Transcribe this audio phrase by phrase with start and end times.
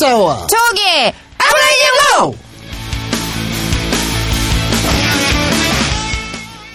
[0.00, 0.46] 싸워.
[0.46, 2.38] 저기 아브라이브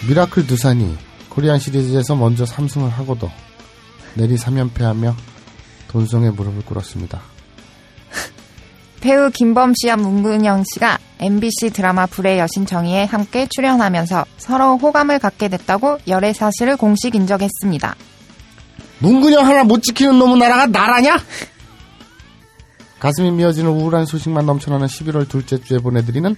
[0.08, 0.96] 미라클 두산이
[1.28, 3.30] 코리안 시리즈에서 먼저 3승을 하고도
[4.14, 5.14] 내리 3연패하며
[5.88, 7.20] 돈송의 무릎을 꿇었습니다.
[9.00, 15.48] 배우 김범 씨와 문근영 씨가 MBC 드라마 불의 여신 정의에 함께 출연하면서 서로 호감을 갖게
[15.48, 17.94] 됐다고 열애 사실을 공식 인정했습니다.
[18.98, 21.18] 문근영 하나 못 지키는 놈은 나라가 나라냐?
[23.02, 26.36] 가슴이 미어지는 우울한 소식만 넘쳐나는 11월 둘째 주에 보내드리는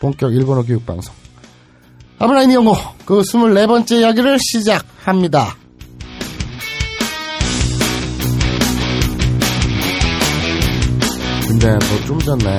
[0.00, 1.14] 본격 일본어 교육 방송.
[2.18, 2.74] 아브라인 영어
[3.06, 5.56] 그 24번째 이야기를 시작합니다.
[11.48, 12.58] 근데 너 좀 전에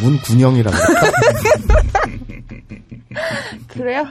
[0.00, 0.76] 문군영이라고
[3.68, 4.04] 그래요?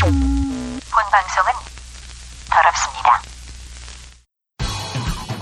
[0.00, 0.12] 본
[1.12, 1.52] 방송은
[2.50, 3.33] 더럽습니다.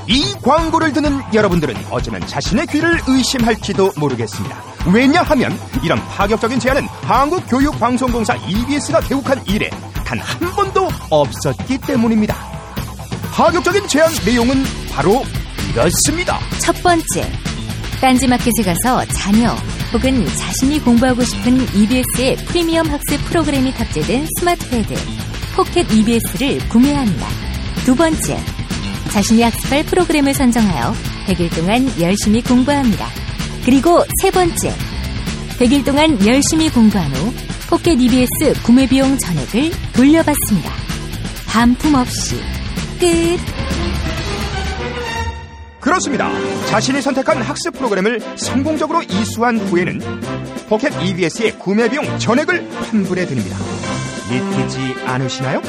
[0.09, 4.63] 이 광고를 듣는 여러분들은 어쩌면 자신의 귀를 의심할지도 모르겠습니다.
[4.93, 9.71] 왜냐하면 이런 파격적인 제안은 한국교육방송공사 EBS가 개국한 이래
[10.05, 12.37] 단 한 번도 없었기 때문입니다.
[13.33, 15.23] 파격적인 제안 내용은 바로
[15.73, 16.39] 이렇습니다.
[16.59, 17.31] 첫 번째,
[18.01, 19.55] 딴지마켓에 가서 자녀
[19.93, 24.95] 혹은 자신이 공부하고 싶은 EBS의 프리미엄 학습 프로그램이 탑재된 스마트 패드,
[25.57, 27.27] 포켓 EBS를 구매합니다.
[27.85, 28.39] 두 번째,
[29.11, 30.95] 자신이 학습할 프로그램을 선정하여
[31.27, 33.07] 100일 동안 열심히 공부합니다.
[33.65, 34.75] 그리고 세 번째,
[35.59, 37.33] 100일 동안 열심히 공부한 후
[37.69, 40.73] 포켓 EBS 구매 비용 전액을 돌려받습니다.
[41.47, 42.37] 반품 없이
[42.99, 43.39] 끝.
[45.81, 46.31] 그렇습니다.
[46.67, 50.01] 자신이 선택한 학습 프로그램을 성공적으로 이수한 후에는
[50.69, 53.57] 포켓 EBS의 구매 비용 전액을 환불해 드립니다.
[54.31, 55.61] 믿기지 않으시나요?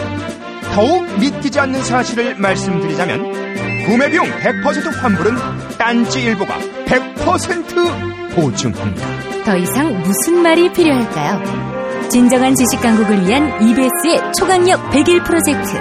[0.74, 5.36] 더욱 믿기지 않는 사실을 말씀드리자면 구매 비용 100% 환불은
[5.78, 9.44] 딴지 일보가 100% 보증합니다.
[9.46, 12.10] 더 이상 무슨 말이 필요할까요?
[12.10, 15.80] 진정한 지식 강국을 위한 EBS의 초강력 100일 프로젝트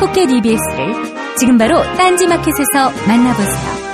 [0.00, 3.84] 포켓 EBS를 지금 바로 딴지 마켓에서 만나보세요.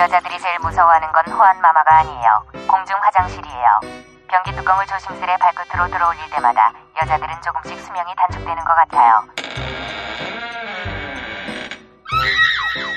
[0.00, 2.66] 여자들이 제일 무서워하는 건 호환 마마가 아니에요.
[2.66, 4.11] 공중 화장실이에요.
[4.32, 6.72] 변기 뚜껑을 조심스레 발끝으로 들어올릴 때마다
[7.02, 9.28] 여자들은 조금씩 수명이 단축되는 것 같아요.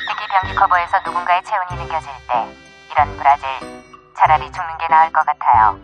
[0.08, 2.48] 특히 변기 커버에서 누군가의 체온이 느껴질 때
[2.90, 3.48] 이런 브라질
[4.18, 5.78] 차라리 죽는 게 나을 것 같아요.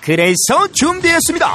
[0.00, 1.46] 그래서 준비했습니다.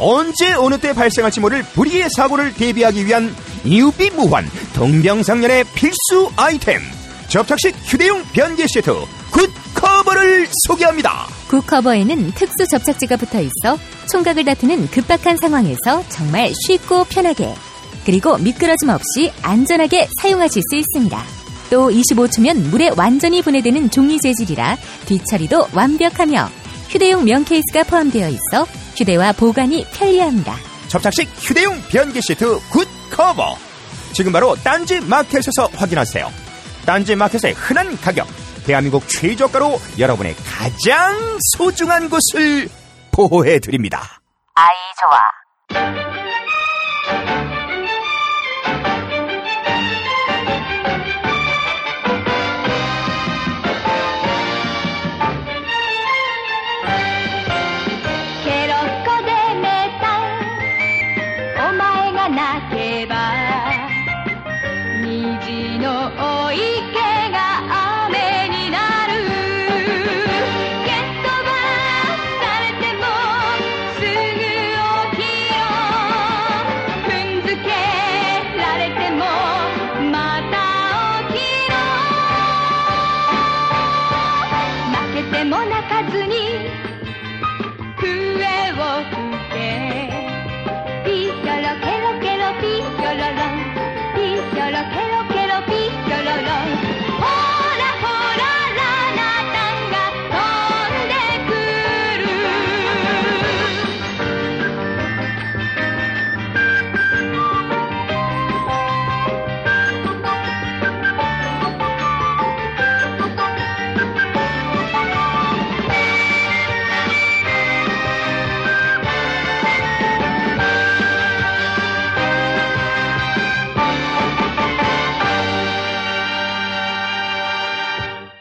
[0.00, 3.32] 언제 어느 때 발생할지 모를 불의의 사고를 대비하기 위한
[3.64, 6.80] 유비무환 동병상련의 필수 아이템
[7.28, 8.90] 접착식 휴대용 변기 시트
[9.30, 11.26] 굿 커버를 소개합니다.
[11.48, 13.78] 굿커버에는 특수 접착제가 붙어 있어
[14.10, 17.54] 총각을 다투는 급박한 상황에서 정말 쉽고 편하게
[18.06, 21.22] 그리고 미끄러짐 없이 안전하게 사용하실 수 있습니다.
[21.70, 26.48] 또 25초면 물에 완전히 분해되는 종이 재질이라 뒤처리도 완벽하며
[26.88, 28.66] 휴대용 면 케이스가 포함되어 있어
[28.96, 30.56] 휴대와 보관이 편리합니다.
[30.88, 33.58] 접착식 휴대용 변기 시트 굿 커버
[34.14, 36.47] 지금 바로 딴지 마켓에서 확인하세요.
[36.88, 38.26] 딴지 마켓의 흔한 가격
[38.64, 41.14] 대한민국 최저가로 여러분의 가장
[41.54, 42.66] 소중한 곳을
[43.12, 44.22] 보호해 드립니다.
[44.54, 45.37] 아이 좋아.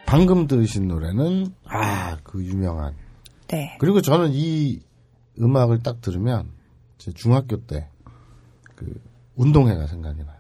[0.07, 2.95] 방금 들으신 노래는 아 그 유명한
[3.47, 3.77] 네.
[3.79, 4.79] 그리고 저는 이
[5.39, 6.49] 음악을 딱 들으면
[6.97, 7.87] 제 중학교 때
[8.75, 8.99] 그
[9.35, 10.37] 운동회가 생각이 나요.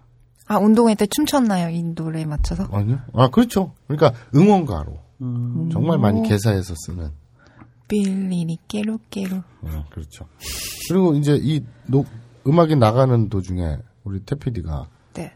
[0.47, 1.69] 아, 운동회 때 춤췄나요?
[1.69, 2.67] 이 노래에 맞춰서?
[2.71, 2.99] 아니요?
[3.13, 3.73] 아 그렇죠.
[3.87, 5.69] 그러니까 응원가로 음.
[5.71, 7.09] 정말 많이 개사해서 쓰는.
[7.87, 9.37] 빌리니 깨로깨로.
[9.37, 10.27] 어, 그렇죠.
[10.89, 12.05] 그리고 이제 이 노-
[12.45, 15.33] 음악이 나가는 도중에 우리 태피디가 네.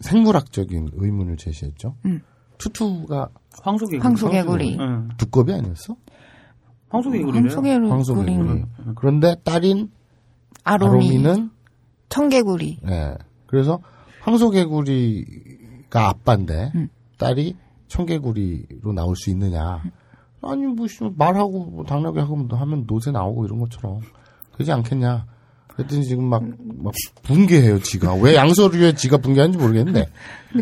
[0.00, 1.96] 생물학적인 의문을 제시했죠.
[2.06, 2.22] 음.
[2.58, 3.28] 투투가
[3.62, 4.02] 황소개구리.
[4.02, 4.76] 황소개구리.
[4.80, 5.08] 응.
[5.16, 5.96] 두꺼비 아니었어?
[6.90, 7.42] 황소개구리래요.
[7.42, 7.88] 황소개구리.
[7.88, 8.64] 황소개구리.
[8.96, 9.90] 그런데 딸인
[10.64, 11.06] 아로미.
[11.06, 11.50] 아로미는
[12.08, 12.80] 청개구리.
[12.88, 13.14] 예.
[13.46, 13.80] 그래서
[14.20, 16.88] 황소개구리가 아빠인데 음.
[17.18, 17.56] 딸이
[17.88, 19.82] 청개구리로 나올 수 있느냐?
[20.42, 24.00] 아니 뭐 씨, 말하고 뭐 당나귀 하고 뭐 하면 노새 나오고 이런 것처럼
[24.52, 25.26] 그러지 않겠냐?
[25.80, 26.42] 그랬더니 지금 막,
[26.82, 26.92] 막
[27.22, 30.06] 붕괴해요 지가 왜 양서류에 지가 붕괴하는지 모르겠는데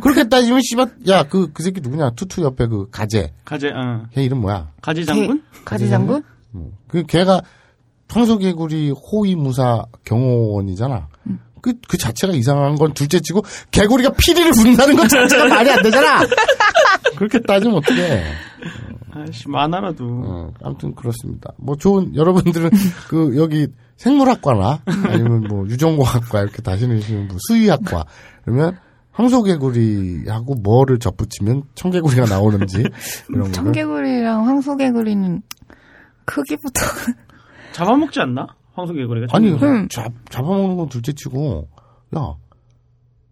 [0.01, 4.07] 그렇게 따지면 씨발 야 그 그 새끼 누구냐 투투 옆에 그 가재 가재, 응.
[4.13, 4.71] 걔 이름 뭐야?
[4.83, 5.43] 가재 장군?
[5.65, 6.23] 가지 장군?
[6.89, 7.43] 그 걔가
[8.11, 11.09] 황소개구리 호위무사 경호원이잖아.
[11.61, 16.21] 그, 그 자체가 이상한 건 둘째 치고 개구리가 피리를 분다는 것 자체가 말이 안 되잖아.
[17.17, 18.23] 그렇게 따지면 어떡해.
[19.11, 20.05] 아씨, 만화라도.
[20.05, 21.53] 어, 아무튼 그렇습니다.
[21.59, 22.71] 뭐 좋은 여러분들은
[23.09, 23.67] 그 여기
[23.99, 28.07] 생물학과나 아니면 뭐 유전공학과 이렇게 다니시는 뭐 수의학과
[28.45, 28.79] 그러면
[29.13, 32.85] 황소개구리하고 뭐를 접붙이면 청개구리가 나오는지
[33.29, 35.43] 이런 청개구리랑 황소개구리는
[36.25, 36.81] 크기부터
[37.73, 38.47] 잡아먹지 않나?
[38.75, 39.37] 황소개구리가.
[39.37, 39.89] 아니 음.
[39.89, 41.69] 잡, 잡아먹는 건 둘째치고
[42.17, 42.35] 야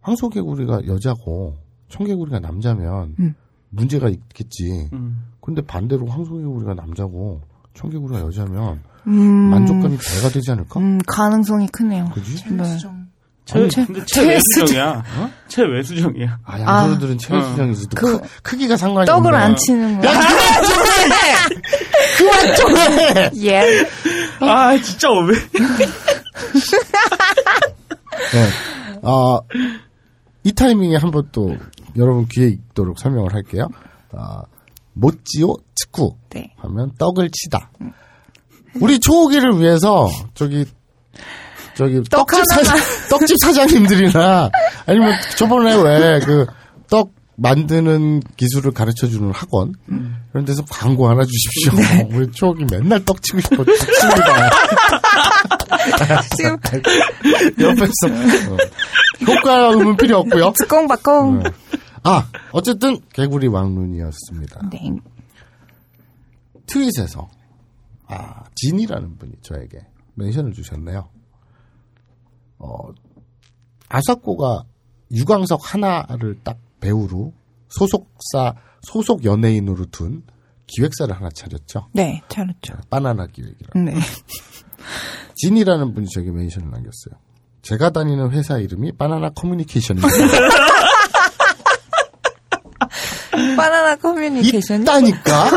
[0.01, 1.57] 황소개구리가 여자고
[1.89, 3.35] 청개구리가 남자면 음.
[3.71, 4.89] 문제가 있겠지.
[4.93, 5.27] 음.
[5.41, 7.43] 근데 반대로 황소개구리가 남자고
[7.75, 9.15] 청개구리가 여자면 음,
[9.51, 10.81] 만족감이 배가 되지 않을까?
[10.81, 12.11] 음, 가능성이 크네요.
[12.15, 12.45] 그지?
[12.51, 12.79] 네.
[13.45, 15.05] 최, 최- 근데 최- 최외수정이야.
[15.47, 16.39] 최외수정이야.
[16.45, 17.89] 아 양서류들은 체외수정이지.
[17.91, 19.45] 또 그- 크, 크기가 상관이 떡을 없네.
[19.45, 20.13] 안 치는 거야.
[22.19, 23.31] 그만 좀 해.
[23.45, 23.87] 예.
[24.41, 25.39] 아, 진짜 왜?
[28.33, 28.49] 네.
[29.03, 29.39] 아,
[30.43, 31.57] 이 타이밍에 한 번 또
[31.97, 33.69] 여러분 귀에 익도록 설명을 할게요.
[34.13, 34.43] 아,
[34.95, 36.53] 모찌오 츠쿠 네.
[36.59, 37.71] 하면 떡을 치다.
[38.81, 40.65] 우리 초호기를 위해서 저기
[41.77, 42.75] 저기 떡 떡집 사
[43.11, 44.51] 떡집 사장님들이나
[44.87, 46.47] 아니면 저번에 왜 그
[46.89, 49.75] 떡 만드는 기술을 가르쳐 주는 학원
[50.31, 51.73] 그런 데서 광고 하나 주십시오.
[52.17, 54.51] 우리 초호기 맨날 떡 치고 싶어 죽습니다.
[56.37, 56.57] 지금
[57.61, 58.57] 옆에서 어.
[59.27, 60.53] 효과음은 필요 없고요.
[60.57, 61.43] 뚜껑바껑.
[62.05, 64.61] 아 어쨌든 개구리 왕눈이었습니다.
[64.71, 64.93] 네.
[66.69, 67.29] 트윗에서
[68.07, 69.79] 아 진이라는 분이 저에게
[70.15, 71.09] 멘션을 주셨네요.
[72.59, 72.77] 어
[73.89, 74.65] 아사코가
[75.13, 77.33] 유광석 하나를 딱 배우로
[77.69, 80.23] 소속사 소속 연예인으로 둔
[80.67, 81.89] 기획사를 하나 차렸죠.
[81.93, 82.75] 네, 잘했죠.
[82.91, 83.81] 바나나 기획이라.
[83.83, 83.95] 네.
[85.37, 87.21] 진이라는 분이 저에게 멘션을 남겼어요.
[87.63, 90.09] 제가 다니는 회사 이름이 바나나 커뮤니케이션입니다.
[93.57, 94.83] 바나나 커뮤니케이션.
[94.83, 95.51] 있다니까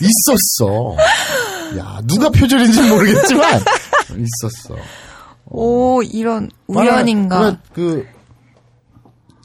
[0.00, 0.96] 있었어.
[1.78, 3.60] 야 누가 표절인지 는 모르겠지만
[4.18, 4.76] 있었어.
[5.46, 7.38] 오, 이런 우연인가.
[7.52, 8.06] 바나나- 그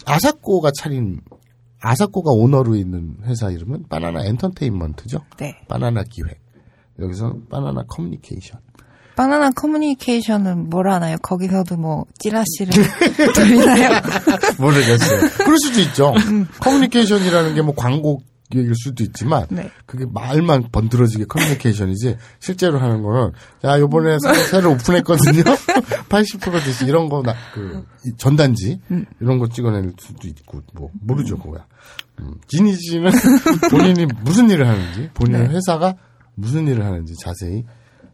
[0.05, 1.21] 아사코가 차린
[1.81, 5.19] 아사코가 오너로 있는 회사 이름은 바나나 엔터테인먼트죠.
[5.37, 5.55] 네.
[5.67, 6.39] 바나나 기획.
[6.99, 8.59] 여기서 바나나 커뮤니케이션.
[9.15, 11.17] 바나나 커뮤니케이션은 뭘 하나요?
[11.21, 12.71] 거기서도 뭐 찌라시를
[13.35, 14.01] 돌리나요?
[14.59, 15.29] 모르겠어요.
[15.43, 16.13] 그럴 수도 있죠.
[16.61, 19.69] 커뮤니케이션이라는 게 뭐 광고 일 수도 있지만 네.
[19.85, 23.31] 그게 말만 번드러지게 커뮤니케이션이지 실제로 하는 거는
[23.63, 24.17] 야 요번에
[24.49, 25.43] 새로, 오픈했거든요.
[26.09, 27.85] 80% 대신 이런 거나 그
[28.17, 28.81] 전단지
[29.21, 31.67] 이런 거 찍어낼 수도 있고 뭐 모르죠 그거야.
[32.19, 33.11] 음, 지니 씨는
[33.69, 35.95] 본인이 무슨 일을 하는지 본인의 회사가
[36.35, 37.63] 무슨 일을 하는지 자세히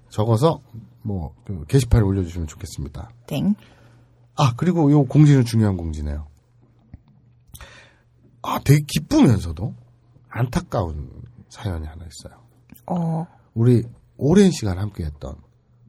[0.09, 0.61] 적어서
[1.01, 3.09] 뭐 그 게시판에 올려주시면 좋겠습니다.
[3.27, 3.55] 땡.
[4.35, 6.27] 아, 그리고 요 공지는 중요한 공지네요.
[8.41, 9.73] 아, 되게 기쁘면서도
[10.35, 11.09] 안타까운
[11.49, 12.39] 사연이 하나 있어요.
[12.87, 13.83] 어, 우리
[14.17, 15.35] 오랜 시간 함께 했던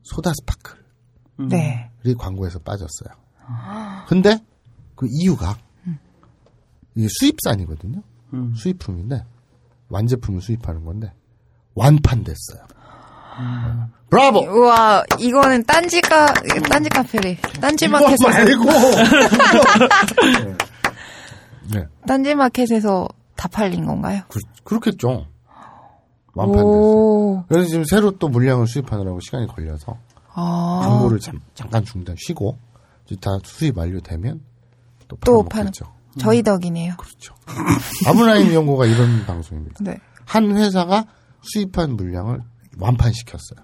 [0.04, 1.90] 소다 스파클이 네.
[2.18, 3.08] 광고에서 빠졌어요.
[4.08, 4.38] 근데
[4.94, 5.56] 그 이유가
[6.94, 8.02] 이게 수입산이거든요.
[8.34, 8.54] 음.
[8.54, 9.24] 수입품인데
[9.88, 11.12] 완제품을 수입하는 건데
[11.74, 12.64] 완판됐어요.
[14.08, 14.38] 브라보!
[14.40, 16.32] 우와, 이거는 딴지가,
[16.70, 17.36] 딴지 카페래.
[17.60, 18.64] 딴지 마켓에서, 말고
[21.74, 21.86] 네.
[22.06, 23.06] 딴지 마켓에서
[23.36, 24.22] 다 팔린 건가요?
[24.28, 25.26] 그, 그렇겠죠.
[26.34, 26.66] 완판됐어요.
[26.66, 29.96] 오, 그래서 지금 새로 또 물량을 수입하느라고 시간이 걸려서
[30.34, 32.58] 아, 광고를 잠, 잠깐 중단 쉬고
[33.06, 34.40] 이제 다 수입 완료되면
[35.08, 35.86] 또 또 팔아먹겠죠.
[36.18, 36.94] 저희 덕이네요.
[36.96, 37.34] 그렇죠.
[38.08, 39.76] 아브라인 연구가 이런 방송입니다.
[39.80, 39.98] 네.
[40.24, 41.04] 한 회사가
[41.42, 42.40] 수입한 물량을
[42.78, 43.60] 완판시켰어요.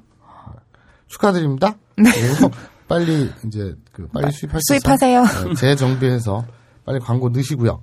[1.08, 1.74] 축하드립니다.
[1.96, 2.50] 그리고
[2.88, 5.22] 빨리 이제 그 빨리 수입할 수 수입하세요.
[5.24, 5.48] 있어요.
[5.48, 6.44] 네, 재정비해서
[6.86, 7.82] 빨리 광고 넣으시고요.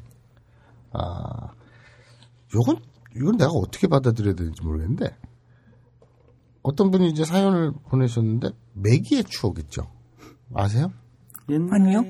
[0.93, 1.00] 아,
[2.55, 2.77] 요건
[3.15, 5.15] 이건 내가 어떻게 받아들여야 되는지 모르겠는데
[6.61, 9.87] 어떤 분이 이제 사연을 보내셨는데 매기의 추억 있죠.
[10.53, 10.91] 아세요?
[11.71, 12.03] 아니요.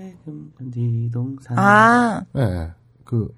[0.58, 1.58] 금디동산.
[1.58, 2.72] 아, 네,
[3.06, 3.34] 그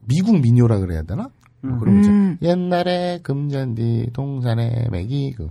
[0.00, 1.30] 미국 민요라 그래야 되나?
[1.62, 2.10] 뭐 그런 거죠.
[2.10, 2.38] 음.
[2.42, 5.48] 옛날에 금잔디 동산에 매기 그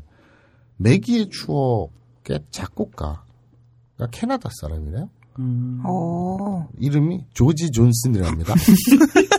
[0.78, 3.24] 매기의 추억의 작곡가가
[4.12, 5.10] 캐나다 사람이래요.
[5.40, 5.86] 음.
[5.86, 6.66] 오.
[6.80, 8.54] 이름이 조지 존슨이랍니다.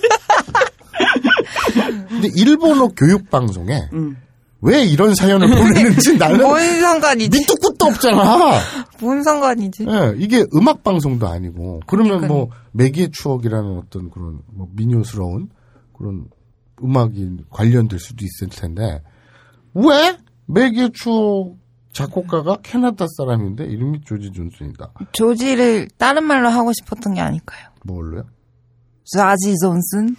[2.20, 4.16] 근데 일본어 교육 방송에 음.
[4.62, 7.38] 왜 이런 사연을 보내는지 나는 뭔 상관이지?
[7.38, 8.58] 밑도 끝도 없잖아.
[9.00, 9.86] 뭔 상관이지?
[9.88, 12.28] 예, 이게 음악 방송도 아니고 그러면 그러니까요.
[12.28, 15.50] 뭐 매기의 추억이라는 어떤 그런 뭐 민요스러운
[15.96, 16.26] 그런
[16.82, 19.02] 음악이 관련될 수도 있을 텐데
[19.74, 21.56] 왜 매기의 추억
[21.92, 24.92] 작곡가가 캐나다 사람인데 이름이 조지 존슨이다.
[25.12, 27.68] 조지를 다른 말로 하고 싶었던 게 아닐까요?
[27.84, 28.24] 뭘로요?
[29.14, 30.14] 자지 존슨?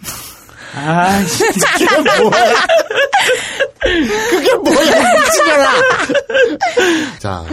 [0.74, 1.66] 아, 진짜.
[3.80, 5.70] 그게 뭐야 미치겠라.
[7.18, 7.44] 자,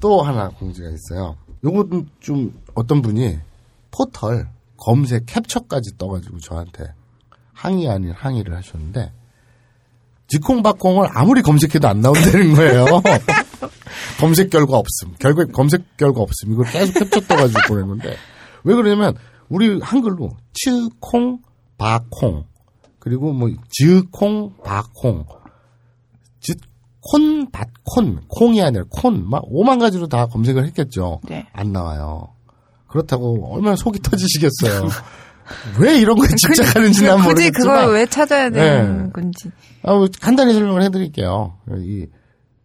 [0.00, 1.36] 또 하나 공지가 있어요.
[1.64, 3.38] 요것은 좀 어떤 분이
[3.90, 6.92] 포털 검색 캡처까지 떠가지고 저한테
[7.52, 9.12] 항의 아닌 항의를 하셨는데
[10.28, 12.84] 지콩박콩을 아무리 검색해도 안 나온다는 거예요.
[14.20, 15.14] 검색 결과 없음.
[15.18, 16.52] 결과 검색 결과 없음.
[16.52, 18.16] 이걸 계속 캡처 떠가지고 보냈는데
[18.64, 19.16] 왜 그러냐면
[19.48, 21.38] 우리 한글로 츠콩
[21.78, 22.44] 바콩
[22.98, 25.24] 그리고 뭐 즈콩 바콩
[27.08, 31.20] 콘, 밭콘, 콩이 아니라 콘, 막 오만 가지로 다 검색을 했겠죠.
[31.28, 31.46] 네.
[31.52, 32.28] 안 나와요.
[32.88, 34.88] 그렇다고 얼마나 속이 터지시겠어요.
[35.78, 37.76] 왜 이런 거에 집착하는지 난 굳이 모르겠지만.
[37.76, 39.12] 그걸 왜 찾아야 되는 네.
[39.12, 39.50] 건지.
[39.82, 41.56] 아, 뭐 간단히 설명을 해드릴게요.
[41.78, 42.06] 이,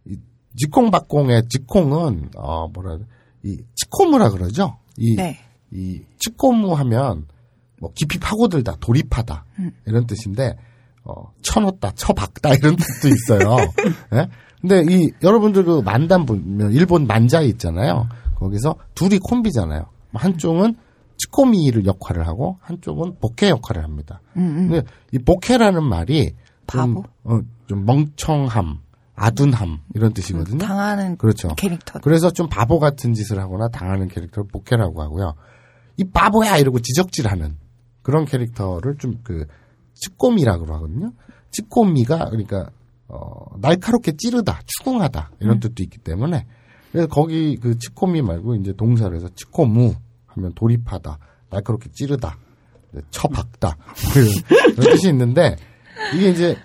[0.06, 0.16] 이
[0.56, 2.98] 지콩박콩의 지콩은 어 뭐라?
[3.44, 4.78] 이 치코무라 그러죠.
[4.96, 5.38] 이, 네.
[5.70, 7.26] 이 치코무 하면
[7.82, 9.44] 뭐 깊이 파고들다, 돌입하다
[9.86, 10.56] 이런 뜻인데
[11.02, 13.56] 어 쳐넣다, 쳐박다 이런 뜻도 있어요.
[14.14, 14.28] 예?
[14.60, 18.08] 근데 이 여러분들 그 만담 보면 일본 만자이 있잖아요.
[18.36, 19.86] 거기서 둘이 콤비잖아요.
[20.14, 20.76] 한쪽은
[21.16, 24.20] 치코미를 역할을 하고 한쪽은 복해 역할을 합니다.
[24.32, 26.36] 근데 이 복해라는 말이
[26.68, 27.04] 좀, 바보?
[27.24, 28.78] 어, 좀 멍청함,
[29.16, 30.58] 아둔함 이런 뜻이거든요.
[30.58, 31.48] 당하는 그렇죠.
[31.56, 31.98] 캐릭터.
[31.98, 35.34] 그래서 좀 바보 같은 짓을 하거나 당하는 캐릭터를 복해라고 하고요.
[35.96, 37.56] 이 바보야 이러고 지적질하는
[38.02, 39.46] 그런 캐릭터를 좀 그
[39.94, 41.12] 찌꼬미라고 하거든요.
[41.52, 42.70] 찌꼬미가 그러니까
[43.08, 46.46] 어, 날카롭게 찌르다, 추궁하다 이런 뜻도 있기 때문에
[46.90, 49.94] 그래서 거기 그 찌꼬미 말고 이제 동사를 해서 찌꼬무
[50.26, 51.18] 하면 돌입하다,
[51.50, 52.38] 날카롭게 찌르다,
[53.10, 53.76] 쳐박다
[54.12, 54.28] 그런
[54.74, 55.56] 그런 뜻이 있는데
[56.16, 56.56] 이게 이제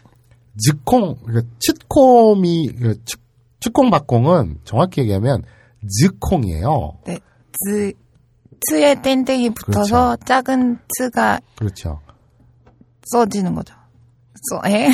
[0.58, 3.20] 즈콩 그러니까 칡콩이 그 칡-
[3.60, 5.44] 칡콩박콩은 정확히 얘기하면
[5.88, 6.98] 즈콩이에요.
[7.06, 7.20] 네.
[7.65, 7.94] 즈,
[8.70, 12.02] 트에 땡땡이 붙어서 작은 트가 그렇죠.
[13.12, 13.74] 써지는 거죠.
[14.50, 14.90] 써, 에?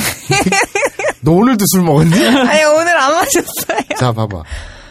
[1.22, 2.14] 너 오늘도 술 먹었니?
[2.26, 3.80] 아니, 오늘 안 마셨어요.
[3.98, 4.44] 자, 봐봐.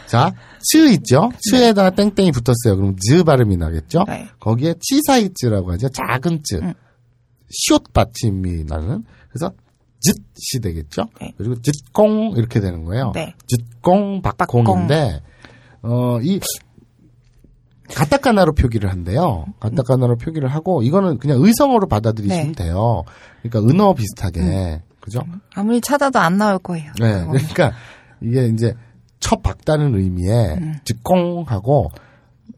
[0.07, 0.33] 자,
[0.71, 1.31] 츠 있죠?
[1.51, 2.77] 츠에다가 땡땡이 붙었어요.
[2.77, 4.05] 그럼 즈 발음이 나겠죠?
[4.07, 4.29] 네.
[4.41, 5.89] 거기에 치사이츠라고 하죠.
[5.89, 6.75] 작은 쯔.
[7.51, 9.05] 시옷 받침이 나는.
[9.31, 9.53] 그래서
[10.35, 11.09] 즈이 되겠죠?
[11.21, 11.33] 네.
[11.37, 13.13] 그리고 즈콩 이렇게 되는 거예요.
[13.15, 13.35] 네.
[13.47, 15.23] 즈콩 박콩인데
[15.83, 16.41] 어, 이
[17.89, 19.47] 가타카나로 표기를 한대요.
[19.61, 22.65] 가타카나로 표기를 하고 이거는 그냥 의성어로 받아들이시면 네.
[22.65, 23.05] 돼요.
[23.43, 24.83] 그러니까 은어 비슷하게.
[25.01, 25.21] 그죠?
[25.55, 26.93] 아무리 찾아도 안 나올 거예요.
[27.01, 27.27] 네.
[27.27, 27.73] 그러니까
[28.21, 28.75] 이게 이제
[29.21, 31.91] 첫 박다는 의미에 즉콩하고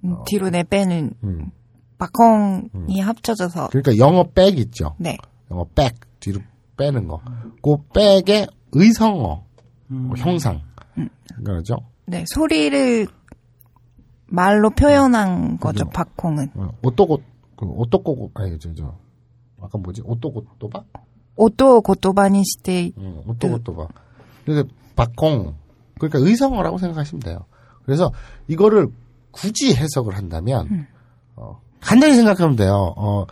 [0.04, 1.50] 음, 뒤로 내빼는 음.
[1.99, 3.69] 박콩이 합쳐져서.
[3.69, 4.95] 그러니까 영어 백 있죠.
[4.99, 5.16] 네.
[5.50, 6.40] 영어 백 뒤로
[6.76, 7.21] 빼는 거.
[7.62, 9.45] 그 백의 의성어
[9.88, 10.61] 뭐 형상.
[11.45, 11.76] 그러죠.
[12.07, 12.25] 네.
[12.26, 13.07] 소리를
[14.35, 15.85] 말로 표현한 거죠.
[15.91, 16.50] 박콩은.
[16.55, 17.23] 어, 오또고
[17.57, 18.95] 그 오또꼬고 아니 저 저
[19.61, 20.83] 아까 뭐지 오또고또바?
[21.37, 23.88] 오또 고토바니 시대 응, 오또고또바.
[24.45, 24.64] 그래서
[24.95, 25.55] 박콩
[25.99, 27.38] 그러니까 의성어라고 생각하시면 돼요.
[27.85, 28.12] 그래서
[28.47, 28.88] 이거를
[29.31, 30.87] 굳이 해석을 한다면
[31.37, 32.95] 어, 간단히 생각하면 돼요.
[32.97, 33.26] 어,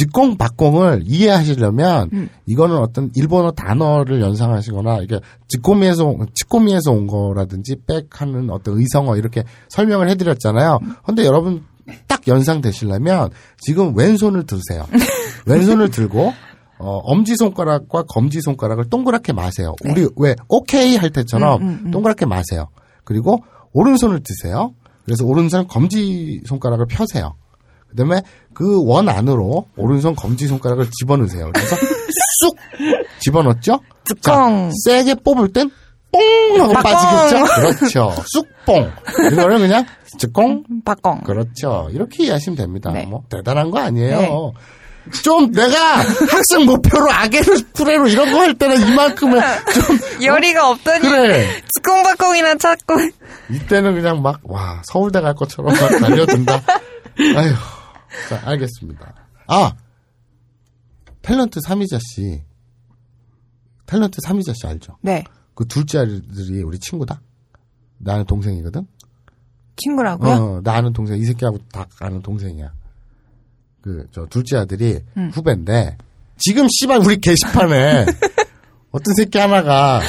[0.00, 2.08] 직공 박공을 이해하시려면
[2.46, 9.44] 이거는 어떤 일본어 단어를 연상하시거나 이게 직고미에서 온- 직고미에서 온 거라든지 백하는 어떤 의성어 이렇게
[9.68, 10.78] 설명을 해드렸잖아요.
[11.04, 11.64] 근데 여러분
[12.06, 13.28] 딱 연상되시려면
[13.58, 14.86] 지금 왼손을 드세요.
[15.44, 16.32] 왼손을 들고
[16.78, 19.74] 어, 엄지 손가락과 검지 손가락을 동그랗게 마세요.
[19.84, 22.68] 우리 왜 오케이 할 때처럼 동그랗게 마세요.
[23.04, 24.72] 그리고 오른손을 드세요.
[25.04, 27.34] 그래서 오른손 검지 손가락을 펴세요.
[27.90, 28.22] 그다음에
[28.54, 31.50] 그 원 안으로 오른손 검지 손가락을 집어넣으세요.
[31.52, 31.76] 그래서
[32.40, 32.56] 쑥
[33.20, 33.80] 집어넣었죠?
[34.04, 34.70] 뚜껑.
[34.70, 35.70] 자, 세게 뽑을 땐
[36.12, 36.20] 뽕
[36.60, 37.44] 하고 빠지겠죠.
[37.78, 38.12] 그렇죠.
[38.32, 38.90] 쑥뽕.
[39.30, 39.86] 이거는 그냥
[40.18, 40.64] 쯔꽁.
[40.84, 41.20] 박공.
[41.20, 41.88] 그렇죠.
[41.92, 42.90] 이렇게 이해하시면 됩니다.
[42.90, 43.06] 네.
[43.06, 44.18] 뭐 대단한 거 아니에요.
[44.18, 44.28] 네.
[45.22, 49.40] 좀 내가 학생 목표로 아게로 프레로 이런 거 할 때는 이만큼은
[49.72, 51.46] 좀 열의가 없더니 그래.
[51.76, 52.94] 찌꽁박꽁이나 찾고.
[53.50, 56.54] 이때는 그냥 막, 와, 서울대 갈 것처럼 막 달려든다.
[57.36, 57.54] 아휴.
[58.28, 59.14] 자, 알겠습니다.
[59.46, 59.72] 아!
[61.22, 62.42] 탤런트 삼이자 씨.
[63.86, 64.96] 탤런트 삼이자 씨 알죠?
[65.02, 65.24] 네.
[65.54, 67.20] 그 둘째 아들이 우리 친구다?
[67.98, 68.86] 나는 동생이거든?
[69.76, 70.32] 친구라고요?
[70.32, 72.72] 어, 나 아는 동생, 이 새끼하고 다 아는 동생이야.
[73.82, 75.00] 그, 저, 둘째 아들이
[75.32, 75.96] 후배인데,
[76.36, 78.06] 지금 씨발 우리 게시판에
[78.90, 80.00] 어떤 새끼 하나가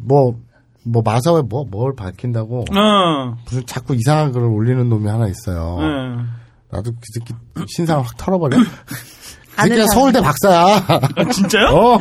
[0.00, 0.38] 뭐,
[0.84, 3.36] 뭐 마사회 뭐, 뭘 밝힌다고 어.
[3.44, 5.78] 무슨 자꾸 이상한 글을 올리는 놈이 하나 있어요.
[5.80, 6.40] 예.
[6.72, 7.34] 나도 그 새끼
[7.68, 8.56] 신상을 확 털어버려.
[9.56, 9.86] 그 사람.
[9.88, 10.84] 서울대 박사야.
[10.88, 11.66] 아, 진짜요?
[11.68, 11.98] 어.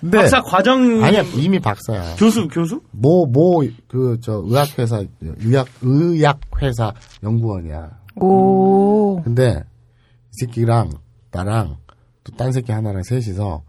[0.00, 2.16] 근데 박사 과정 아니야 이미 박사야.
[2.16, 2.80] 교수 교수?
[2.92, 7.90] 뭐 뭐 그 저 의학회사 의학 의학회사 연구원이야.
[8.16, 9.22] 오.
[9.22, 9.62] 근데
[10.30, 10.90] 이 새끼랑
[11.30, 11.76] 나랑
[12.24, 13.62] 또 딴 새끼 하나랑 셋이서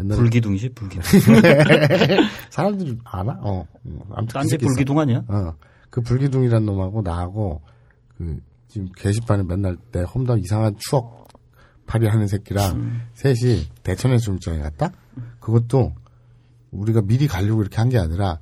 [0.00, 1.02] 옛날에 불기둥이지 불기둥.
[2.50, 3.38] 사람들이 아나?
[3.42, 3.66] 어.
[3.86, 4.70] 음, 아무튼 그 새끼 있어.
[4.70, 5.22] 불기둥 아니야?
[5.28, 5.52] 어.
[5.90, 7.60] 그 불기둥이란 놈하고 나하고
[8.16, 8.38] 그
[8.68, 11.28] 지금 게시판에 맨날 내 험담 이상한 추억
[11.86, 13.02] 파리 하는 새끼랑 음.
[13.14, 14.92] 셋이 대천에 술장에 갔다?
[15.40, 15.94] 그것도
[16.70, 18.38] 우리가 미리 가려고 이렇게 한 게 아니라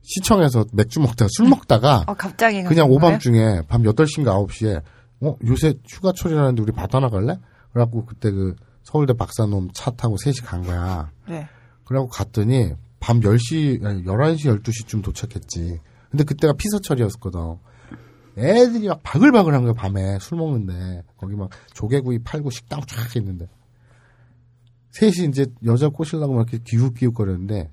[0.00, 2.62] 시청에서 맥주 먹다가 술 먹다가 어, 갑자기.
[2.62, 2.90] 그냥?
[2.90, 4.82] 오밤중에 밤 8시인가 9시에
[5.20, 7.38] 어 요새 휴가철이라는데 우리 바다 하나 갈래?
[7.72, 11.10] 그래갖고 그때 그 서울대 박사놈 차 타고 셋이 간 거야.
[11.28, 11.46] 네.
[11.84, 15.78] 그래갖고 갔더니 밤 10시, 아니 11시, 12시쯤 도착했지.
[16.10, 17.58] 근데 그때가 피서철이었거든.
[18.38, 20.18] 애들이 막 바글바글 한 거야, 밤에.
[20.20, 21.02] 술 먹는데.
[21.16, 23.48] 거기 막 조개구이 팔고 식당 쫙 있는데.
[24.90, 27.70] 셋이 이제 여자 꼬시려고 막 이렇게 기웃기웃 거렸는데,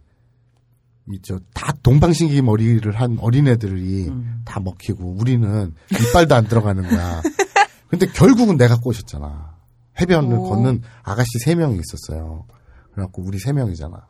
[1.12, 4.12] 이, 저, 다 동방신기 머리를 한 어린애들이
[4.46, 7.22] 다 먹히고, 우리는 이빨도 안 들어가는 거야.
[7.90, 9.58] 근데 결국은 내가 꼬셨잖아.
[10.00, 10.44] 해변을 오.
[10.50, 12.46] 걷는 아가씨 세 명이 있었어요.
[12.94, 14.08] 그래갖고 우리 세 명이잖아.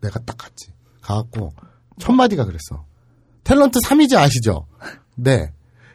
[0.00, 0.72] 내가 딱 갔지.
[1.00, 1.52] 가갖고
[1.98, 2.84] 첫 마디가 그랬어.
[3.44, 4.66] 탤런트 3이지 아시죠?
[5.16, 5.52] 네.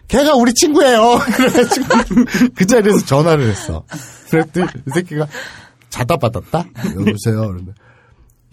[0.07, 1.19] 걔가 우리 친구예요.
[1.35, 1.85] 그래가지고
[2.55, 3.83] 그 자리에서 전화를 했어.
[4.29, 5.27] 그랬더니 이 새끼가
[5.89, 6.65] 자다 받았다?
[6.85, 7.47] 여보세요.
[7.47, 7.73] 그런데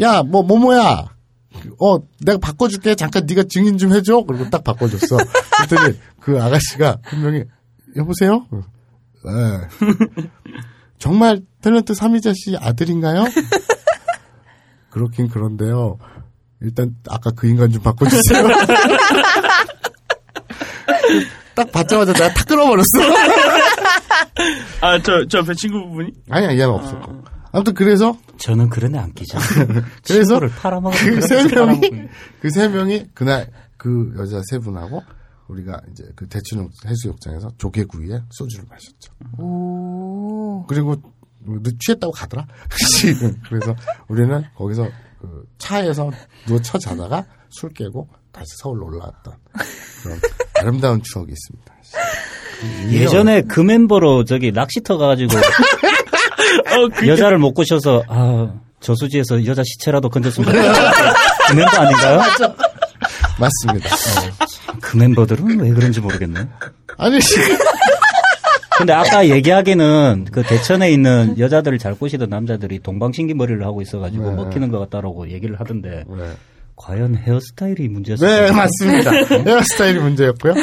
[0.00, 1.04] 야, 뭐 뭐뭐야.
[1.80, 2.94] 어, 내가 바꿔줄게.
[2.96, 4.24] 잠깐 네가 증인 좀 해줘.
[4.26, 5.16] 그리고 딱 바꿔줬어.
[5.68, 7.44] 그랬더니 그 아가씨가 분명히
[7.96, 8.46] 여보세요.
[8.50, 8.60] 네.
[10.98, 13.24] 정말 탤런트 삼이자 씨 아들인가요?
[14.90, 15.98] 그렇긴 그런데요.
[16.60, 18.48] 일단 아까 그 인간 좀 바꿔주세요.
[21.54, 22.84] 딱 받자마자 내가 탁 끊어버렸어.
[24.80, 27.24] 아 저 저 배 친구분이 아니야 얘는 없었고.
[27.52, 29.38] 아무튼 그래서 저는 그런 애안 끼죠.
[30.06, 30.40] 그래서
[30.90, 31.80] 그세애 명이.
[32.40, 35.02] 그 세 명이 그날 그 여자 세 분하고
[35.48, 39.12] 우리가 이제 그 대춘 해수욕장에서 조개구이에 소주를 마셨죠.
[39.38, 40.64] 오.
[40.66, 40.96] 그리고
[41.46, 42.46] 너 취했다고 가더라.
[43.48, 43.76] 그래서
[44.08, 44.88] 우리는 거기서
[45.20, 46.10] 그 차에서
[46.46, 49.34] 누워 쳐 자다가 술 깨고 다시 서울로 올라왔던
[50.02, 50.20] 그런
[50.60, 51.74] 아름다운 추억이 있습니다.
[52.90, 60.08] 예전에 그 멤버로 저기 낚시터 가가지고 어, 그, 여자를 못 꼬셔서 아 저수지에서 여자 시체라도
[60.08, 60.92] 건졌으면 좋겠다.
[61.48, 62.20] 그 멤버 아닌가요?
[63.38, 63.94] 맞습니다.
[63.94, 64.78] 어.
[64.80, 66.46] 그 멤버들은 왜 그런지 모르겠네.
[66.96, 67.18] 아니
[68.76, 74.36] 근데 아까 얘기하기는 그 대천에 있는 여자들을 잘 꼬시던 남자들이 동방신기 머리를 하고 있어가지고 네.
[74.36, 76.32] 먹히는 것 같다라고 얘기를 하던데 네,
[76.76, 78.28] 과연 헤어스타일이 문제였어요?
[78.28, 79.10] 네 맞습니다.
[79.12, 80.54] 헤어스타일이 문제였고요.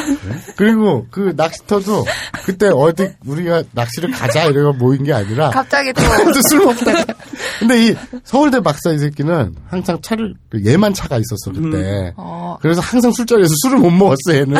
[0.56, 2.04] 그리고 그 낚시터도
[2.44, 6.02] 그때 어디 우리가 낚시를 가자 이래가 모인 게 아니라 갑자기 또.
[6.32, 7.14] 또술 먹다가.
[7.58, 12.12] 근데 이 서울대 박사 이 새끼는 항상 차를, 그 얘만 차가 있었어, 그때.
[12.16, 12.58] 어.
[12.60, 14.56] 그래서 항상 술자리에서 술을 못 먹었어, 얘는.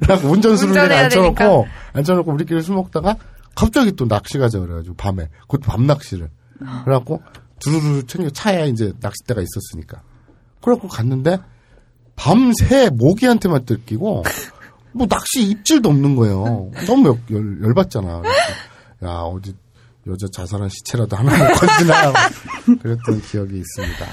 [0.24, 1.66] 운전수를 그냥 운전해야 앉혀놓고.
[1.92, 3.16] 앉혀놓고 우리끼리 술 먹다가
[3.54, 5.28] 갑자기 또 낚시 가자 그래가지고 밤에.
[5.42, 6.30] 그것도 밤 낚시를.
[6.84, 7.22] 그래갖고
[7.60, 10.02] 두루루 챙겨 차에 이제 낚싯대가 있었으니까.
[10.66, 11.38] 그래갖고 갔는데
[12.16, 14.24] 밤새 모기한테만 뜯기고
[14.92, 16.70] 뭐 낚시 입질도 없는 거예요.
[16.88, 18.20] 너무 열, 열, 열받잖아.
[18.20, 18.38] 그래서
[19.04, 19.54] 야, 어디
[20.08, 22.12] 여자 자살한 시체라도 하나 못 건지나
[22.82, 24.06] 그랬던 기억이 있습니다.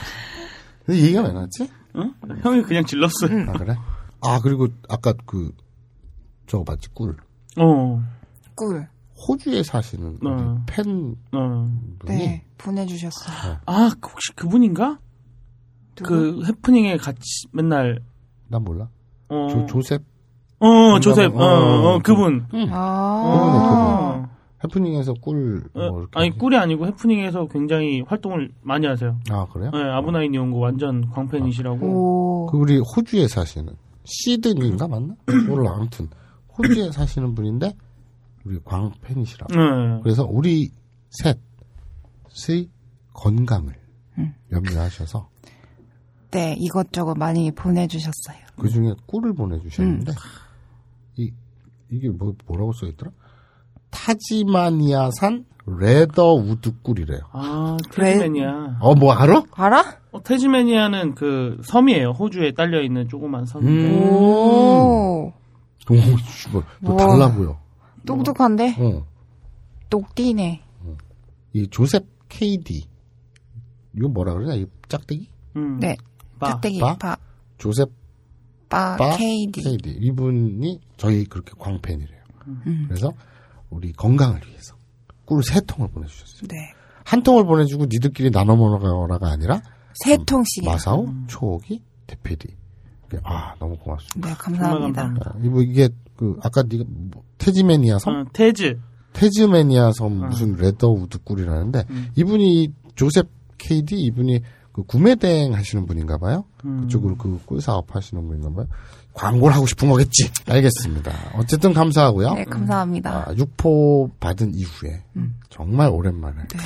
[0.85, 1.69] 근데 이 얘기가 왜 나왔지?
[1.95, 2.13] 응?
[2.43, 3.49] 형이 그냥 질렀어요.
[3.49, 3.75] 아, 그래?
[4.21, 5.51] 아, 그리고 아까 그,
[6.45, 6.89] 저거 맞지?
[6.93, 7.15] 꿀.
[7.57, 8.03] 어,
[8.55, 8.87] 꿀.
[9.27, 10.63] 호주에 사시는 어.
[10.67, 11.67] 팬분이 어.
[12.05, 12.45] 네.
[12.57, 13.59] 보내주셨어요.
[13.65, 14.99] 아, 그 혹시 그분인가?
[15.95, 16.09] 누구?
[16.09, 17.99] 그 해프닝에 같이 맨날
[18.47, 18.89] 난 몰라.
[19.29, 20.03] 어, 조, 조셉
[20.59, 22.45] 어, 조셉, 어, 어, 어, 그분.
[22.71, 23.23] 아.
[23.25, 24.29] 어.
[24.63, 26.11] 해프닝에서 꿀, 어, 뭐 이렇게.
[26.13, 26.39] 아니 하지?
[26.39, 29.19] 꿀이 아니고 해프닝에서 굉장히 활동을 많이 하세요.
[29.29, 29.71] 아, 그래요?
[29.71, 31.85] 네, 아브나인 이온고 완전 광팬이시라고.
[31.85, 32.43] 오.
[32.43, 32.45] 오.
[32.47, 33.73] 그 우리 호주에 사시는
[34.05, 35.15] 시드니인가 맞나?
[35.47, 36.07] 몰라 아무튼
[36.57, 37.73] 호주에 사시는 분인데
[38.45, 39.53] 우리 광팬이시라고.
[39.53, 39.99] 네.
[40.01, 40.69] 그래서 우리
[41.09, 42.69] 셋의
[43.13, 43.73] 건강을
[44.51, 45.29] 염려하셔서
[46.33, 48.37] 네, 이것저것 많이 보내주셨어요.
[48.57, 50.11] 그 중에 꿀을 보내주셨는데
[51.17, 51.31] 이
[51.89, 53.11] 이게 뭐 뭐라고 써있더라?
[53.91, 57.21] 타지마니아산 leatherwood 꿀이래요.
[57.31, 58.77] 아, 테즈메니아.
[58.81, 59.43] 어 뭐 알아?
[59.53, 59.97] 알아?
[60.11, 62.11] 어, 테즈메니아는 그 섬이에요.
[62.11, 63.95] 호주에 딸려 있는 조그만 섬인데.
[63.97, 64.03] 음.
[64.11, 65.33] 오.
[65.89, 65.95] 오,
[66.27, 66.97] 씨발, 너 우와.
[67.07, 67.59] 달라 보여.
[68.05, 68.75] 똑똑한데?
[68.79, 69.05] 어.
[69.89, 70.61] 똑띠네.
[71.53, 72.85] 이 조셉 케이디
[73.95, 74.55] 이거 뭐라 그러냐?
[74.55, 75.29] 이 짝대기?
[75.55, 75.79] 음.
[75.79, 75.95] 네.
[76.43, 76.51] 바.
[76.51, 76.97] 짝대기, 바?
[76.97, 77.17] 바,
[77.57, 77.89] 조셉
[78.69, 79.61] 바, 바 케이디.
[79.61, 82.21] 케이디 이분이 저희 그렇게 광팬이래요.
[82.47, 82.85] 음.
[82.87, 83.13] 그래서
[83.69, 84.75] 우리 건강을 위해서
[85.25, 86.47] 꿀세 통을 보내주셨어요.
[86.49, 86.55] 네.
[87.05, 89.61] 한 통을 보내주고 니들끼리 나눠 먹어라가 아니라
[89.93, 90.69] 세 통씩이요.
[90.71, 92.47] 마사오, 초옥이, 대피디.
[93.23, 94.27] 아 너무 고맙습니다.
[94.29, 95.01] 네, 감사합니다.
[95.03, 95.31] 감사합니다.
[95.35, 98.79] 아, 이거 이게 그 아까 네가 뭐, 테지메니아 섬, 어, 테즈.
[99.13, 103.27] 테즈메니아 섬 무슨 leatherwood 꿀이라는데 이분이 조셉
[103.59, 104.41] 케이디 이분이
[104.73, 106.45] 그 구매 대행 하시는 분인가 봐요.
[106.57, 108.67] 그쪽으로 그 꿀 사업 하시는 분인가 봐요.
[109.13, 110.31] 광고를 하고 싶은 거겠지.
[110.49, 111.11] 알겠습니다.
[111.35, 112.33] 어쨌든 감사하고요.
[112.33, 113.29] 네, 감사합니다.
[113.29, 115.03] 아, 육포 받은 이후에
[115.49, 116.57] 정말 오랜만에 네.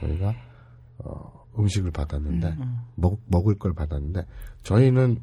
[0.00, 0.32] 저희가
[0.98, 2.56] 어, 음식을 받았는데
[2.94, 4.24] 먹, 먹을 걸 받았는데
[4.62, 5.20] 저희는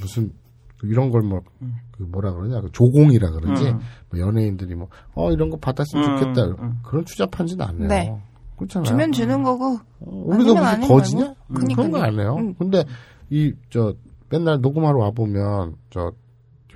[0.00, 0.32] 무슨
[0.78, 1.42] 그 이런 걸뭐
[1.92, 3.80] 그 뭐라 그러냐 그 조공이라 그러지 음.
[4.10, 6.80] 뭐 연예인들이 뭐 어 이런 거 받았으면 음, 좋겠다 음.
[6.82, 7.88] 그런 추잡한지는 안 해요.
[7.88, 8.22] 네.
[8.56, 8.86] 그렇잖아요.
[8.86, 9.78] 주면 주는 거고.
[10.00, 11.34] 어, 우리가 아니면 무슨 거지냐?
[11.50, 12.36] 음, 그런 거안 해요.
[12.38, 12.54] 음.
[12.54, 12.84] 근데
[13.30, 13.94] 이 저
[14.30, 16.12] 맨날 녹음하러 와 보면 저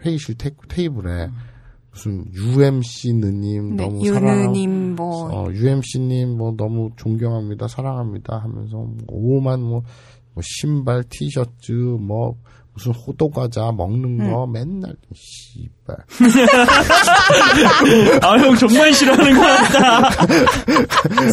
[0.05, 1.29] 회의실 테, 테이블에
[1.91, 8.77] 무슨 UMC 느님 네, 너무 사랑 유느님 뭐 어, UMC님 뭐 너무 존경합니다, 사랑합니다 하면서
[8.77, 9.83] 뭐 오만 뭐,
[10.35, 12.37] 뭐 신발, 티셔츠, 뭐
[12.79, 15.97] 무슨 호두 과자 먹는 거 맨날 씨발.
[18.23, 20.11] 아, 형 정말 싫어하는 것 같다.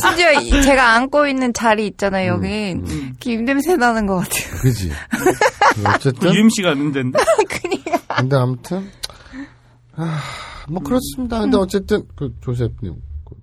[0.09, 4.57] 심지어 이- 제가 안고 있는 자리 있잖아요 음, 여기 김 냄새 나는 것 같아요.
[4.61, 4.91] 그지.
[5.95, 7.19] 어쨌든 UMC가 있는 데인데.
[8.17, 8.89] 근데 아무튼
[9.95, 10.19] 아,
[10.67, 11.39] 뭐 그렇습니다.
[11.41, 12.95] 근데 어쨌든 그 조셉님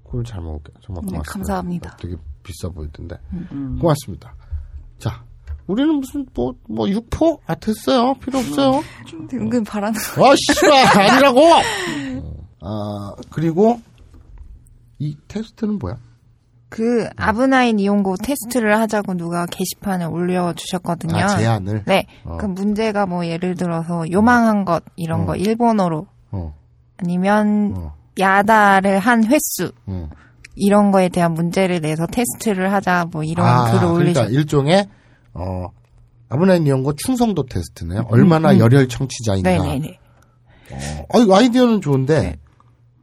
[0.03, 0.75] 꿀 잘 먹을게요.
[0.85, 1.33] 정말 네, 고맙습니다.
[1.33, 1.97] 감사합니다.
[2.01, 3.79] 되게 비싸 보이던데 음.
[3.81, 4.35] 고맙습니다.
[4.99, 5.23] 자,
[5.73, 8.15] 우리는 무슨 뭐뭐 육포 아 됐어요.
[8.15, 8.83] 필요 없어요.
[9.33, 10.31] 은근 바라는 거.
[10.31, 11.41] 아 씨발 아니라고.
[12.61, 13.81] 아 그리고
[14.99, 15.97] 이 테스트는 뭐야?
[16.69, 21.17] 그 아브나인 이용고 테스트를 하자고 누가 게시판에 올려주셨거든요.
[21.17, 21.85] 아 제안을.
[21.87, 22.07] 네.
[22.25, 22.37] 어.
[22.39, 25.27] 그 문제가 뭐 예를 들어서 요망한 것 이런 어.
[25.27, 26.55] 거 일본어로 어,
[26.99, 30.09] 아니면 어, 야다를 한 횟수 어.
[30.55, 34.31] 이런 거에 대한 문제를 내서 테스트를 하자 뭐 이런 아, 글을 그러니까 올리셨.
[34.33, 34.89] 일종의
[35.35, 35.67] 어
[36.29, 38.07] 아브나인 연구 충성도 테스트네요.
[38.09, 39.51] 얼마나 열혈 청취자인가.
[39.51, 39.99] 음, 네네네.
[40.71, 42.39] 어, 아이 아이디어는 좋은데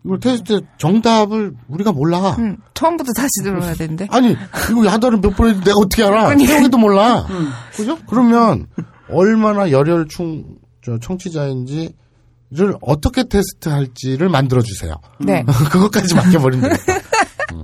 [0.04, 2.36] 이걸 테스트 정답을 우리가 몰라.
[2.40, 4.08] 음, 처음부터 다시 들어야 되는데.
[4.12, 4.36] 아니
[4.72, 6.36] 이거 야다를 몇번 했는데 내가 어떻게 알아?
[6.36, 7.28] 태영이도 몰라.
[7.76, 7.98] 그죠?
[8.08, 8.68] 그러면
[9.10, 10.46] 얼마나 열혈 충
[10.82, 11.94] 저, 청취자인지를
[12.82, 14.96] 어떻게 테스트할지를 만들어 주세요.
[15.20, 15.44] 네.
[15.72, 16.72] 그것까지 맡겨버리면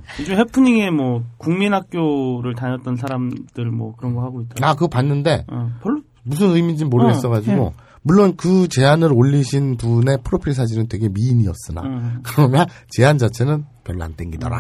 [0.02, 0.22] 되겠다.
[0.22, 4.66] 요즘 해프닝에 뭐 국민학교를 다녔던 사람들 뭐 그런 거 하고 있더라고.
[4.66, 10.88] 아 그거 봤는데 어, 별로 무슨 의미인지 모르겠어가지고 물론 그 제안을 올리신 분의 프로필 사진은
[10.88, 12.20] 되게 미인이었으나 음.
[12.24, 14.60] 그러나 제안 자체는 별로 안 땡기더라.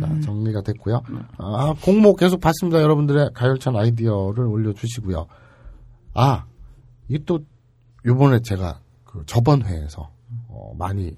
[0.00, 1.02] 자, 정리가 됐고요.
[1.38, 2.82] 아, 공모 계속 봤습니다.
[2.82, 5.26] 여러분들의 가열찬 아이디어를 올려주시고요.
[6.14, 6.44] 아,
[7.08, 7.40] 이게 또
[8.04, 10.10] 요번에 제가 그 저번 회에서
[10.48, 11.16] 어, 많이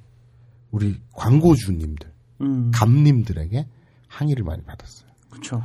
[0.71, 2.10] 우리 광고주님들,
[2.41, 3.67] 음, 감님들에게
[4.09, 5.09] 항의를 많이 받았어요.
[5.31, 5.63] 그쵸.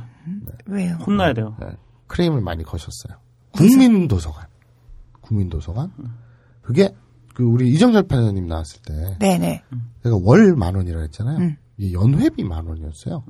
[0.66, 0.94] 왜요?
[1.06, 1.56] 혼나야 돼요.
[1.60, 1.66] 네,
[2.06, 3.18] 크레임을 많이 거셨어요.
[3.52, 4.46] 국민도서관.
[5.20, 5.92] 국민도서관.
[6.62, 6.94] 그게
[7.34, 9.62] 그 우리 이정철 판사님 나왔을 때 네네.
[10.02, 11.38] 제가 월 만 원이라 했잖아요.
[11.38, 11.56] 음.
[11.76, 13.24] 이게 연회비 만 원이었어요.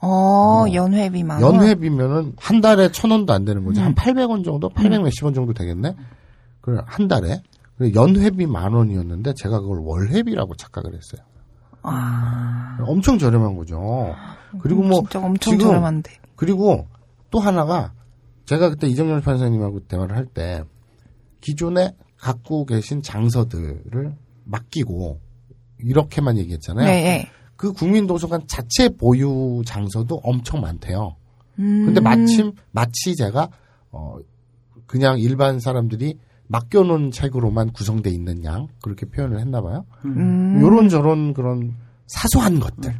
[0.00, 1.40] 어, 연회비만.
[1.40, 3.80] 연회비면은 한 달에 천 원도 안 되는 거지.
[3.80, 3.86] 음.
[3.86, 4.68] 한 800원 정도?
[4.68, 5.94] 800 몇십 원 정도 되겠네?
[6.60, 7.42] 그한 달에.
[7.78, 11.26] 그 연회비 만 원이었는데 제가 그걸 월회비라고 착각을 했어요.
[11.84, 14.14] 아, 엄청 저렴한 거죠.
[14.60, 16.12] 그리고 뭐 진짜 엄청 지금 저렴한데.
[16.36, 16.86] 그리고
[17.30, 17.92] 또 하나가
[18.46, 20.62] 제가 그때 이정열 판사님하고 대화를 할 때
[21.40, 25.20] 기존에 갖고 계신 장서들을 맡기고
[25.78, 26.86] 이렇게만 얘기했잖아요.
[26.86, 27.30] 네, 네.
[27.56, 31.16] 그 국민도서관 자체 보유 장서도 엄청 많대요.
[31.58, 33.48] 음, 근데 마침 마치 제가
[33.90, 34.16] 어
[34.86, 39.84] 그냥 일반 사람들이 맡겨놓은 책으로만 구성돼 있는 양 그렇게 표현을 했나 봐요.
[40.04, 41.74] 음, 요런 저런 그런
[42.06, 42.94] 사소한 것들.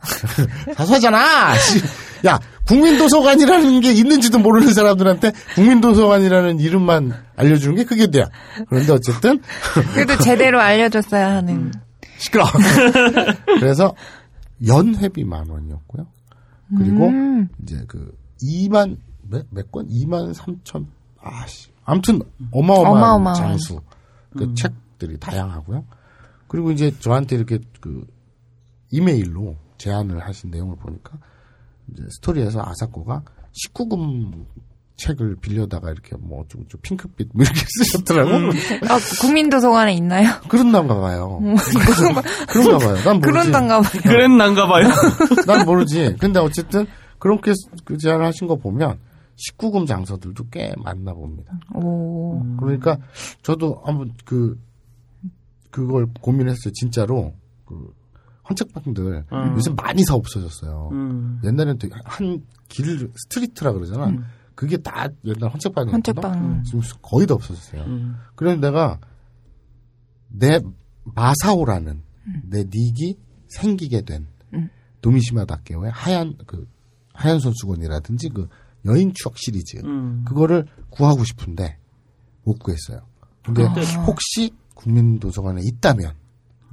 [0.74, 1.56] 사소하잖아.
[1.58, 1.78] 씨.
[2.26, 8.28] 야 국민도서관이라는 게 있는지도 모르는 사람들한테 국민도서관이라는 이름만 알려주는 게 그게 돼야.
[8.68, 9.40] 그런데 어쨌든
[9.94, 11.72] 그래도 제대로 알려줬어야 하는.
[12.18, 12.44] 시끄러.
[13.60, 13.94] 그래서
[14.66, 16.06] 연회비 만 원이었고요.
[16.76, 17.48] 그리고 음.
[17.62, 19.88] 이제 그 2만 몇, 몇 권?
[19.88, 20.86] 2만 3천
[21.20, 21.69] 아씨.
[21.84, 22.20] 아무튼
[22.52, 23.34] 어마어마한 어마어마한.
[23.36, 23.80] 장수.
[24.36, 25.84] 그 책들이 다양하고요.
[26.48, 28.06] 그리고 이제 저한테 이렇게 그
[28.90, 31.12] 이메일로 제안을 하신 내용을 보니까
[31.92, 33.22] 이제 스토리에서 아사코가
[33.72, 34.46] 19금
[34.96, 38.30] 책을 빌려다가 이렇게 뭐좀 핑크빛 뭐 이렇게 쓰셨더라고.
[38.88, 40.28] 아, 국민도서관에 있나요?
[40.48, 41.40] 그런가 봐요.
[42.48, 42.96] 그런가 봐요.
[43.04, 43.20] 난 모르지.
[43.20, 44.02] 그런단가 봐요.
[44.02, 44.88] 그랬난가 봐요.
[45.46, 46.16] 난 모르지.
[46.20, 46.86] 근데 어쨌든
[47.18, 47.52] 그렇게
[47.84, 48.98] 그 제안을 하신 거 보면
[49.48, 51.58] 19금 장서들도 꽤 많나 봅니다.
[51.74, 52.42] 오.
[52.58, 52.98] 그러니까
[53.42, 54.60] 저도 한번 그
[55.70, 56.72] 그걸 고민했어요.
[56.72, 57.94] 진짜로 그
[58.48, 59.54] 헌책방들 음.
[59.54, 60.90] 요새 많이 사 없어졌어요.
[60.92, 61.40] 음.
[61.44, 64.12] 옛날에는 되게 한길 스트리트라 그러잖아.
[64.54, 65.92] 그게 다 옛날 헌책방이었거든.
[65.94, 66.64] 헌책방.
[66.64, 67.82] 지금 거의 다 없어졌어요.
[67.84, 68.16] 음.
[68.34, 68.98] 그래서 내가
[70.28, 70.60] 내
[71.04, 72.02] 마사오라는
[72.44, 73.16] 내 닉이
[73.48, 74.26] 생기게 된
[75.00, 76.68] 도미시마 다케오의 하얀 그
[77.12, 78.48] 하얀 손수건이라든지 그
[78.86, 80.24] 여인 추억 시리즈 음.
[80.26, 81.78] 그거를 구하고 싶은데
[82.44, 83.00] 못 구했어요.
[83.44, 84.02] 근데 아.
[84.04, 86.14] 혹시 국민도서관에 있다면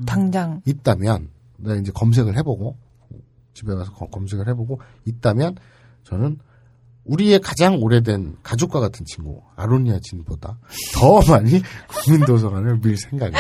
[0.06, 0.62] 당장.
[0.66, 2.78] 있다면 내가 이제 검색을 해보고
[3.54, 5.56] 집에 가서 검- 검색을 해보고 있다면
[6.04, 6.38] 저는
[7.06, 10.60] 우리의 가장 오래된 가족과 같은 친구 아로니아 진보다
[10.94, 13.40] 더 많이 국민도서관을 밀 생각입니다.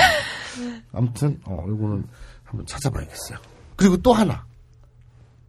[0.93, 2.07] 아무튼 어 이거는
[2.43, 3.37] 한번 찾아봐야겠어요.
[3.75, 4.45] 그리고 또 하나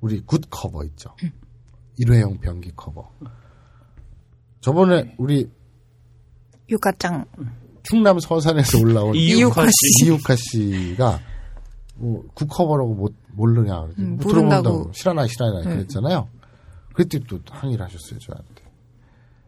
[0.01, 1.15] 우리 굿 커버 있죠.
[1.99, 3.11] 일회용 변기 커버.
[4.61, 5.51] 저번에 우리
[6.69, 7.25] 육가짱.
[7.83, 10.05] 충남 서산에서 올라온 이육화 씨.
[10.05, 11.21] 이육하 씨가
[11.97, 13.83] 뭐 굿커버라고 못 모르냐.
[13.99, 14.29] 음, 뭐 모른다고.
[14.29, 15.71] 들어본다고 싫어나 싫어나 네.
[15.71, 16.29] 그랬잖아요.
[16.95, 18.63] 그때 또 항의를 하셨어요 저한테.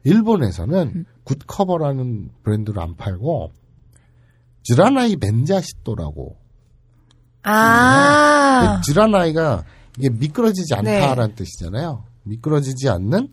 [0.05, 1.05] 일본에서는 음.
[1.25, 3.53] 굿커버라는 브랜드를 안 팔고
[4.63, 6.37] 지라나이 멘자시토라고
[7.43, 8.81] 아.
[8.81, 9.65] 그 지라나이가
[9.99, 12.05] 이게 미끄러지지 않다라는 뜻이잖아요.
[12.25, 13.29] 미끄러지지 않는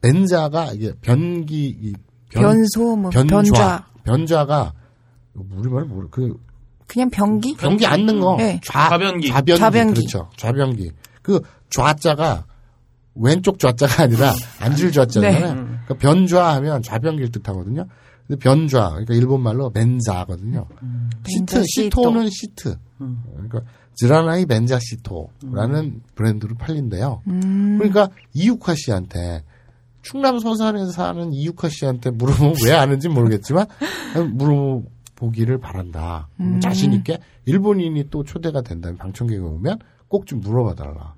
[0.00, 1.92] 벤자가 이게 변기 이
[2.30, 3.86] 변, 변소, 뭐, 변좌 변좌.
[4.04, 4.72] 변좌가
[5.34, 6.34] 우리말 모르 그
[6.86, 7.54] 그냥 변기?
[7.56, 8.60] 변기 앉는 거 네.
[8.64, 9.28] 좌, 좌변기.
[9.28, 9.94] 좌변기 좌변기.
[10.00, 10.90] 그렇죠 좌변기
[11.22, 12.44] 그 좌자가
[13.14, 15.54] 왼쪽 좌자가 아니라 앉을 좌자잖아요.
[15.54, 15.62] 네.
[15.62, 17.86] 그러니까 변좌하면 좌변기를 뜻하거든요.
[18.26, 20.66] 근데 변좌 그러니까 일본 말로 멘자거든요.
[21.26, 22.00] 시트 멘자 시토.
[22.02, 22.76] 시토는 시트.
[23.34, 23.60] 그러니까
[23.94, 27.22] 지라나이 멘자 시토라는 브랜드로 팔린대요.
[27.26, 27.76] 음.
[27.78, 29.44] 그러니까 이육화 씨한테
[30.02, 33.66] 충남 서산에서 사는 이육화 씨한테 물어보면 왜 아는지 모르겠지만
[34.32, 36.28] 물어보기를 바란다.
[36.40, 36.60] 음.
[36.60, 39.78] 자신 있게 일본인이 또 초대가 된다면 방청객이 오면
[40.08, 41.14] 꼭 좀 물어봐 달라.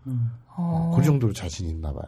[0.56, 0.92] 어.
[0.96, 2.04] 그 정도로 자신 있나 봐요.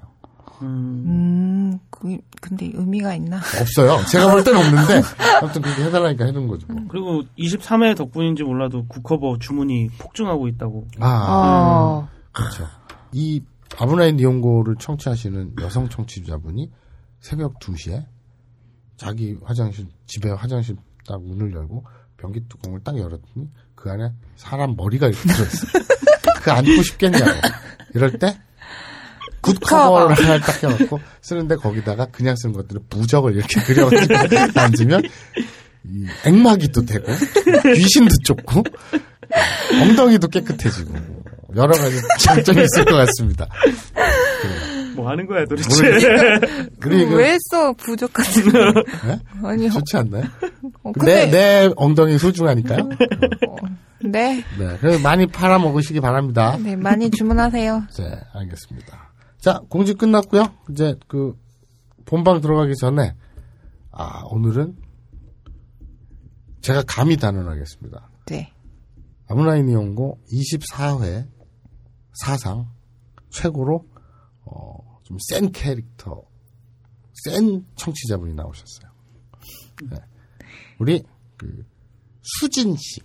[0.62, 1.04] 음.
[1.06, 3.36] 음, 그, 근데 의미가 있나?
[3.60, 4.04] 없어요.
[4.10, 5.02] 제가 볼 때는 없는데
[5.40, 6.66] 아무튼 그렇게 해달라니까 해놓은 거죠.
[6.68, 6.82] 뭐.
[6.88, 10.88] 그리고 23회 덕분인지 몰라도 국커버 주문이 폭증하고 있다고.
[11.00, 12.08] 아 어.
[12.32, 12.66] 그렇죠.
[13.12, 13.42] 이
[13.78, 16.70] 아브나인 니온고를 청취하시는 여성 청취자분이
[17.20, 18.06] 새벽 2시에
[18.96, 21.84] 자기 화장실, 집에 화장실 딱 문을 열고
[22.16, 25.84] 변기 뚜껑을 딱 열었더니 그 안에 사람 머리가 이렇게 들어있어요.
[26.42, 27.24] 그 안고 싶겠냐고.
[27.94, 28.38] 이럴 때
[29.54, 35.02] 굿커버를 하나 딱 껴놓고 쓰는데 거기다가 그냥 쓰는 것들을 부적을 이렇게 그려가지고 앉으면
[35.84, 37.12] 이 액막이도 되고
[37.74, 38.62] 귀신도 쫓고
[39.82, 40.94] 엉덩이도 깨끗해지고
[41.56, 43.46] 여러 가지 장점이 있을 것 같습니다.
[44.96, 45.92] 뭐 하는 거야 도대체.
[46.80, 48.58] 그리고 왜 써, 부족 같은 거.
[49.06, 49.18] 네?
[49.44, 50.24] 아니, 좋지 않나요?
[50.82, 52.88] 어, 내, 근데, 내 엉덩이 소중하니까요.
[54.04, 54.42] 네.
[54.58, 54.76] 네.
[54.80, 56.56] 그래서 많이 팔아 먹으시기 바랍니다.
[56.62, 57.84] 네, 많이 주문하세요.
[57.98, 58.04] 네,
[58.34, 59.05] 알겠습니다.
[59.46, 60.52] 자, 공지 끝났고요.
[60.72, 61.38] 이제 그
[62.04, 63.14] 본방 들어가기 전에
[63.92, 64.76] 아, 오늘은
[66.62, 68.10] 제가 감히 단언하겠습니다.
[68.26, 68.52] 네.
[69.28, 71.28] 아브라인 이용고 24회
[72.14, 72.72] 사상
[73.30, 73.86] 최고로
[74.46, 76.24] 어, 좀 센 캐릭터,
[77.14, 78.90] 센 청취자분이 나오셨어요.
[79.90, 79.96] 네.
[80.80, 81.04] 우리
[81.36, 81.64] 그
[82.20, 83.00] 수진 씨,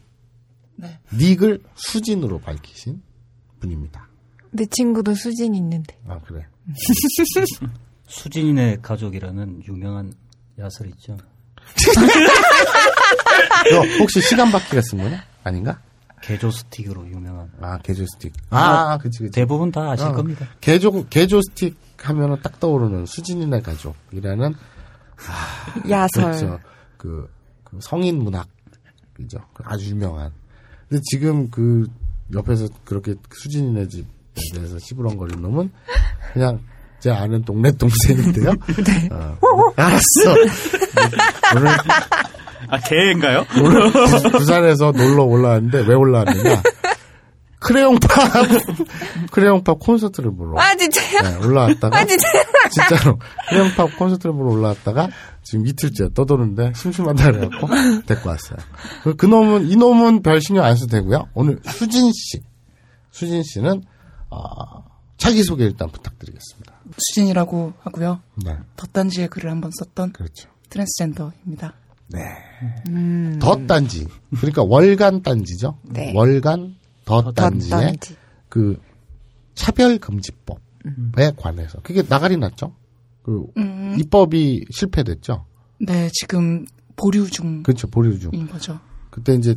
[0.76, 1.00] 네.
[1.14, 3.04] 닉을 수진으로 밝히신
[3.60, 4.11] 분입니다.
[4.52, 5.98] 내 친구도 수진 있는데.
[6.08, 6.46] 아 그래.
[8.08, 10.14] 수진이네 가족이라는 유명한
[10.60, 11.18] 야설 있죠.
[13.72, 15.24] 너 혹시 시간 바퀴가 쓴 거냐?
[15.44, 15.80] 아닌가?
[16.22, 17.50] 개조 스틱으로 유명한.
[17.62, 18.34] 아 개조 스틱.
[18.50, 19.32] 아, 그치 그치.
[19.32, 20.14] 대부분 다 아실 어.
[20.14, 20.48] 겁니다.
[20.60, 24.54] 개조 개조 스틱 하면은 딱 떠오르는 수진이네 가족이라는
[25.90, 26.24] 야설.
[26.24, 26.60] 그렇죠.
[26.98, 27.30] 그,
[27.64, 28.48] 그 성인 문학
[29.14, 29.40] 그죠.
[29.64, 30.32] 아주 유명한.
[30.88, 31.88] 근데 지금 그
[32.34, 34.06] 옆에서 그렇게 수진이네 집
[34.38, 35.72] 에 대해서 시부렁거리는 놈은
[36.34, 36.60] 그냥
[37.00, 38.52] 제 아는 동네 동생인데요.
[38.86, 39.10] 네.
[39.12, 40.02] 어, 알았어.
[41.56, 41.68] 오늘
[42.70, 43.46] 아, 개인가요?
[43.62, 46.62] 오늘 부- 부산에서 놀러 올라왔는데 왜 올라왔느냐?
[47.60, 48.10] 크레용팝
[49.32, 51.22] 크레용팝 콘서트를 보러 아, 진짜요?
[51.22, 52.44] 네, 올라왔다가 아, 진짜요?
[52.72, 55.10] 진짜로 크레용팝 콘서트를 보러 올라왔다가
[55.44, 57.68] 지금 이틀째 떠도는데 심심하다 그래갖고
[58.08, 58.58] 데리고 왔어요.
[59.04, 61.28] 그, 그 놈은 이 놈은 별 신경 안 써도 되고요.
[61.34, 62.42] 오늘 수진 씨,
[63.12, 63.84] 수진 씨는
[64.32, 64.84] 어,
[65.18, 66.74] 자기 소개 일단 부탁드리겠습니다.
[66.98, 68.22] 수진이라고 하고요.
[68.44, 70.50] 네, 덧단지에 글을 한번 썼던 그렇죠.
[70.70, 71.74] 트랜스젠더입니다.
[72.08, 72.20] 네.
[73.40, 74.08] 덧단지.
[74.36, 75.78] 그러니까 월간 단지죠.
[75.84, 76.12] 네.
[76.16, 78.18] 월간 덧단지의 덧단지.
[78.50, 78.82] 그
[79.56, 82.74] 차별금지법에 관해서 그게 나가리 났죠.
[83.24, 83.96] 그 음.
[84.00, 85.46] 입법이 실패됐죠.
[85.80, 86.66] 네, 지금
[86.96, 87.88] 보류 중인 그렇죠.
[87.88, 88.32] 보류 중.
[88.48, 88.80] 거죠.
[89.10, 89.56] 그때 이제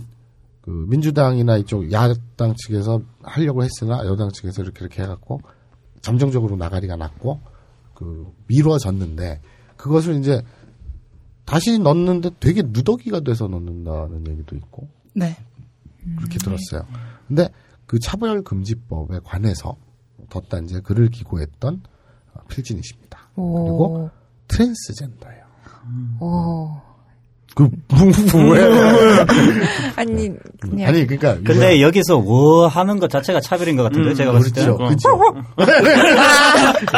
[0.64, 5.42] 그 민주당이나 이쪽 야당 측에서 하려고 했으나 여당 측에서 이렇게 이렇게 해갖고
[6.00, 7.38] 잠정적으로 나가리가 났고
[7.92, 9.42] 그 미뤄졌는데
[9.77, 10.42] 그것을 이제
[11.44, 15.37] 다시 넣는데 되게 누더기가 돼서 넣는다는 얘기도 있고 네.
[16.16, 16.87] 그렇게 들었어요.
[17.29, 17.50] 근데
[17.85, 19.77] 그 차별금지법에 관해서
[20.31, 21.83] 덧단지에 글을 기고했던
[22.33, 23.29] 어, 필진이십니다.
[23.35, 24.09] 그리고
[24.48, 25.44] 트랜스젠더예요.
[26.20, 26.84] 오.
[27.55, 27.69] 그,
[28.53, 28.62] 왜?
[29.97, 30.88] 아니, 그냥.
[30.88, 31.37] 아니, 그니까.
[31.45, 34.77] 근데 여기서 워 하는 것 자체가 차별인 것 같은데 제가 봤을 그렇죠.
[34.77, 35.09] 때는 그렇죠.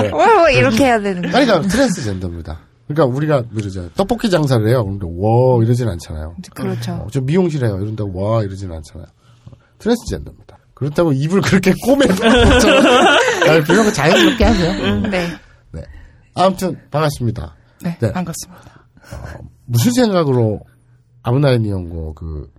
[0.01, 0.09] 네.
[0.09, 1.37] 뭐, 뭐 이렇게 해야 되는 거.
[1.37, 2.59] 아니, 그러니까 트랜스젠더입니다.
[2.89, 3.91] 그러니까 우리가 그러죠.
[3.97, 4.85] 떡볶이 장사를 해요.
[4.85, 6.37] 그런데 와 이러진 않잖아요.
[6.55, 6.93] 그렇죠.
[6.93, 7.79] 어, 저 미용실 해요.
[7.81, 9.09] 이런다고 와 이러진 않잖아요.
[9.47, 10.59] 어, 트랜스젠더입니다.
[10.73, 11.73] 그렇다고 입을 그렇게
[13.49, 15.01] 아니, 그런 거 자연스럽게 하세요.
[15.01, 15.29] 네.
[15.73, 15.83] 네.
[16.35, 17.57] 아무튼 반갑습니다.
[17.83, 18.13] 네, 네.
[18.13, 18.87] 반갑습니다.
[19.67, 20.61] 무슨 생각으로
[21.23, 22.51] 아브나인 연구 그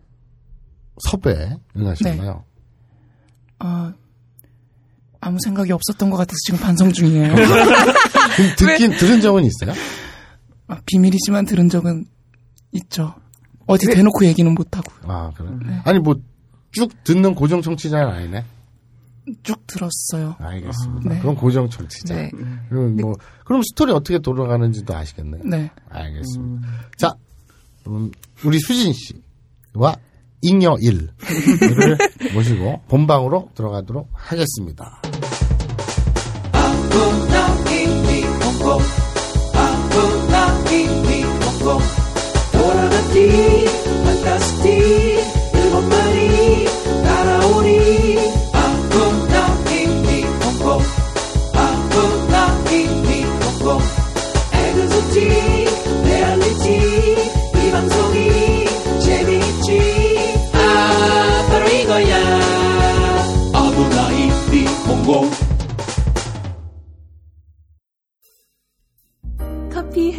[1.00, 2.44] 섭외 응하셨나요?
[3.60, 3.94] 어,
[5.20, 7.34] 아무 생각이 없었던 것 같아서 지금 반성 중이에요.
[7.36, 9.74] 그 듣긴 들은 적은 있어요?
[10.68, 12.06] 아, 비밀이지만 들은 적은
[12.74, 13.16] 있죠.
[13.66, 15.12] 어디 대놓고 얘기는 못 하고요.
[15.12, 15.50] 아 그래.
[15.86, 16.16] 아니 뭐
[16.72, 18.46] 쭉 듣는 고정 청취자는 아니네.
[19.44, 20.36] 쭉 들었어요.
[20.40, 21.10] 알겠습니다.
[21.14, 21.20] 네.
[21.20, 22.16] 그럼 고정 청취자.
[22.16, 22.32] 네.
[22.70, 23.14] 그럼 뭐
[23.46, 25.44] 그럼 스토리 어떻게 돌아가는지도 아시겠네요.
[25.46, 25.72] 네.
[25.90, 26.68] 알겠습니다.
[26.98, 27.14] 자,
[27.84, 28.12] 그럼
[28.46, 29.96] 우리 수진 씨와
[30.42, 31.10] 잉여 일을
[32.34, 35.02] 모시고 본방으로 들어가도록 하겠습니다.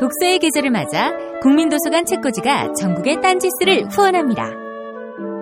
[0.00, 4.50] 독서의 계절을 맞아 국민도서관 책꽂이가 전국의 딴지스를 후원합니다.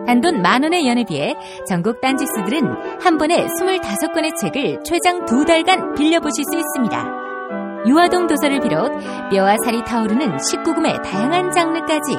[0.07, 1.37] 단돈 만 원의 연회비에
[1.69, 7.85] 전국 딴지스들은 한 번에 25권의 책을 최장 두 달간 빌려보실 수 있습니다.
[7.87, 8.91] 유아동 도서를 비롯
[9.31, 12.17] 뼈와 살이 타오르는 19금의 다양한 장르까지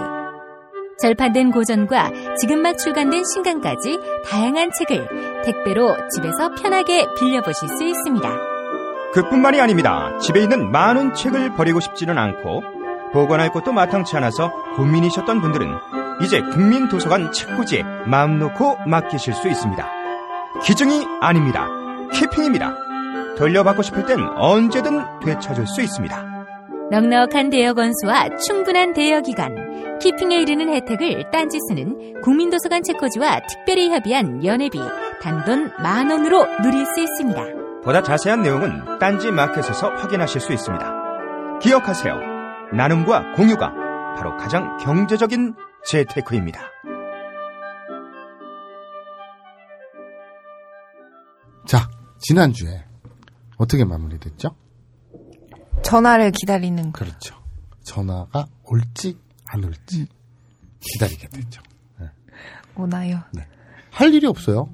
[1.02, 8.59] 절판된 고전과 지금 막 출간된 신간까지 다양한 책을 택배로 집에서 편하게 빌려보실 수 있습니다.
[9.14, 10.16] 그뿐만이 아닙니다.
[10.20, 12.62] 집에 있는 많은 책을 버리고 싶지는 않고
[13.12, 15.68] 보관할 곳도 마땅치 않아서 고민이셨던 분들은
[16.22, 19.90] 이제 국민도서관 책꽂이에 마음 놓고 맡기실 수 있습니다.
[20.64, 21.68] 기증이 아닙니다.
[22.14, 22.76] 키핑입니다.
[23.38, 26.46] 돌려받고 싶을 땐 언제든 되찾을 수 있습니다.
[26.92, 34.80] 넉넉한 대여 건수와 충분한 대여 기간, 키핑에 이르는 혜택을 딴지스는 국민도서관 책꽂이와 특별히 협의한 연회비
[35.22, 37.59] 단돈 만 원으로 누릴 수 있습니다.
[37.84, 41.60] 보다 자세한 내용은 딴지 마켓에서 확인하실 수 있습니다.
[41.60, 42.14] 기억하세요.
[42.76, 43.72] 나눔과 공유가
[44.16, 45.56] 바로 가장 경제적인
[45.86, 46.60] 재테크입니다.
[51.66, 52.86] 자, 지난주에
[53.58, 54.56] 어떻게 마무리됐죠?
[55.84, 57.00] 전화를 기다리는 거.
[57.00, 57.36] 그렇죠.
[57.84, 60.08] 전화가 올지 안 올지
[60.80, 61.62] 기다리게 됐죠.
[62.76, 63.22] 오나요?
[63.92, 64.70] 할 일이 없어요.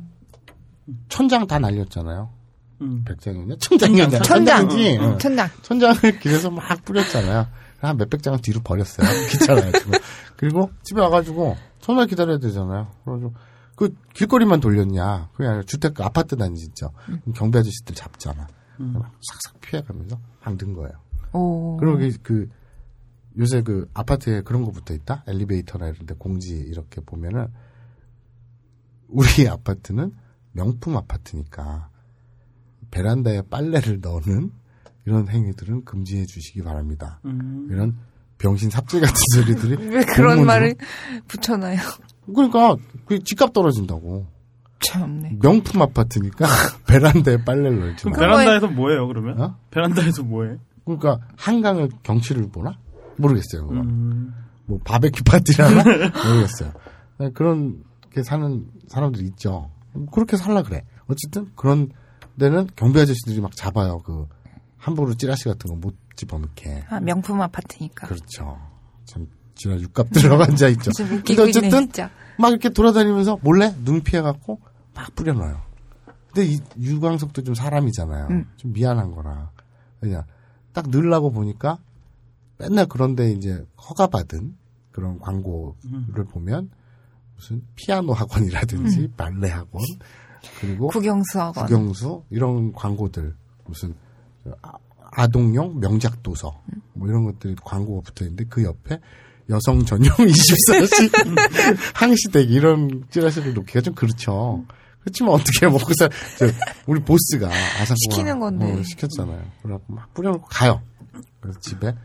[1.09, 2.34] 천장 다 날렸잖아요.
[2.81, 3.03] 음.
[3.05, 3.55] 백장이었냐?
[3.59, 4.19] 천장이었냐?
[4.19, 4.67] 천장.
[4.69, 4.97] 천장이지.
[4.97, 5.17] 어.
[5.17, 5.49] 천장.
[5.61, 7.47] 천장을 길에서 막 뿌렸잖아요.
[7.79, 9.07] 한 몇백 장은 뒤로 버렸어요.
[9.29, 9.91] 귀찮아가지고.
[10.37, 12.87] 그리고 집에 와가지고 전날 기다려야 되잖아요.
[13.03, 13.33] 그래가지고
[13.75, 15.29] 그 길거리만 돌렸냐.
[15.33, 16.91] 그게 아니라 주택 아파트 단지죠.
[17.05, 18.47] 그럼 경비 아저씨들 잡잖아.
[18.77, 20.91] 막 싹싹 피해가면서 막는 거예요.
[21.33, 21.77] 오.
[21.77, 22.49] 그리고 그, 그
[23.37, 25.23] 요새 그 아파트에 그런 거 붙어 있다.
[25.27, 27.47] 엘리베이터나 이런 데 공지 이렇게 보면은
[29.07, 30.13] 우리 아파트는
[30.53, 31.89] 명품 아파트니까
[32.91, 34.51] 베란다에 빨래를 넣는
[35.05, 37.19] 이런 행위들은 금지해 주시기 바랍니다.
[37.25, 37.67] 음.
[37.69, 37.95] 이런
[38.37, 40.75] 병신 삽질 같은 소리들이 왜 그런 공문으로- 말을
[41.27, 41.77] 붙여놔요?
[42.33, 42.75] 그러니까
[43.05, 44.27] 그 집값 떨어진다고.
[44.79, 45.37] 참네.
[45.41, 46.45] 명품 아파트니까
[46.87, 48.19] 베란다에 빨래를 넣지 그럼 마.
[48.19, 49.39] 베란다에서 뭐해요 그러면?
[49.41, 49.57] 어?
[49.71, 50.57] 베란다에서 뭐해?
[50.85, 52.77] 그러니까 한강을 경치를 보나?
[53.17, 53.67] 모르겠어요.
[53.67, 53.81] 그거.
[53.81, 54.33] 음.
[54.65, 55.83] 뭐 바베큐 파티라나
[56.25, 56.73] 모르겠어요.
[57.19, 59.71] 네, 그런 게 사는 사람들이 있죠.
[60.11, 60.83] 그렇게 살라 그래.
[61.07, 61.89] 어쨌든 그런
[62.37, 63.99] 데는 경비 아저씨들이 막 잡아요.
[63.99, 64.27] 그
[64.77, 66.85] 함부로 찌라시 같은 거 못 집어넣게.
[66.89, 68.07] 아, 명품 아파트니까.
[68.07, 68.57] 그렇죠.
[69.05, 70.91] 참 지난 육갑 들어가 앉아 있죠.
[70.91, 72.09] 좀 근데 있네, 어쨌든 진짜.
[72.39, 74.59] 막 이렇게 돌아다니면서 몰래 눈 피해 갖고
[74.93, 75.61] 막 뿌려놔요.
[76.27, 78.27] 근데 이 유광석도 좀 사람이잖아요.
[78.31, 78.45] 음.
[78.57, 79.51] 좀 미안한 거라.
[79.99, 80.23] 그냥
[80.73, 81.79] 딱 넣으려고 보니까
[82.57, 84.55] 맨날 그런데 이제 허가받은
[84.91, 86.69] 그런 광고를 보면
[87.35, 89.83] 무슨 피아노 학원이라든지 발레 학원
[90.59, 91.65] 그리고 국영수 학원.
[91.65, 93.35] 국영수 이런 광고들
[93.65, 93.95] 무슨
[94.61, 94.73] 아-
[95.17, 96.61] 아동용 명작 도서
[96.93, 98.99] 뭐 이런 것들이 광고가 붙어 있는데 그 옆에
[99.49, 101.11] 여성 전용 24시
[101.95, 104.63] 항시대기 이런 찌라시를 놓기가 좀 그렇죠.
[105.01, 106.45] 그렇지만 어떻게 먹고 살, 저,
[106.87, 108.73] 우리 보스가 아사코가 시키는 건데.
[108.73, 109.43] 어, 시켰잖아요.
[109.61, 110.81] 그래갖고 막 뿌려놓고 가요.
[111.39, 111.95] 그래서 집에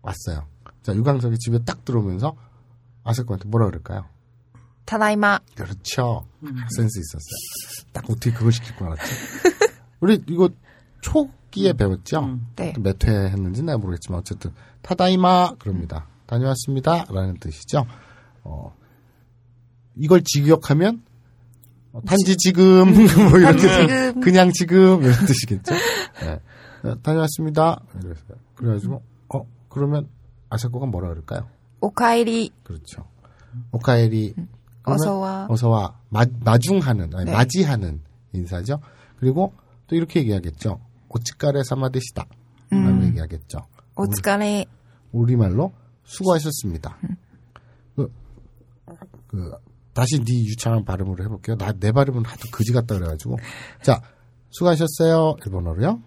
[0.00, 0.46] 왔어요.
[0.82, 2.36] 자, 유광석이 집에 딱 들어오면서
[3.02, 4.04] 아사코한테 뭐라 그럴까요?
[4.90, 5.38] 타다이마.
[5.54, 6.26] 그렇죠.
[6.74, 7.86] 센스 있었어요.
[7.92, 9.02] 딱 어떻게 그걸 시킬 줄 알았지?
[10.00, 10.50] 우리 이거
[11.00, 12.40] 초기에 배웠죠?
[12.56, 12.74] 네.
[12.76, 16.08] 몇회 했는지 내가 모르겠지만 어쨌든 타다이마 그럽니다.
[16.26, 17.04] 다녀왔습니다.
[17.08, 17.86] 라는 뜻이죠.
[18.42, 18.74] 어,
[19.94, 21.04] 이걸 직역하면
[21.92, 22.92] 어, 단지 지금
[23.30, 24.20] 뭐 이렇게 지금.
[24.20, 25.72] 그냥 지금 이런 뜻이겠죠.
[26.20, 26.40] 네.
[26.82, 27.80] 어, 다녀왔습니다.
[27.94, 28.38] 이랬어요.
[28.56, 29.02] 그래가지고
[29.34, 30.08] 어 그러면
[30.48, 31.48] 아사코가 뭐라 그럴까요?
[31.80, 32.50] 오카이리.
[32.64, 33.06] 그렇죠.
[33.70, 35.46] 오카에리 그러면 어서와.
[35.48, 37.32] 어서와 마, 마중하는 아니, 네.
[37.32, 38.00] 맞이하는
[38.32, 38.80] 인사죠.
[39.18, 39.52] 그리고
[39.86, 40.80] 또 이렇게 얘기하겠죠.
[41.08, 42.24] 오츠카레 사마데시다.
[42.70, 43.04] 라고 음.
[43.08, 43.58] 얘기하겠죠.
[43.96, 44.64] 오츠카레.
[45.12, 45.72] 우리말로
[46.04, 46.96] 수고하셨습니다.
[47.96, 48.12] 그,
[49.26, 49.52] 그,
[49.92, 51.56] 다시 네 유창한 발음으로 해볼게요.
[51.56, 53.38] 나, 내 발음은 하도 그지 같다 그래가지고.
[53.82, 54.00] 자,
[54.50, 55.36] 수고하셨어요.
[55.44, 56.00] 일본어로요.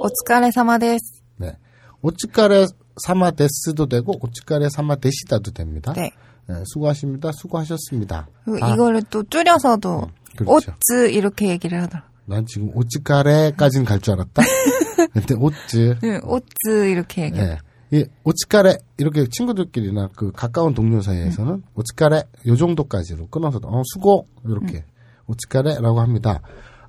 [0.00, 1.22] 오츠카레 사마데스.
[1.36, 1.56] 네.
[2.02, 5.92] 오츠카레 사마데스도 되고, 오츠카레 사마데시다도 됩니다.
[5.94, 6.10] 네.
[6.48, 7.30] 네, 수고하십니다.
[7.32, 8.28] 수고하셨습니다.
[8.60, 10.72] 아, 이거를 또 줄여서도 그렇죠.
[10.72, 12.04] 오츠 이렇게 얘기를 하더라.
[12.26, 14.42] 난 지금 오츠카레까지는 갈 줄 알았다.
[15.12, 15.98] 근데 오츠.
[16.02, 17.38] 네, 오츠 이렇게 얘기.
[17.38, 17.58] 예.
[17.90, 24.84] 이 오츠카레 이렇게 친구들끼리나 그 가까운 동료 사이에서는 오츠카레 요 정도까지로 끊어서 어 수고 이렇게
[25.26, 26.40] 오츠카레라고 합니다.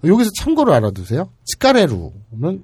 [0.03, 1.29] 여기서 참고로 알아두세요.
[1.45, 2.63] 치카레루는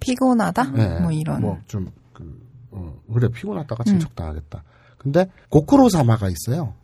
[0.00, 0.72] 피곤하다?
[0.76, 1.40] 예, 뭐 이런.
[1.40, 2.40] 뭐좀 그,
[2.72, 4.62] 어, 그래 피곤하다가 침척당하겠다.
[5.08, 6.74] 근데 고쿠로사마가 있어요.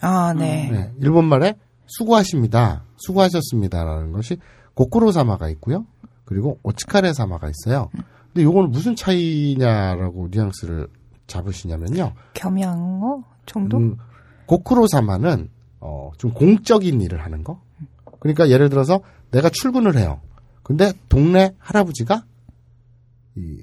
[0.00, 0.70] 아, 네.
[0.70, 1.54] 네, 일본말에
[1.86, 2.84] 수고하십니다.
[2.96, 4.38] 수고하셨습니다라는 것이
[4.74, 5.86] 고쿠로사마가 있고요.
[6.24, 7.90] 그리고 오츠카레사마가 있어요.
[8.32, 10.88] 근데 요거는 무슨 차이냐라고 뉘앙스를
[11.26, 12.14] 잡으시냐면요.
[12.32, 13.76] 겸양어 정도?
[13.76, 13.96] 음,
[14.46, 15.50] 고쿠로사마는
[15.80, 17.60] 어, 좀 공적인 일을 하는 거.
[18.20, 19.00] 그러니까 예를 들어서
[19.30, 20.20] 내가 출근을 해요.
[20.62, 22.24] 근데 동네 할아버지가
[23.36, 23.62] 이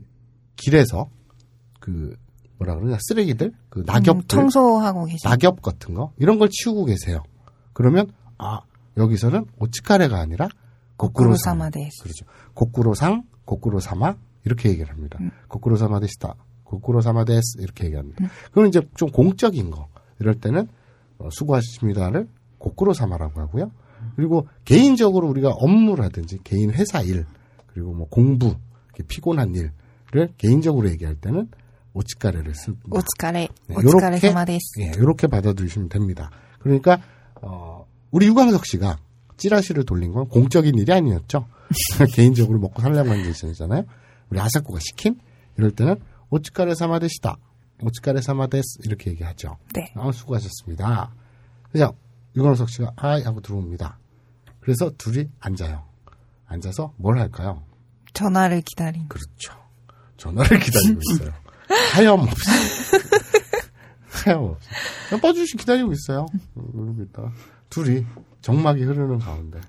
[0.57, 1.09] 길에서
[1.79, 2.15] 그
[2.59, 5.25] 뭐라 그러냐 쓰레기들 그 낙엽들 음, 청소하고 계시.
[5.25, 7.23] 낙엽 같은 거 이런 걸 치우고 계세요.
[7.73, 8.61] 그러면 아
[8.97, 10.49] 여기서는 오츠카레가 아니라
[10.97, 12.03] 고쿠로사마 데스.
[12.03, 12.25] 그렇죠.
[12.53, 15.17] 고쿠로상, 고쿠로사마 이렇게 얘기를 합니다.
[15.47, 16.35] 고쿠로사마 데시다,
[16.65, 18.25] 고쿠로사마 데스 이렇게 얘기합니다.
[18.49, 19.87] 그건 이제 좀 공적인 거
[20.19, 20.67] 이럴 때는
[21.19, 23.71] 어, 수고하십니다를 고쿠로사마라고 하고요.
[24.15, 27.25] 그리고 개인적으로 우리가 업무라든지 개인 회사 일
[27.67, 28.55] 그리고 뭐 공부
[28.87, 31.49] 이렇게 피곤한 일을 개인적으로 얘기할 때는
[31.93, 32.85] 오츠카레를 씁니다.
[32.91, 33.47] 오츠카레.
[33.67, 34.59] 네, 오츠카레 요렇게, 사마 데스.
[34.79, 36.29] 예, 이렇게 받아들이시면 됩니다.
[36.59, 37.01] 그러니까
[37.41, 38.97] 어, 우리 유광석 씨가
[39.37, 41.47] 찌라시를 돌린 건 공적인 일이 아니었죠.
[42.13, 43.83] 개인적으로 먹고 살려고 하는 일이잖아요.
[44.29, 45.19] 우리 아사코가 시킨
[45.57, 45.95] 이럴 때는
[46.29, 47.37] 오츠카레 사마데시다.
[47.81, 49.57] 오츠카레 사마데스 이렇게 얘기하죠.
[49.73, 49.91] 네.
[49.95, 51.13] 아, 수고하셨습니다.
[51.71, 51.93] 그냥
[52.35, 53.97] 유광석 씨가 아이 하고 들어옵니다.
[54.59, 55.83] 그래서 둘이 앉아요.
[56.45, 57.63] 앉아서 뭘 할까요?
[58.13, 59.07] 전화를 기다린.
[59.07, 59.53] 그렇죠.
[60.17, 61.31] 전화를 기다리고 있어요.
[61.93, 62.49] 하염없이.
[64.09, 64.69] 하염없이.
[65.21, 66.25] 빠주시 기다리고 있어요.
[66.55, 67.31] 그러고 있다가
[67.69, 68.05] 둘이
[68.41, 69.59] 정막이 흐르는 가운데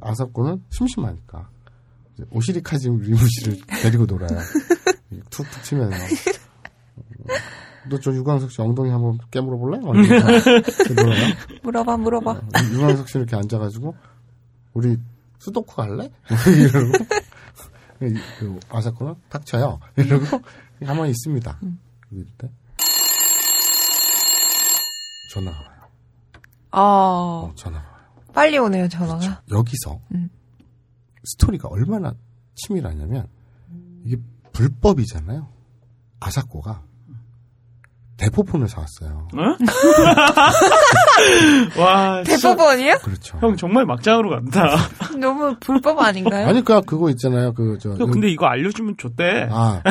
[0.00, 1.48] 아사코는 심심하니까
[2.14, 4.38] 이제 오시리카즈 리무시를 데리고 놀아요.
[5.30, 5.96] 툭툭 치면서.
[7.90, 9.78] 너저 유광석 씨 엉덩이 한번 깨물어 볼래?
[11.62, 12.40] 물어봐, 물어봐.
[12.72, 13.94] 유광석 씨 이렇게 앉아가지고
[14.72, 14.96] 우리
[15.38, 16.10] 수도쿠 갈래?
[16.48, 16.92] 이러고
[18.38, 19.80] 그 아사코는 닥쳐요.
[19.96, 20.24] 이러고
[20.84, 21.60] 가만히 있습니다.
[22.10, 22.50] 이럴 때
[25.30, 25.80] 전화가 와요.
[26.70, 28.04] 아, 어, 전화가 와요.
[28.32, 29.42] 빨리 오네요, 전화가.
[29.50, 30.30] 여기서 음.
[31.24, 32.14] 스토리가 얼마나
[32.54, 33.28] 치밀하냐면
[34.04, 34.16] 이게
[34.52, 35.48] 불법이잖아요.
[36.20, 36.84] 아사코가
[38.16, 39.28] 대포폰을 사왔어요.
[41.78, 42.98] 와, 진짜 대법원이요?
[43.02, 43.38] 그렇죠.
[43.40, 44.76] 형 정말 막장으로 간다.
[45.18, 46.46] 너무 불법 아닌가요?
[46.46, 47.52] 아니 그 그거 있잖아요.
[47.54, 49.48] 그저 형 근데 이거 알려주면 좋대.
[49.50, 49.82] 아,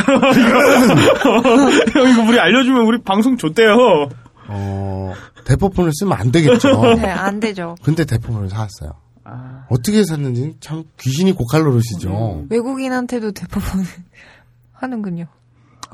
[1.93, 4.07] 형 이거 우리 알려주면 우리 방송 좋대요.
[4.47, 5.13] 어,
[5.45, 6.95] 대포폰을 쓰면 안 되겠죠.
[6.95, 7.75] 네, 안 되죠.
[7.83, 8.93] 근데 대포폰을 사왔어요.
[9.25, 12.45] 아, 어떻게 샀는지 참 귀신이 고칼 노릇이죠.
[12.49, 13.85] 외국인한테도 대법원을
[14.73, 15.27] 하는군요.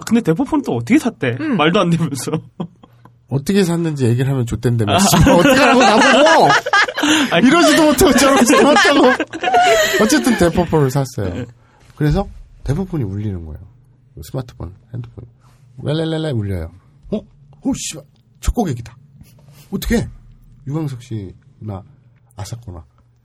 [0.06, 1.38] 근데 대포폰 또 어떻게 샀대?
[1.40, 1.58] 음.
[1.58, 2.32] 말도 안 되면서.
[3.30, 4.98] 어떻게 샀는지 얘기를 하면 좋댄다며.
[4.98, 6.48] 씨발, 어떻게 하라고 나보고!
[7.32, 9.24] 아니, 이러지도 못하고 저러지도 못하고.
[10.04, 11.46] 어쨌든 대포폰을 샀어요.
[11.96, 12.28] 그래서
[12.64, 13.60] 대포폰이 울리는 거예요.
[14.24, 15.26] 스마트폰, 핸드폰.
[15.84, 16.72] 렐렐렐레 울려요.
[17.12, 17.20] 어?
[17.62, 18.04] 오, 씨발.
[18.42, 18.98] 첫 고객이다.
[19.72, 20.08] 어떻게?
[20.68, 21.84] 유광석 씨나
[22.36, 22.84] 아사코나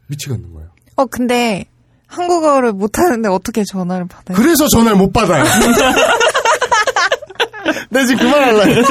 [0.08, 0.70] 미치겠는 거예요.
[0.96, 1.64] 어, 근데
[2.06, 4.36] 한국어를 못하는데 어떻게 전화를 받아요?
[4.36, 5.44] 그래서 전화를 못 받아요.
[7.90, 8.82] 내 지금 그만할래.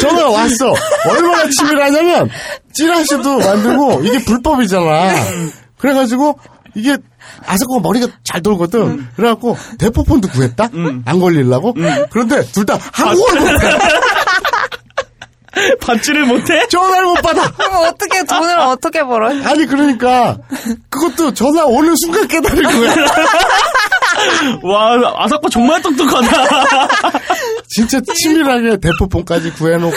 [0.00, 0.74] 전화가 왔어.
[1.08, 2.30] 얼마나 치밀하냐면,
[2.74, 5.14] 찌라시도 만들고, 이게 불법이잖아.
[5.78, 6.38] 그래가지고,
[6.74, 6.96] 이게,
[7.46, 9.06] 아사코가 머리가 잘 돌거든.
[9.16, 10.68] 그래갖고, 대포폰도 구했다?
[11.04, 11.74] 안 걸리려고?
[12.10, 13.78] 그런데 둘 다 한국어를 못해.
[15.82, 16.66] 받지를 못해?
[16.70, 17.50] 전화를 못 받아.
[17.52, 19.42] 그럼 어떻게 돈을 어떻게 벌어요?
[19.46, 20.38] 아니, 그러니까,
[20.88, 22.94] 그것도 전화 오는 순간 깨달은 거야.
[24.62, 26.88] 와, 아사코 정말 똑똑하다.
[27.68, 29.96] 진짜 치밀하게 대포폰까지 구해놓고,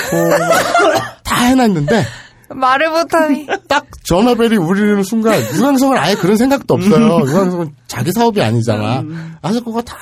[1.24, 2.06] 다 해놨는데,
[2.50, 3.48] 말을 못하니.
[3.68, 7.20] 딱 전화벨이 울리는 순간 유광석은 아예 그런 생각도 없어요.
[7.28, 9.04] 유광석은 자기 사업이 아니잖아.
[9.42, 9.98] 아사코가 다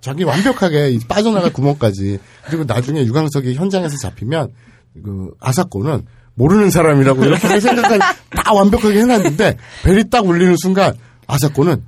[0.00, 4.50] 자기 완벽하게 이 빠져나갈 구멍까지 그리고 나중에 유광석이 현장에서 잡히면
[5.02, 7.98] 그 아사코는 모르는 사람이라고 이렇게 생각까지
[8.30, 10.94] 다 완벽하게 해놨는데 벨이 딱 울리는 순간
[11.26, 11.82] 아사코는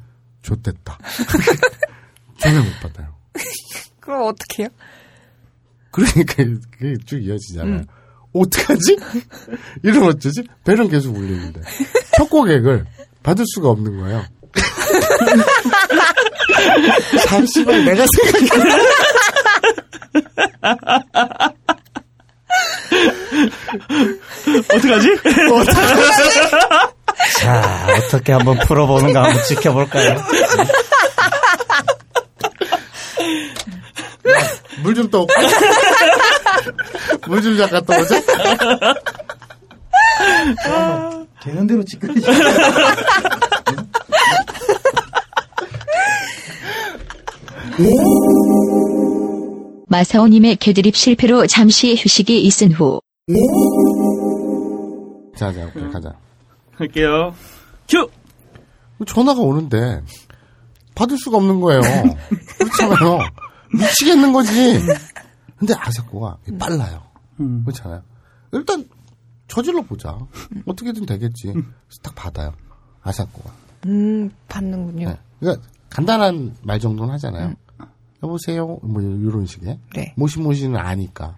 [0.47, 0.99] 좋됐다.
[2.39, 3.15] 전화 못 받아요.
[4.01, 4.69] 그럼 어떻게 해요?
[5.91, 6.35] 그러니까
[6.71, 7.85] 그게 쭉 이어지잖아요.
[8.33, 8.97] 어떡하지?
[9.83, 10.45] 이러면 어쩌지?
[10.65, 11.61] 벨은 계속 울리는데.
[12.17, 12.85] 첫 고객을
[13.23, 14.25] 받을 수가 없는 거예요.
[17.29, 18.73] 잠시만 내가 생각해.
[24.75, 25.17] 어떡하지?
[27.41, 30.17] 자, 어떻게 한번 풀어보는가 한번 지켜볼까요?
[34.83, 35.35] 물 좀 떠올까?
[37.27, 38.21] 물좀 잠깐 떠오자?
[41.43, 42.21] 되는 대로 지끄러지.
[49.89, 53.01] 마사오님의 개드립 실패로 잠시 휴식이 있은 후
[55.37, 56.11] 자, 자, 오케이, 가자.
[56.77, 57.35] 할게요.
[57.89, 58.09] 큐!
[59.07, 60.03] 전화가 오는데
[60.95, 61.81] 받을 수가 없는 거예요.
[62.59, 63.19] 그렇잖아요.
[63.73, 64.81] 미치겠는 거지.
[65.59, 67.03] 근데 아사코가 빨라요.
[67.41, 67.63] 음.
[67.65, 68.03] 그렇잖아요.
[68.53, 68.89] 일단
[69.49, 70.19] 저질러 보자.
[70.67, 71.53] 어떻게든 되겠지.
[71.53, 72.53] 그래서 딱 받아요.
[73.03, 73.51] 아사코가.
[73.87, 75.09] 음, 받는군요.
[75.09, 75.19] 네.
[75.41, 77.55] 그러니까 간단한 말 정도는 하잖아요.
[78.23, 78.79] 여보세요.
[78.83, 79.79] 뭐 이런 식의.
[79.95, 80.15] 네.
[80.17, 81.37] 모시모시는 아니까.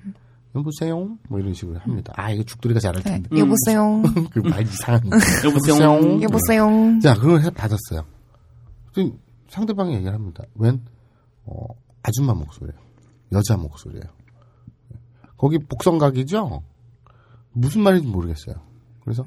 [0.59, 1.17] 여보세요.
[1.29, 2.13] 뭐 이런 식으로 합니다.
[2.17, 3.11] 아 이거 죽돌이가 잘할 네.
[3.13, 3.39] 텐데.
[3.39, 4.03] 여보세요.
[4.33, 5.03] 그 말 이상한.
[5.45, 6.21] 여보세요.
[6.23, 7.01] 여보세요.
[7.03, 8.05] 자, 그걸 해 받았어요.
[8.93, 10.45] 그럼 상대방이 얘기를 합니다.
[10.55, 10.83] 웬
[11.45, 11.67] 어,
[12.03, 12.79] 아줌마 목소리예요.
[13.33, 14.05] 여자 목소리예요.
[15.37, 16.63] 거기 복성각이죠?
[17.53, 18.57] 무슨 말인지 모르겠어요.
[19.05, 19.25] 그래서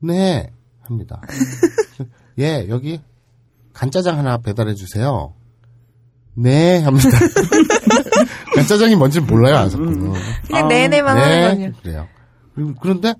[0.00, 1.20] 네 합니다.
[2.38, 3.00] 예, 여기
[3.72, 5.34] 간짜장 하나 배달해 주세요.
[6.34, 7.08] 네 합니다.
[8.54, 10.12] 간짜장이 뭔지 몰라요, 아사코는.
[10.46, 11.82] 그냥 내내만 하는 거죠.
[11.82, 12.08] 그래요.
[12.54, 13.14] 그리고 그런데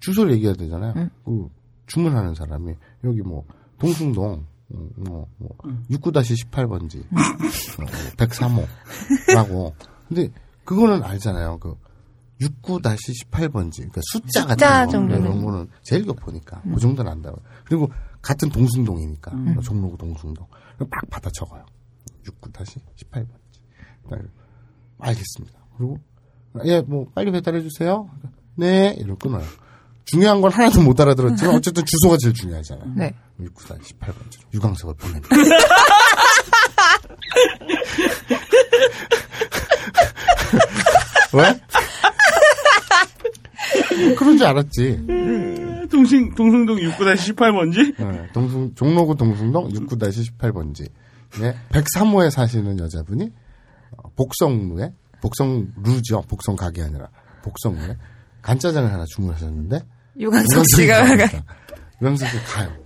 [0.00, 0.94] 주소를 얘기해야 되잖아요.
[1.24, 1.48] 그
[1.86, 2.74] 주문하는 사람이
[3.04, 3.44] 여기 뭐
[3.78, 5.50] 동숭동 음, 뭐, 뭐
[5.90, 7.84] 69-18번지 어,
[8.16, 9.72] 103호라고.
[10.08, 10.28] 근데
[10.64, 11.58] 그거는 알잖아요.
[11.58, 11.76] 그
[12.40, 15.22] 69-18번지 그러니까 숫자 숫자 같은 거 정도는.
[15.22, 17.40] 이런 거는 제일 보니까 그 정도는 안다고.
[17.64, 21.64] 그리고 같은 동숭동이니까 종로구 동숭동 그럼 막 받아 적어요.
[22.24, 23.26] 69-18번지.
[24.98, 25.58] 알겠습니다.
[25.76, 25.98] 그리고
[26.64, 28.10] 예, 뭐 빨리 배달해 주세요.
[28.56, 29.44] 네, 이러고 끊어요.
[30.04, 32.84] 중요한 건 하나도 못 알아들었지만 어쨌든 주소가 제일 중요하잖아.
[32.96, 33.14] 네.
[33.40, 35.28] 694 18번지로 유광석을 보냅니다.
[41.34, 41.58] 왜?
[44.16, 45.06] 그런 줄 알았지.
[45.90, 47.94] 동신, 동승동 6-18번지?
[47.98, 50.88] 네, 동승, 종로구 동승동 69-18번지.
[51.40, 53.32] 네, 103호에 사시는 여자분이
[53.96, 56.22] 어, 복성루에, 복성루죠.
[56.28, 57.08] 복성 가게 아니라
[57.42, 57.96] 복성루에
[58.42, 59.80] 간짜장을 하나 주문하셨는데
[60.18, 61.04] 유광석 씨가
[62.00, 62.82] 유광석 씨 가요.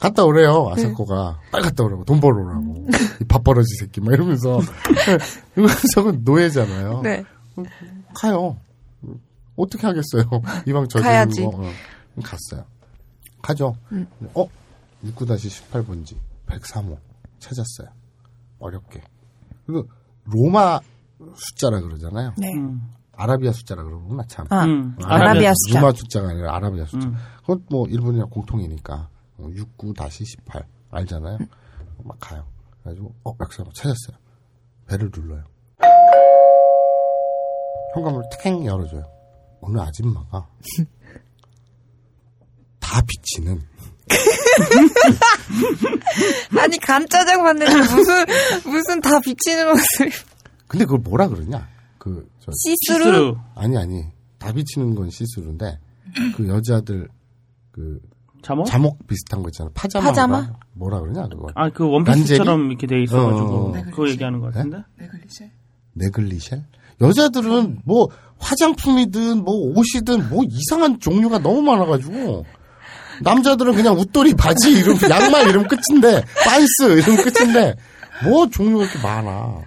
[0.00, 1.40] 갔다 오래요, 아사코가.
[1.50, 2.88] 빨리 갔다 오라고, 돈 벌어오라고.
[3.22, 4.60] 이 밥벌어지 새끼, 막 이러면서.
[5.56, 7.00] 유광석은 노예잖아요.
[7.02, 7.24] 네.
[8.14, 8.58] 가요.
[9.56, 10.24] 어떻게 하겠어요.
[10.66, 11.42] 이방 가야지.
[11.42, 11.48] 거.
[11.54, 11.72] 어.
[12.22, 12.66] 갔어요.
[13.40, 13.76] 가죠.
[14.34, 14.46] 어?
[15.04, 16.16] 69-18번지
[16.46, 16.98] 103호
[17.44, 17.94] 찾았어요.
[18.58, 19.02] 어렵게.
[19.66, 19.88] 그리고
[20.24, 20.80] 로마
[21.34, 22.32] 숫자라 그러잖아요.
[22.38, 22.48] 네.
[22.56, 22.80] 음.
[23.16, 24.46] 아라비아 숫자라 그러구나 참.
[24.50, 24.96] 아, 음.
[25.02, 25.80] 아라비아 숫자.
[25.80, 27.06] 로마 숫자가 아니라 아라비아 숫자.
[27.08, 27.14] 음.
[27.40, 31.38] 그건 뭐 일본이랑 공통이니까 69-18 알잖아요.
[32.04, 32.46] 막 가요.
[32.82, 34.16] 그래가지고 어 백사모 찾았어요.
[34.86, 35.44] 배를 눌러요.
[37.94, 39.04] 현관문을 탱 열어줘요.
[39.60, 40.48] 어느 아줌마가
[42.80, 43.60] 다 비치는
[46.58, 48.24] 아니 간짜장 봤는데 무슨
[48.64, 50.10] 무슨 다 비치는 옷을
[50.66, 51.68] 근데 그걸 뭐라 그러냐?
[51.98, 53.36] 그 저, 시스루.
[53.54, 54.04] 아니 아니
[54.38, 55.78] 다 비치는 건 시스루인데
[56.36, 57.08] 그 여자들
[57.70, 58.00] 그
[58.42, 58.66] 잠옷?
[58.66, 59.70] 잠옷 비슷한 거 있잖아.
[59.74, 60.06] 파자마.
[60.06, 60.52] 파자마?
[60.74, 61.48] 뭐라 그러냐 그거.
[61.54, 63.48] 아, 그 원피스처럼 이렇게 돼 있어가지고.
[63.48, 63.82] 어, 어, 어.
[63.90, 64.82] 그거 얘기하는 것 같은데?
[64.98, 65.50] 네글리제?
[65.94, 66.62] 네글리쉘?
[67.00, 72.44] 여자들은 뭐 화장품이든 뭐 옷이든 뭐 이상한 종류가 너무 많아가지고
[73.20, 77.74] 남자들은 그냥 웃돌이 바지 이름 양말 이름 끝인데 반스 이름 끝인데
[78.24, 79.58] 뭐 종류가 이렇게 많아.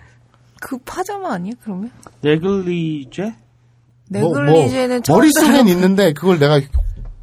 [0.59, 1.91] 그 파자마 아니에요 그러면?
[2.21, 3.33] 네글리제?
[4.09, 6.59] 뭐, 뭐 네글리제는 처음 머릿속엔 있는데 그걸 내가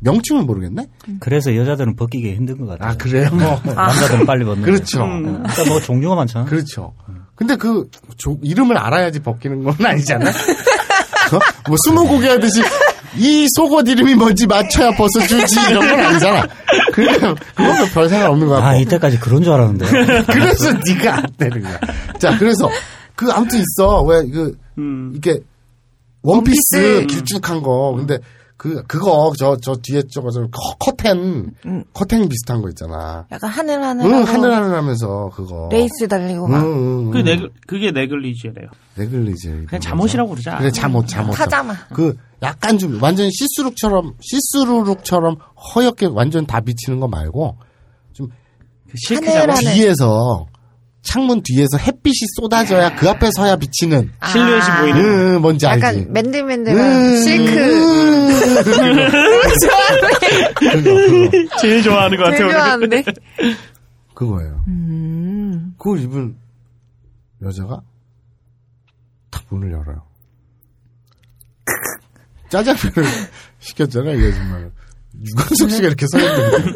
[0.01, 0.87] 명칭을 모르겠네.
[1.18, 2.91] 그래서 여자들은 벗기기 힘든 것 같아요.
[2.91, 3.31] 아 그래요?
[3.64, 4.62] 남자들은 빨리 벗는.
[4.62, 5.03] 그렇죠.
[5.03, 5.43] 음.
[5.43, 6.45] 그러니까 뭐 종류가 많잖아.
[6.45, 6.95] 그렇죠.
[7.35, 10.29] 근데 그 조- 이름을 알아야지 벗기는 건 아니잖아.
[11.33, 11.39] 어?
[11.68, 12.61] 뭐 스무고개 하듯이
[13.17, 16.47] 이 속옷 이름이 뭔지 맞춰야 벗어 주지 이런 건 아니잖아.
[16.93, 18.81] 그냥 그건 별 생각 없는 것아 같고.
[18.81, 19.87] 이때까지 그런 줄 알았는데.
[20.33, 21.79] 그래서 네가 안 되는 거야.
[22.19, 22.69] 자, 그래서
[23.15, 24.03] 그 아무튼 있어.
[24.03, 25.12] 왜그 음.
[25.17, 25.39] 이게
[26.23, 27.07] 원피스, 원피스.
[27.07, 27.95] 길쭉한 거.
[27.97, 28.19] 근데
[28.57, 31.84] 그 그거 저 저 뒤에 저거 저 커- 커튼 음.
[31.92, 33.26] 커튼 비슷한 거 있잖아.
[33.32, 35.68] 약간 하늘 하늘 응, 하늘 하늘 하면서 그거.
[35.72, 37.11] 레이스 달리고 응, 막 응, 응.
[37.11, 38.68] 그 네글, 그게 네글리제래요.
[38.96, 39.64] 네글리제.
[39.68, 40.59] 그냥 잠옷이라고 그러자.
[40.59, 41.36] 그래 잠옷 잠옷.
[41.36, 41.74] 파자마.
[41.92, 45.36] 그 약간 좀 완전 시스룩처럼 시스루룩처럼
[45.74, 47.57] 허옇게 완전 다 비치는 거 말고
[48.16, 48.28] 그
[48.96, 49.57] 실크 하늘 잠옷.
[49.59, 49.74] 하늘.
[49.74, 50.46] 뒤에서
[51.05, 54.11] 창문 뒤에서 햇빛이 쏟아져야 그 앞에 서야 비치는.
[54.32, 55.00] 실루엣이 아, 보이는.
[55.00, 55.84] 응, 뭔지 알지?
[55.84, 57.55] 약간 맨들맨들한 음, 실크
[59.61, 60.12] 좋아하네
[60.55, 61.57] 그거, 그거.
[61.61, 62.50] 제일 좋아하는 것 같아요.
[62.50, 63.05] 좋아하는데
[64.14, 64.64] 그거예요.
[64.68, 65.74] 음.
[65.78, 66.36] 그걸 입은
[67.42, 67.80] 여자가
[69.30, 70.02] 탁 문을 열어요.
[72.48, 73.11] 짜장면을
[73.61, 74.72] 시켰잖아, 이 아줌마는.
[75.26, 76.72] 유광석 씨가 이렇게 서 있는데.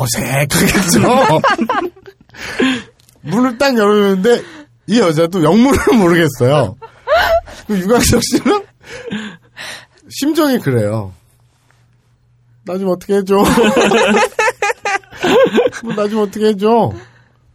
[0.00, 1.00] 어색하겠죠?
[3.22, 4.42] 문을 딱 열었는데,
[4.86, 6.76] 이 여자도 영문을 모르겠어요.
[7.66, 8.64] 그 유광석 씨는
[10.08, 11.12] 심정이 그래요.
[12.64, 13.36] 나 좀 어떻게 해줘.
[15.84, 16.92] 뭐 나 좀 어떻게 해줘.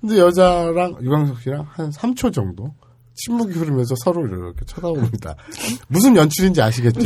[0.01, 2.73] 근데 여자랑 유광석 씨랑 한 3초 정도
[3.15, 5.35] 침묵이 흐르면서 서로 이렇게 쳐다봅니다.
[5.87, 6.99] 무슨 연출인지 아시겠죠?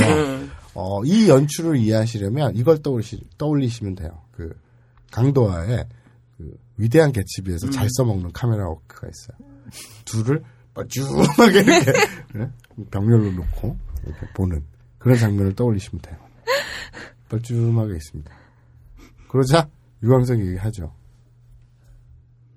[0.73, 4.09] 어, 이 연출을 이해하시려면 이걸 떠올리시, 떠올리시면 돼요.
[5.09, 5.85] 그 강도와의
[6.37, 9.37] 그 위대한 개츠비에서 잘 써먹는 카메라 워크가 있어요.
[10.05, 10.43] 둘을
[10.73, 11.93] 뻘쭘하게 이렇게
[12.33, 12.49] 네?
[12.91, 14.63] 병렬로 놓고 이렇게 보는
[14.97, 16.17] 그런 장면을 떠올리시면 돼요.
[17.29, 18.31] 뻘쭘하게 있습니다.
[19.27, 19.69] 그러자
[20.01, 20.93] 유광석이 얘기하죠.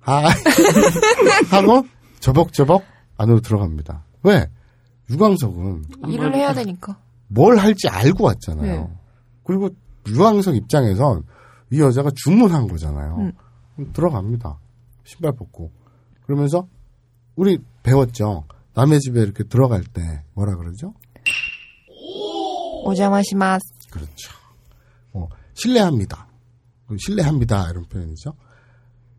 [0.05, 0.29] 아
[1.51, 1.87] 하고
[2.21, 2.85] 저벅저벅
[3.17, 4.05] 안으로 들어갑니다.
[4.25, 4.49] 왜?
[5.11, 6.99] 유광석은 일을 해야 되니까
[7.29, 8.81] 뭘 할지 알고 왔잖아요.
[8.89, 8.95] 네.
[9.45, 9.71] 그리고
[10.09, 11.25] 유광석 입장에선
[11.73, 13.17] 이 여자가 주문한 거잖아요.
[13.79, 13.93] 음.
[13.93, 14.59] 들어갑니다.
[15.05, 15.71] 신발 벗고.
[16.27, 16.69] 그러면서
[17.35, 18.45] 우리 배웠죠.
[18.75, 20.03] 남의 집에 이렇게 들어갈 때
[20.35, 20.95] 뭐라 그러죠?
[22.85, 24.33] 오자마시마스 그렇죠.
[25.13, 26.27] 어, 신뢰합니다.
[26.87, 27.71] 그럼 신뢰합니다.
[27.71, 28.35] 이런 표현이죠.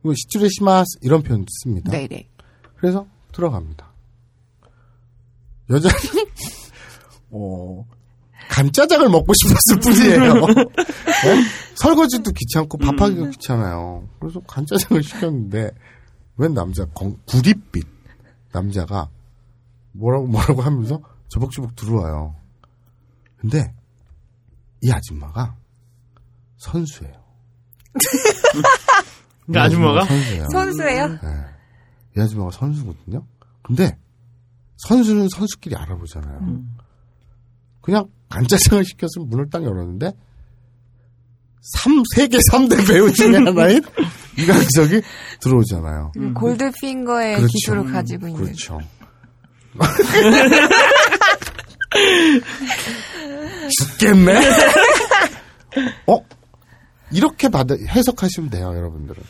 [0.01, 1.91] 그리고 시츄레시마스 이런 표현 씁니다.
[1.91, 2.28] 네네
[2.76, 3.91] 그래서 들어갑니다.
[5.70, 5.95] 여자는
[7.32, 7.86] 어,
[8.49, 10.34] 간짜장을 먹고 싶었을 뿐이에요.
[10.34, 11.43] 네?
[11.76, 14.07] 설거지도 귀찮고 밥하기도 귀찮아요.
[14.19, 15.71] 그래서 간짜장을 시켰는데
[16.38, 17.86] 웬 남자 건- 구릿빛
[18.51, 19.09] 남자가
[19.93, 22.36] 뭐라고 뭐라고 하면서 저벅저벅 들어와요.
[23.38, 23.74] 근데
[24.82, 25.55] 이 아줌마가
[26.57, 27.13] 선수예요.
[29.51, 30.49] 그 아줌마가 선수예요.
[30.49, 31.07] 선수예요?
[31.07, 31.19] 네.
[32.17, 33.26] 이 아줌마가 선수거든요.
[33.61, 33.97] 근데
[34.78, 36.61] 선수는 선수끼리 알아보잖아요.
[37.82, 40.11] 그냥 간짜장을 시켜서 문을 딱 열었는데
[41.64, 43.82] 3, 세계 3대 배우 중에 하나인
[44.38, 45.01] 이강석이
[45.39, 46.11] 들어오잖아요.
[46.18, 47.47] 음, 골드핑거의 그렇죠.
[47.51, 48.43] 기술을 가지고 있는.
[48.43, 48.80] 그렇죠.
[53.80, 54.39] 죽겠네?
[56.07, 56.18] 어?
[57.11, 59.22] 이렇게 받아, 해석하시면 돼요, 여러분들은.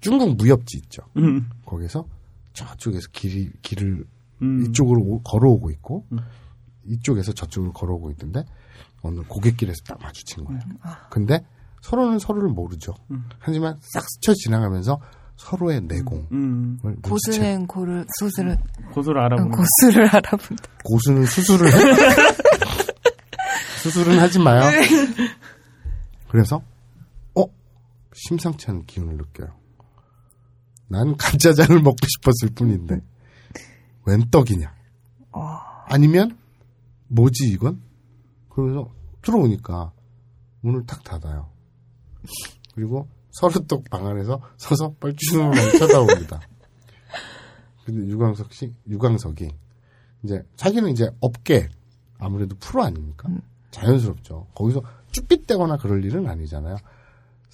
[0.00, 1.02] 중국 무협지 있죠.
[1.16, 1.48] 음.
[1.66, 2.06] 거기서
[2.52, 4.04] 저쪽에서 길이, 길을
[4.42, 4.66] 음.
[4.66, 6.06] 이쪽으로 오- 걸어오고 있고,
[6.86, 8.44] 이쪽에서 저쪽으로 걸어오고 있는데,
[9.02, 10.60] 어느 고갯길에서 딱 마주친 거예요.
[11.10, 11.44] 근데
[11.82, 12.94] 서로는 서로를 모르죠.
[13.38, 15.00] 하지만 싹 스쳐 지나가면서
[15.36, 16.78] 서로의 내공을 음.
[16.84, 18.58] 눈치채- 고수는 고를 수술을
[18.92, 19.50] 고소를 알아보는.
[19.52, 20.64] 고수를 알아본다.
[20.84, 21.72] 고수는 수술을 해?
[23.82, 24.60] 수술은 하지 마요.
[26.28, 26.62] 그래서
[27.34, 27.44] 어
[28.14, 29.48] 심상치 않은 기운을 느껴요.
[30.88, 33.00] 난 간짜장을 먹고 싶었을 뿐인데
[34.04, 34.74] 웬 떡이냐?
[35.88, 36.36] 아니면
[37.08, 37.80] 뭐지 이건?
[38.60, 38.90] 그러면서
[39.22, 39.92] 들어오니까
[40.60, 41.48] 문을 탁 닫아요.
[42.74, 46.40] 그리고 서로 또방 안에서 서서 뻘쭘하게 쳐다봅니다.
[47.84, 49.50] 근데 유광석 씨, 유광석이
[50.24, 51.68] 이제 자기는 이제 업계
[52.18, 53.28] 아무래도 프로 아닙니까?
[53.70, 54.48] 자연스럽죠.
[54.54, 54.82] 거기서
[55.12, 56.76] 쭈삣대거나 그럴 일은 아니잖아요.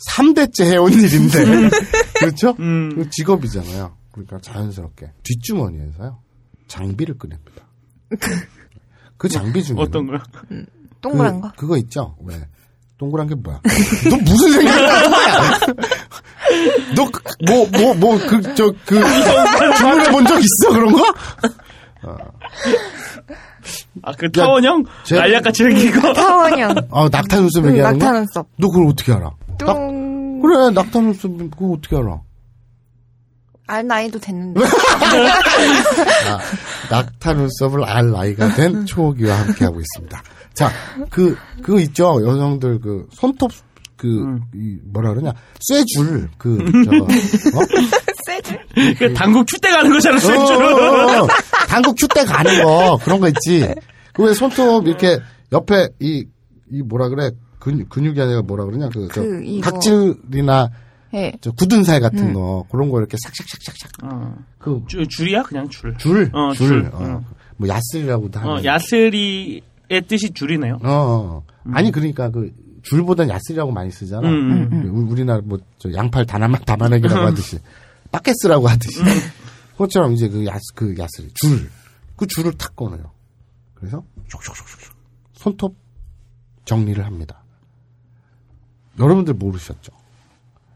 [0.09, 1.71] 3대째 해온 일인데
[2.19, 2.57] 그렇죠?
[2.59, 2.95] 음.
[2.95, 3.97] 그 직업이잖아요.
[4.11, 6.21] 그러니까 자연스럽게 뒷주머니에서요
[6.67, 7.67] 장비를 꺼냅니다.
[9.17, 10.19] 그 장비 중에 어떤 거요?
[11.01, 11.53] 동그란 거?
[11.57, 12.17] 그거 있죠?
[12.25, 12.37] 왜?
[12.99, 13.61] 동그란 게 뭐야?
[14.11, 15.59] 너 무슨 생각을 하는 거야?
[16.95, 19.01] 너, 그, 뭐, 뭐, 뭐, 그, 저, 그,
[19.77, 21.03] 주문해 본 적 있어, 그런 거?
[24.03, 24.85] 아, 그 타원형?
[25.05, 26.13] 제- 알약같이 생긴 거?
[26.15, 26.75] 타원형.
[26.91, 28.19] 아, 낙타 눈썹 응, 얘기하는 낙타 거?
[28.19, 28.47] 눈썹.
[28.57, 29.31] 너 그걸 어떻게 알아?
[29.59, 30.41] 낙, 뚱.
[30.43, 32.21] 그래, 낙타 눈썹, 그거 어떻게 알아?
[33.69, 34.61] 알 나이도 됐는데.
[36.31, 36.39] 아,
[36.91, 40.23] 낙타 눈썹을 알 나이가 된 초기와 함께하고 있습니다.
[40.57, 40.71] 자,
[41.11, 42.21] 그, 그거 있죠?
[42.27, 43.51] 여성들 그, 손톱,
[43.97, 45.33] 그, 이 뭐라 그러냐?
[45.61, 47.07] 쇠줄, 그, 저, 어?
[48.27, 48.59] 쇠줄?
[48.99, 50.63] 그 당국 큐대 가는 거잖아, 어, 쇠줄은.
[51.21, 51.29] 어, 어.
[51.69, 53.69] 당국 큐대 가는 거 그런 거 있지.
[54.15, 55.19] 그 왜 손톱 이렇게
[55.53, 56.25] 옆에 이
[56.73, 57.31] 이 뭐라 그래
[57.61, 59.71] 근, 근육이 아니라 뭐라 그러냐 그, 저 그 이거.
[59.71, 60.69] 각질이나
[61.15, 61.33] 예.
[61.41, 64.35] 저 굳은 살 같은 거 그런 거 이렇게 싹싹싹싹싹 어.
[64.59, 65.43] 그 줄, 줄이야?
[65.45, 65.95] 그냥 줄.
[65.99, 66.91] 줄, 어, 줄, 줄.
[66.93, 66.99] 어.
[66.99, 67.25] 어.
[67.59, 68.53] 뭐 야스리라고도 하는.
[68.53, 69.61] 어, 야스리의
[70.09, 70.75] 뜻이 줄이네요.
[70.83, 71.45] 어, 어.
[71.73, 74.29] 아니 그러니까 그 줄보단 야스리라고 많이 쓰잖아.
[74.29, 77.59] 음, 음, 우- 우리나라 뭐 저 양팔 다나마 다만하기라고 하듯이
[78.13, 79.01] 빠켓스라고 하듯이
[79.73, 81.71] 그것처럼 이제 그 야스 그 야스리 줄
[82.17, 83.11] 그 줄을 탁 꺼내요.
[83.75, 84.91] 그래서 슉슉슉슉
[85.35, 85.77] 손톱
[86.65, 87.45] 정리를 합니다.
[88.99, 89.93] 여러분들 모르셨죠?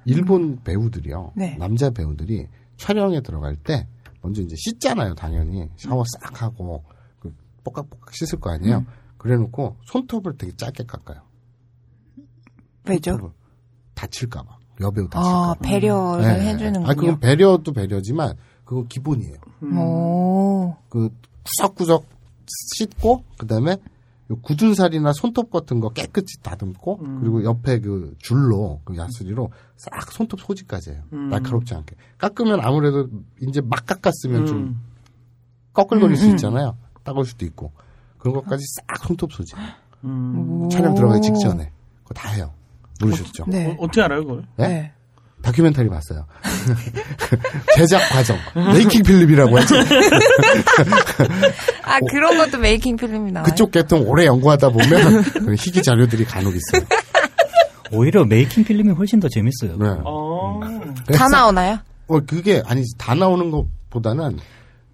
[0.04, 1.32] 일본 배우들이요.
[1.36, 1.56] 네.
[1.58, 2.46] 남자 배우들이
[2.76, 3.86] 촬영에 들어갈 때
[4.22, 5.68] 먼저 이제 씻잖아요, 당연히.
[5.76, 6.84] 샤워 싹 하고
[7.20, 7.32] 그
[7.64, 8.84] 뽀깍뽀깍 씻을 거 아니에요.
[9.20, 11.20] 그래놓고 손톱을 되게 짧게 깎아요.
[12.88, 13.10] 왜죠?
[13.12, 13.32] 손톱을
[13.94, 15.50] 다칠까봐 여배우 다칠까봐.
[15.50, 16.46] 아, 배려를 네.
[16.46, 16.90] 해주는군요.
[16.90, 19.36] 아, 그건 배려도 배려지만 그거 기본이에요.
[19.76, 20.74] 오.
[20.88, 21.10] 그
[21.44, 22.06] 구석구석
[22.78, 23.72] 씻고 그다음에
[24.30, 30.12] 요 굳은 살이나 손톱 같은 거 깨끗이 다듬고 그리고 옆에 그 줄로 그 야스리로 싹
[30.12, 31.02] 손톱 소지까지 해요.
[31.12, 31.28] 음.
[31.28, 31.94] 날카롭지 않게.
[32.16, 33.10] 깎으면 아무래도
[33.42, 34.80] 이제 막 깎았으면 좀 음.
[35.74, 36.34] 꺼끌거릴 수 음, 음.
[36.36, 36.78] 있잖아요.
[37.04, 37.72] 따가울 수도 있고.
[38.20, 39.54] 그런 것까지 싹 손톱 소지.
[40.04, 40.68] 음.
[40.70, 41.70] 촬영 들어가기 직전에.
[42.02, 42.52] 그거 다 해요.
[43.00, 43.44] 모르셨죠?
[43.48, 43.66] 네.
[43.66, 44.44] 어, 어떻게 알아요, 그걸?
[44.56, 44.68] 네?
[44.68, 44.92] 네.
[45.42, 46.26] 다큐멘터리 봤어요.
[47.74, 48.36] 제작 과정.
[48.74, 49.74] 메이킹 필름이라고 하죠.
[51.82, 53.44] 아, 그런 것도 메이킹 필름이 나와요.
[53.48, 56.86] 그쪽 계통 오래 연구하다 보면 그런 희귀 자료들이 간혹 있어요.
[57.90, 59.76] 오히려 메이킹 필름이 훨씬 더 재밌어요.
[59.78, 59.88] 네.
[60.04, 60.60] 어.
[61.14, 61.78] 다 나오나요?
[62.06, 62.96] 어, 그게 아니지.
[62.98, 64.38] 다 나오는 것보다는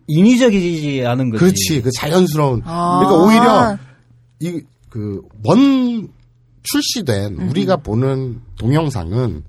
[0.08, 1.40] 인위적이지 않은 거지.
[1.40, 1.82] 그렇지.
[1.82, 2.62] 그 자연스러운.
[2.64, 3.00] 아.
[3.00, 3.78] 그러니까 오히려
[4.40, 6.08] 이그원
[6.62, 7.48] 출시된 음.
[7.48, 9.44] 우리가 보는 동영상은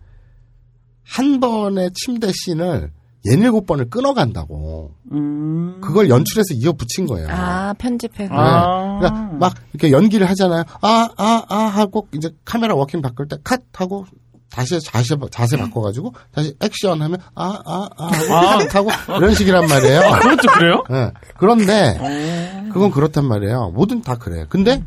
[1.04, 2.92] 한 번의 침대 씬을
[3.26, 4.94] 예닐곱 번을 끊어간다고.
[5.12, 5.80] 음.
[5.82, 7.28] 그걸 연출해서 이어 붙인 거예요.
[7.30, 8.34] 아, 편집해서.
[8.34, 8.40] 네.
[8.40, 9.00] 아.
[9.00, 10.64] 그러니까 막 이렇게 연기를 하잖아요.
[10.82, 14.06] 아, 아, 아 하고 이제 카메라 워킹 바꿀 때 컷 하고
[14.50, 19.68] 다시 자세, 자세 바꿔가지고 다시 액션 하면 아, 아, 아 하고 컷 하고 이런 식이란
[19.68, 20.00] 말이에요.
[20.02, 20.84] 아, 그것도 그래요?
[20.90, 21.12] 네.
[21.38, 23.72] 그런데 그건 그렇단 말이에요.
[23.76, 24.46] 뭐든 다 그래.
[24.50, 24.84] 근데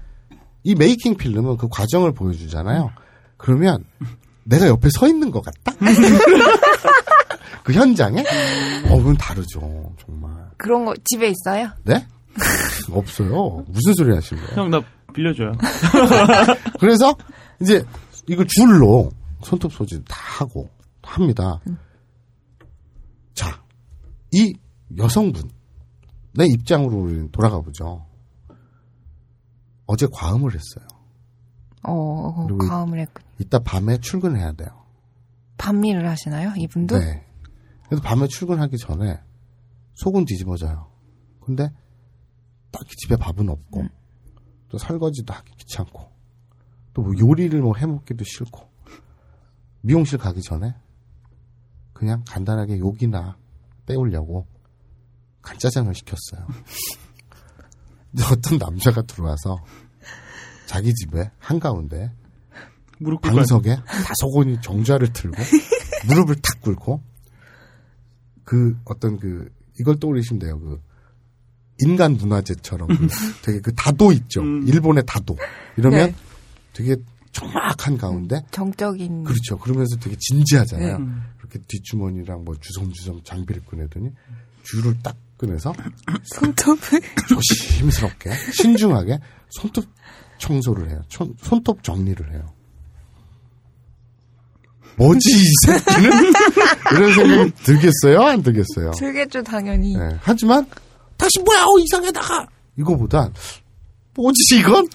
[0.64, 2.90] 이 메이킹 필름은 그 과정을 보여주잖아요.
[3.36, 3.84] 그러면
[4.44, 5.72] 내가 옆에 서 있는 것 같다?
[7.62, 8.20] 그 현장에?
[8.88, 9.92] 어, 그건 다르죠.
[10.04, 10.30] 정말.
[10.56, 11.70] 그런 거 집에 있어요?
[11.84, 12.06] 네?
[12.90, 13.64] 없어요.
[13.68, 14.60] 무슨 소리 하시는 거예요?
[14.60, 14.80] 형 나
[15.12, 15.52] 빌려줘요.
[16.80, 17.14] 그래서
[17.60, 17.82] 이제
[18.28, 19.10] 이거 줄로
[19.42, 20.68] 손톱 소지 다 하고
[21.02, 21.60] 합니다.
[23.34, 23.62] 자,
[24.32, 24.52] 이
[24.98, 25.50] 여성분
[26.34, 28.06] 내 입장으로 우리는 돌아가 보죠.
[29.86, 30.86] 어제 과음을 했어요.
[31.82, 33.24] 어, 그리고 이- 과음을 했군.
[33.38, 34.68] 이따 밤에 출근해야 돼요.
[35.56, 36.52] 밤 일을 하시나요?
[36.56, 36.98] 이분도?
[36.98, 37.26] 네.
[37.86, 39.20] 그래서 밤에 출근하기 전에
[39.94, 40.90] 속은 뒤집어져요.
[41.40, 41.68] 근데
[42.70, 43.84] 딱히 집에 밥은 없고
[44.68, 46.08] 또 설거지도 하기 귀찮고
[46.94, 48.69] 또 뭐 요리를 뭐 해먹기도 싫고
[49.82, 50.74] 미용실 가기 전에
[51.92, 53.36] 그냥 간단하게 욕이나
[53.86, 54.46] 때우려고
[55.42, 56.46] 간짜장을 시켰어요.
[58.10, 59.62] 근데 어떤 남자가 들어와서
[60.66, 62.12] 자기 집에 한가운데
[62.98, 65.36] 무릎 방석에 다소곤이 정좌를 틀고
[66.06, 67.02] 무릎을 탁 꿇고
[68.44, 70.60] 그 어떤 그 이걸 떠올리시면 돼요.
[70.60, 70.80] 그
[71.78, 73.08] 인간 문화재처럼 그
[73.42, 74.42] 되게 그 다도 있죠.
[74.42, 74.66] 음.
[74.66, 75.36] 일본의 다도
[75.76, 76.14] 이러면 네.
[76.72, 76.96] 되게
[77.32, 79.24] 정확한 가운데 정적인.
[79.24, 79.58] 그렇죠.
[79.58, 80.98] 그러면서 되게 진지하잖아요.
[80.98, 81.04] 네.
[81.38, 84.10] 이렇게 뒷주머니랑 뭐 주섬주섬 장비를 꺼내더니
[84.64, 85.72] 줄을 딱 꺼내서
[86.24, 87.00] 손톱을.
[87.28, 89.18] 조심스럽게 신중하게
[89.50, 89.84] 손톱
[90.38, 91.02] 청소를 해요.
[91.08, 92.52] 손, 손톱 정리를 해요.
[94.96, 96.10] 뭐지 이 새끼는
[96.92, 98.20] 이런 생각이 들겠어요?
[98.22, 98.90] 안 들겠어요?
[98.92, 99.96] 들겠죠, 당연히.
[99.96, 100.16] 네.
[100.20, 100.66] 하지만
[101.16, 103.32] 다시 뭐야 어, 이상해 나가 이거보단
[104.14, 104.86] 뭐지 이건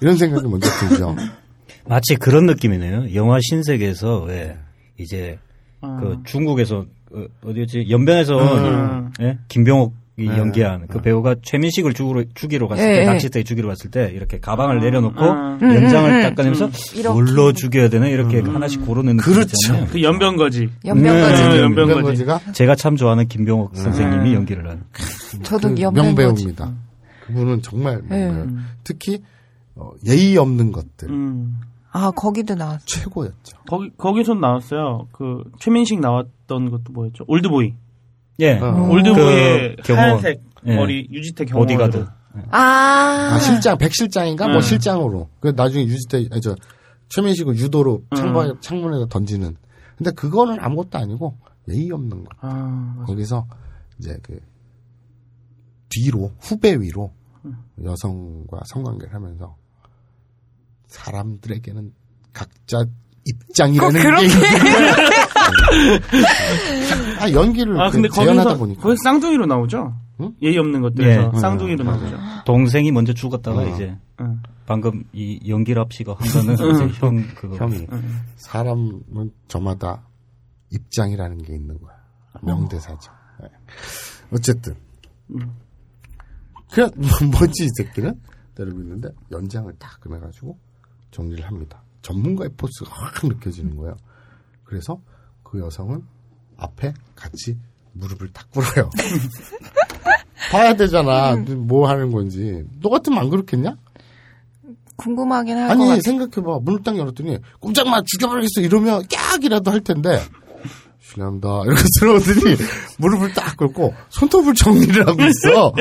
[0.00, 1.16] 이런 생각이 먼저 들죠.
[1.88, 3.14] 마치 그런 느낌이네요.
[3.14, 4.56] 영화 신세계에서 왜
[4.98, 5.38] 이제
[5.80, 5.98] 아.
[6.00, 9.12] 그 중국에서 어, 어디였지 연변에서 음.
[9.20, 9.38] 예?
[9.48, 10.26] 김병옥이 네.
[10.26, 13.06] 연기한 그 배우가 최민식을 죽으러, 죽이러 갔을 예, 때 예.
[13.06, 15.58] 낚시터에 죽이러 갔을 때 이렇게 가방을 내려놓고 아.
[15.62, 17.08] 연장을 음, 음, 딱 꺼내면서 이렇게.
[17.08, 19.52] 뭘로 죽여야 되나 이렇게 하나씩 고르는 느낌 그렇죠.
[19.54, 19.86] 있잖아요.
[19.90, 20.68] 그 연변거지.
[20.84, 21.42] 연변거지.
[21.42, 21.60] 네, 연변거지.
[21.62, 23.80] 연변거지 가 제가 참 좋아하는 김병옥 네.
[23.80, 24.84] 선생님이 연기를 한.
[25.42, 25.80] 저도 그.
[25.80, 26.74] 명배우입니다.
[27.26, 28.30] 그분은 정말 네.
[28.84, 29.22] 특히
[29.74, 31.60] 어, 예의 없는 것들 음.
[31.98, 32.84] 아, 거기도 나왔어.
[32.86, 33.58] 최고였죠.
[33.68, 35.08] 거기 거기서 나왔어요.
[35.10, 37.24] 그 최민식 나왔던 것도 뭐였죠?
[37.26, 37.74] 올드보이.
[38.40, 38.58] 예.
[38.58, 38.88] 어.
[38.88, 39.92] 올드보이의 그.
[39.94, 40.76] 하얀색 예.
[40.76, 41.66] 머리 유지태 경호원.
[41.66, 42.06] 보디가드.
[42.50, 42.58] 아.
[43.32, 44.46] 아, 실장, 백실장인가?
[44.46, 44.60] 뭐 음.
[44.60, 45.28] 실장으로.
[45.40, 46.54] 그 나중에 유지태, 아니, 저,
[47.08, 48.16] 최민식을 유도로 음.
[48.16, 49.56] 창문, 창문에다 던지는.
[49.96, 51.36] 근데 그거는 아무것도 아니고
[51.68, 52.30] 예의 없는 거.
[52.40, 53.04] 아.
[53.08, 53.46] 거기서
[53.98, 54.38] 이제 그
[55.88, 57.12] 뒤로, 후배 위로
[57.82, 59.56] 여성과 성관계를 하면서
[60.88, 61.92] 사람들에게는
[62.32, 62.84] 각자
[63.24, 64.46] 입장이라는 게 있는데.
[67.20, 68.82] 아, 연기를 아그 근데 재현하다 거기서 보니까.
[68.82, 69.94] 거기 쌍둥이로 나오죠.
[70.20, 70.32] 응?
[70.42, 71.38] 예의 없는 것들에서 예.
[71.38, 72.16] 쌍둥이로 음, 나오죠.
[72.44, 73.66] 동생이 먼저 죽었다가 어.
[73.68, 74.42] 이제 응.
[74.66, 77.56] 방금 이 연기랍 씨가 한 거는 이제 형 그거.
[77.56, 78.20] 형이 응.
[78.36, 80.02] 사람은 저마다
[80.70, 81.94] 입장이라는 게 있는 거야.
[82.42, 83.10] 명대사죠.
[83.42, 83.48] 네.
[84.32, 84.74] 어쨌든
[86.70, 86.90] 그냥
[87.32, 88.20] 뭐지 이 새끼는
[88.54, 90.58] 때리고 있는데 연장을 딱 끊어가지고
[91.10, 91.82] 정리를 합니다.
[92.02, 93.96] 전문가의 포스가 확 느껴지는 거예요.
[94.64, 95.00] 그래서
[95.42, 96.02] 그 여성은
[96.56, 97.56] 앞에 같이
[97.92, 98.90] 무릎을 탁 꿇어요.
[100.52, 101.36] 봐야 되잖아.
[101.36, 102.64] 뭐 하는 건지.
[102.80, 103.76] 너 같으면 안 그렇겠냐?
[104.96, 106.00] 궁금하긴 할것 아니.
[106.02, 110.20] 생각해봐 문을 딱 열었더니 꼼짝마 죽여버리겠어 이러면 깍이라도 할 텐데
[111.12, 111.48] 실례합니다.
[111.66, 112.56] 이렇게 들어오더니
[112.98, 115.72] 무릎을 딱 꿇고 손톱을 정리를 하고 있어.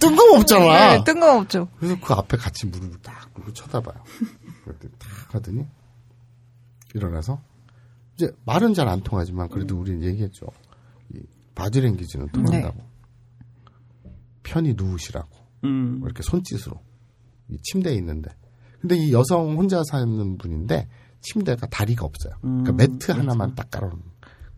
[0.00, 0.96] 뜬금없잖아.
[0.98, 1.68] 네, 뜬금없죠.
[1.78, 4.02] 그래서 그 앞에 같이 무릎을 딱 꿇고 쳐다봐요.
[4.64, 5.66] 그랬더니 딱 하더니
[6.94, 7.40] 일어나서
[8.16, 10.46] 이제 말은 잘 안 통하지만 그래도 우리는 얘기했죠.
[11.14, 11.20] 이
[11.54, 12.80] 바디랭귀지는 통한다고.
[14.42, 15.28] 편히 누우시라고.
[15.64, 15.98] 음.
[16.00, 16.80] 뭐 이렇게 손짓으로
[17.48, 18.30] 이 침대에 있는데.
[18.80, 20.88] 근데 이 여성 혼자 사는 분인데
[21.20, 22.34] 침대가 다리가 없어요.
[22.40, 24.02] 그러니까 음, 매트 하나만 딱 깔아놓은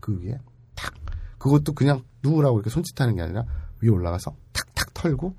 [0.05, 0.37] 그 위에
[0.75, 0.93] 탁
[1.39, 3.43] 그것도 그냥 누우라고 이렇게 손짓하는 게 아니라
[3.81, 5.35] 위에 올라가서 탁탁 털고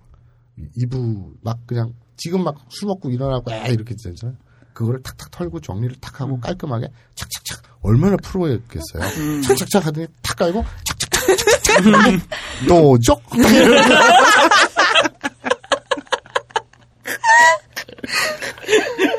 [0.58, 4.36] 이- 이부 막 그냥 지금 막 술 먹고 일어나고 에 이렇게 되잖아요.
[4.72, 9.42] 그거를 탁탁 털고 정리를 탁 하고 깔끔하게 착착착 얼마나 프로였겠어요.
[9.46, 11.36] 착착착 하더니 탁 깔고 착착착
[12.66, 13.22] 노족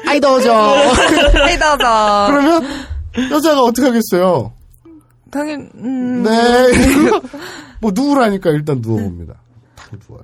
[0.08, 0.54] 아이 더워져.
[1.46, 2.28] 아이다다.
[2.28, 2.64] 그러면
[3.32, 4.54] 여자가 어떻게 하겠어요?
[5.32, 6.24] 당연, 음.
[6.24, 6.30] 네.
[7.82, 9.36] 뭐 누우라니까 일단 누워봅니다.
[9.76, 10.24] 딱 누워요.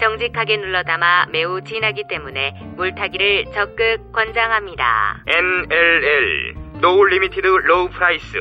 [0.00, 5.22] 정직하게 눌러담아 매우 진하기 때문에 물타기를 적극 권장합니다.
[5.26, 8.32] NLL no limited low price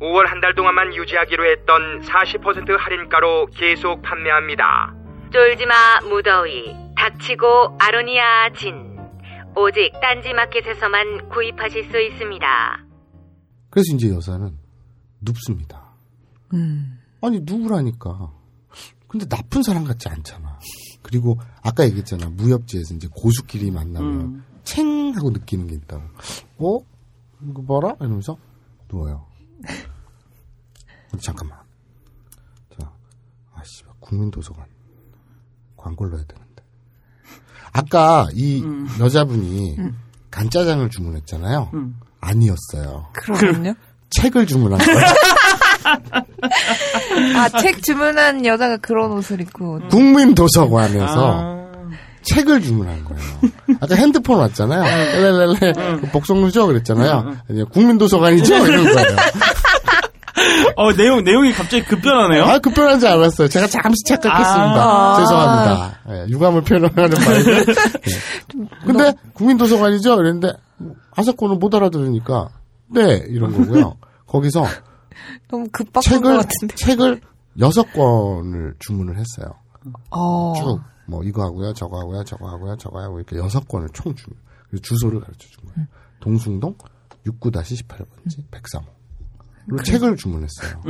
[0.00, 4.94] 5월 한 달 동안만 유지하기로 했던 40% 할인가로 계속 판매합니다.
[5.32, 8.98] 쫄지마 무더위 닥치고 아로니아 진
[9.54, 12.78] 오직 딴지마켓에서만 구입하실 수 있습니다.
[13.70, 14.58] 그래서 이제 여자는
[15.20, 15.92] 눕습니다.
[17.22, 18.30] 아니 누구라니까.
[19.08, 20.41] 근데 나쁜 사람 같지 않잖아.
[21.12, 24.44] 그리고 아까 얘기했잖아 무협지에서 이제 고수끼리 만나면 음.
[24.64, 26.02] 챙 하고 느끼는 게 있다고.
[26.58, 26.78] 어?
[27.42, 28.38] 이거 봐라 이러면서
[28.90, 29.26] 누워요.
[31.20, 31.58] 잠깐만.
[32.78, 32.90] 자,
[33.52, 34.64] 아씨 국민도서관
[35.76, 36.62] 광고를 넣어야 되는데.
[37.74, 38.64] 아까 이
[38.98, 39.76] 여자분이
[40.30, 41.70] 간짜장을 주문했잖아요.
[41.74, 41.78] 음.
[41.78, 42.00] 음.
[42.20, 43.10] 아니었어요.
[43.12, 43.74] 그러면요?
[44.08, 45.00] 책을 주문한 거예요.
[47.36, 49.80] 아, 책 주문한 여자가 그런 옷을 입고.
[49.90, 51.62] 국민도서관에서 아.
[52.22, 53.22] 책을 주문한 거예요.
[53.80, 54.82] 아까 핸드폰 왔잖아요.
[54.82, 57.36] 렐렐렐레 그 복성루죠 그랬잖아요.
[57.50, 59.16] 이제 국민도서관이죠 이런 거예요.
[60.76, 62.44] 어, 내용, 내용이 갑자기 급변하네요?
[62.44, 63.48] 아 급변하지 않았어요.
[63.48, 64.82] 제가 잠시 착각했습니다.
[64.82, 65.16] 아.
[65.18, 65.98] 죄송합니다.
[66.10, 67.60] 예, 유감을 표현하는 말인데.
[67.60, 68.64] 예.
[68.86, 70.52] 근데 국민도서관이죠 이랬는데
[71.16, 72.48] 아사코는 못 알아들으니까
[72.94, 73.96] 네 이런 거고요.
[74.26, 74.64] 거기서
[75.48, 76.74] 너무 급박한 것 책을 같은데.
[76.76, 77.20] 책을
[77.58, 79.54] 여섯 권을 주문을 했어요.
[80.10, 80.54] 어.
[80.56, 84.26] 쭉 뭐 이거 하고요, 저거 하고요, 저거 하고요, 저거 하고 이렇게 여섯 권을 총 주.
[84.70, 85.86] 그리고 주소를 가르쳐 준 거예요.
[86.20, 86.74] 동숭동
[87.26, 88.84] 69-18번지 103호.
[89.66, 90.80] 그리고 책을 주문했어요.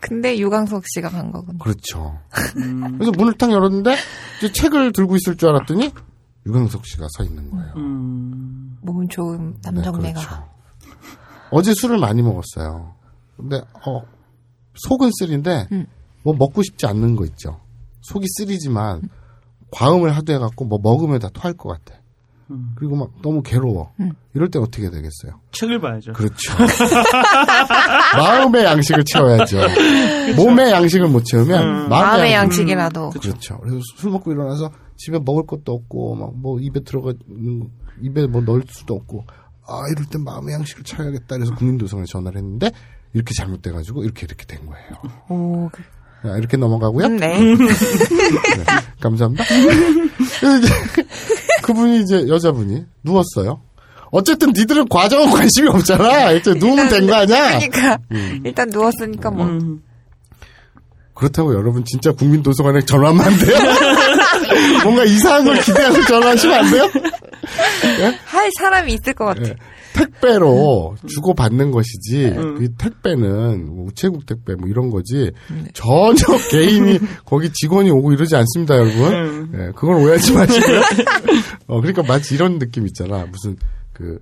[0.00, 1.58] 근데 유광석 씨가 간 거군요.
[1.58, 2.20] 그렇죠.
[2.52, 3.96] 그래서 문을 딱 열었는데
[4.38, 5.92] 이제 책을 들고 있을 줄 알았더니
[6.46, 7.72] 유광석 씨가 서 있는 거예요.
[7.76, 8.78] 음.
[8.82, 9.98] 몸 좋은 남정네가.
[9.98, 10.48] 네, 그렇죠.
[11.50, 12.94] 어제 술을 많이 먹었어요.
[13.36, 13.56] 근데
[13.86, 14.02] 어
[14.74, 15.86] 속은 쓰린데 음.
[16.22, 17.60] 뭐 먹고 싶지 않는 거 있죠.
[18.02, 19.02] 속이 쓰리지만
[19.70, 22.00] 과음을 하도 해갖고 뭐 먹으면 다 토할 것 같아.
[22.76, 23.92] 그리고 막 너무 괴로워.
[24.00, 24.12] 음.
[24.34, 25.40] 이럴 때 어떻게 되겠어요?
[25.52, 26.12] 책을 봐야죠.
[26.12, 26.52] 그렇죠.
[28.16, 29.58] 마음의 양식을 채워야죠.
[30.36, 31.88] 몸의 양식을 못 채우면 음.
[31.88, 33.10] 마음의, 마음의 양식- 양식 이라도.
[33.10, 33.58] 그렇죠.
[33.58, 37.12] 그래서 술 먹고 일어나서 집에 먹을 것도 없고 막 뭐 입에 들어가
[38.02, 39.24] 입에 뭐 넣을 수도 없고
[39.66, 42.70] 아 이럴 땐 마음의 양식을 차려야겠다 그래서 국민도서관에 전화를 했는데
[43.14, 44.88] 이렇게 잘못돼가지고 이렇게 이렇게 된 거예요.
[45.28, 45.82] 오, 그-
[46.22, 47.06] 자, 이렇게 넘어가고요.
[47.06, 47.38] 음, 네.
[47.38, 48.64] 네,
[49.00, 49.44] 감사합니다.
[50.40, 50.68] 그래서 이제
[51.62, 53.60] 그분이 이제 여자분이 누웠어요.
[54.10, 56.30] 어쨌든 니들은 과정은 관심이 없잖아.
[56.30, 57.58] 일단 누우면 된 거 아니야?
[57.58, 58.42] 그러니까 음.
[58.44, 59.82] 일단 누웠으니까 뭐 음.
[61.14, 63.56] 그렇다고 여러분 진짜 국민도서관에 전화하면 안 돼요?
[64.82, 66.90] 뭔가 이상한 걸 기대하고 전화하시면 안 돼요?
[68.24, 69.42] 할 사람이 있을 것 같아.
[69.42, 69.56] 예.
[69.94, 72.58] 택배로 주고 받는 것이지 음.
[72.58, 75.64] 그 택배는 뭐 우체국 택배 뭐 이런 거지 네.
[75.72, 76.14] 전혀
[76.50, 79.52] 개인이 거기 직원이 오고 이러지 않습니다 여러분 음.
[79.54, 80.80] 예, 그걸 오해하지 마시고요
[81.68, 83.56] 어 그러니까 마치 이런 느낌 있잖아 무슨
[83.92, 84.18] 그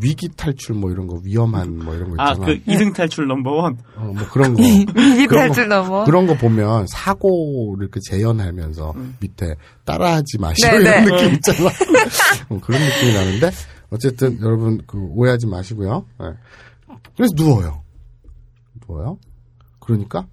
[0.00, 3.78] 위기 탈출 뭐 이런 거 위험한 뭐 이런 거 아, 있잖아 그 이승 탈출 넘버원.
[3.96, 6.04] 어, 뭐 그런 거 위기 그런 탈출 넘어.
[6.04, 9.54] 그런 거 보면 사고를 이렇게 재현하면서 밑에
[9.86, 11.10] 따라하지 마시고 네, 이런 네.
[11.10, 11.70] 느낌 있잖아.
[12.50, 13.50] 어, 그런 느낌이 나는데
[13.90, 16.06] 어쨌든 여러분 그 오해하지 마시고요.
[16.20, 16.26] 네.
[17.16, 17.82] 그래서 누워요.
[18.86, 19.18] 누워요.
[19.80, 20.26] 그러니까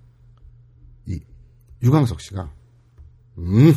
[1.08, 1.20] 이
[1.82, 2.51] 유광석 씨가
[3.38, 3.74] 음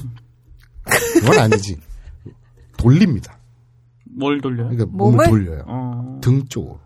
[1.21, 1.79] 그건 아니지
[2.77, 3.39] 돌립니다.
[4.05, 4.69] 뭘 돌려요?
[4.71, 5.29] 그러니까 몸을 몸을?
[5.29, 5.65] 돌려요.
[5.67, 6.19] 어.
[6.23, 6.81] 등 쪽으로.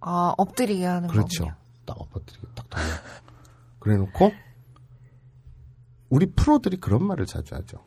[0.00, 1.44] 아, 엎드리게 하는 그렇죠.
[1.44, 1.56] 거군요.
[1.84, 2.84] 딱 엎어뜨리게 딱 돌려.
[3.78, 4.32] 그래놓고
[6.08, 7.84] 우리 프로들이 그런 말을 자주 하죠.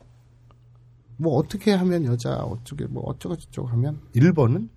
[1.20, 4.70] 뭐 어떻게 하면 여자 어쩌게 뭐 어쩌고 저쩌고 하면 1번은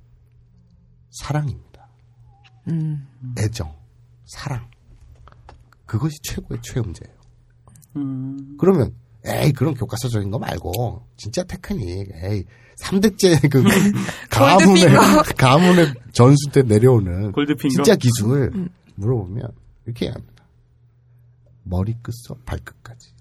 [1.10, 1.88] 사랑입니다.
[2.68, 3.08] 음.
[3.40, 3.74] 애정,
[4.26, 4.70] 사랑.
[5.86, 7.16] 그것이 최고의 최음제예요.
[7.96, 8.58] 음.
[8.60, 8.94] 그러면
[9.26, 12.44] 에이 그런 교과서적인 거 말고 진짜 테크닉 에이
[12.78, 13.64] 3대째 그
[14.30, 14.84] 가문의.
[15.38, 17.70] 가문의 전수 때 내려오는 골드핑거?
[17.84, 19.48] 진짜 기술 물어보면
[19.86, 20.44] 이렇게 합니다.
[21.64, 23.14] 머리 끝서 발끝까지.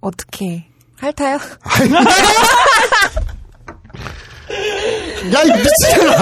[0.00, 0.71] 어떻게
[1.02, 1.38] 핥아요?
[5.32, 6.12] 야, 이 미친놈아!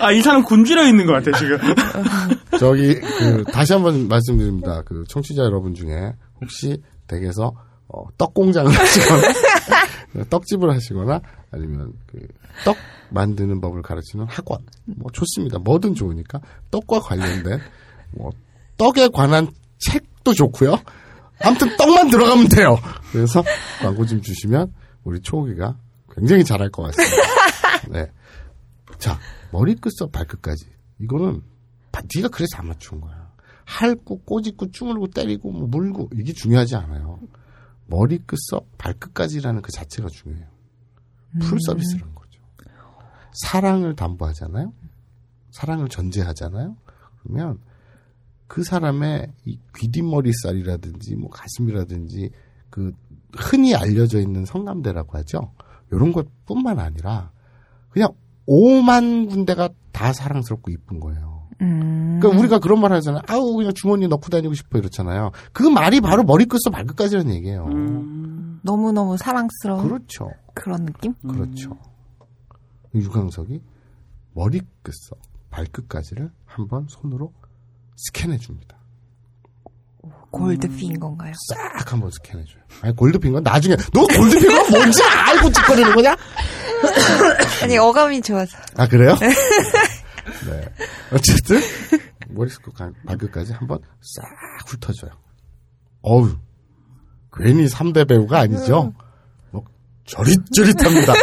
[0.00, 1.58] 아, 이 사람 굶주려 있는 것 같아, 지금.
[2.58, 4.82] 저기, 그, 다시 한번 말씀드립니다.
[4.86, 7.52] 그, 청취자 여러분 중에, 혹시 댁에서
[7.88, 9.22] 어, 떡 공장을 하시거나
[10.30, 12.18] 떡집을 하시거나 아니면 그
[12.64, 12.76] 떡
[13.10, 15.58] 만드는 법을 가르치는 학원 뭐 좋습니다.
[15.58, 16.40] 뭐든 좋으니까
[16.70, 17.60] 떡과 관련된
[18.12, 18.30] 뭐
[18.76, 19.48] 떡에 관한
[19.78, 20.78] 책도 좋고요.
[21.44, 22.76] 아무튼 떡만 들어가면 돼요.
[23.12, 23.42] 그래서
[23.80, 24.72] 광고 좀 주시면
[25.04, 25.76] 우리 초기가
[26.14, 27.16] 굉장히 잘할 것 같습니다.
[27.90, 28.10] 네.
[28.98, 29.18] 자,
[29.52, 30.66] 머리끝부터 발끝까지.
[31.00, 31.42] 이거는
[31.92, 33.28] 바- 네가 그래서 안 맞춘 거야.
[33.66, 37.20] 핥고 꼬집고 쭈물고 때리고 뭐 물고 이게 중요하지 않아요.
[37.86, 40.46] 머리끝부터 발끝까지라는 그 자체가 중요해요.
[41.40, 42.40] 풀 서비스라는 거죠.
[43.42, 44.72] 사랑을 담보하잖아요.
[45.50, 46.76] 사랑을 전제하잖아요.
[47.22, 47.58] 그러면
[48.48, 52.30] 그 사람의 이 귀뒷머리살이라든지 뭐 가슴이라든지
[52.70, 52.92] 그
[53.36, 55.52] 흔히 알려져 있는 성감대라고 하죠.
[55.92, 57.30] 이런 것뿐만 아니라
[57.90, 58.08] 그냥
[58.46, 61.46] 오만 군데가 다 사랑스럽고 이쁜 거예요.
[61.60, 62.18] 음.
[62.20, 63.22] 그러니까 우리가 그런 말 하잖아요.
[63.28, 65.32] 아우 그냥 주머니에 넣고 다니고 싶어 이렇잖아요.
[65.52, 67.66] 그 말이 바로 머리끝에서 발끝까지라는 얘기예요.
[67.66, 68.60] 음.
[68.62, 70.30] 너무 너무 사랑스러운 그렇죠.
[70.54, 71.14] 그런 느낌?
[71.26, 71.76] 그렇죠.
[72.94, 73.60] 유광석이
[74.34, 75.16] 머리끝서
[75.50, 77.32] 발끝까지를 한번 손으로
[77.98, 78.78] 스캔해 줍니다.
[80.30, 81.32] 골드피인 건가요?
[81.48, 82.62] 싹 한번 스캔해 줘요.
[82.82, 86.16] 아니 골드핑건 나중에 너 골드핑건 뭔지 알고 찍거리는 거냐?
[87.62, 88.56] 아니 어감이 좋아서.
[88.76, 89.14] 아 그래요?
[89.20, 90.74] 네.
[91.12, 91.60] 어쨌든
[92.28, 92.60] 머리끝
[93.06, 94.24] 발끝까지 한번 싹
[94.66, 95.10] 훑어줘요.
[96.02, 96.36] 어우
[97.32, 98.92] 괜히 3대 배우가 아니죠.
[99.50, 99.64] 뭐
[100.06, 101.14] 저릿저릿합니다.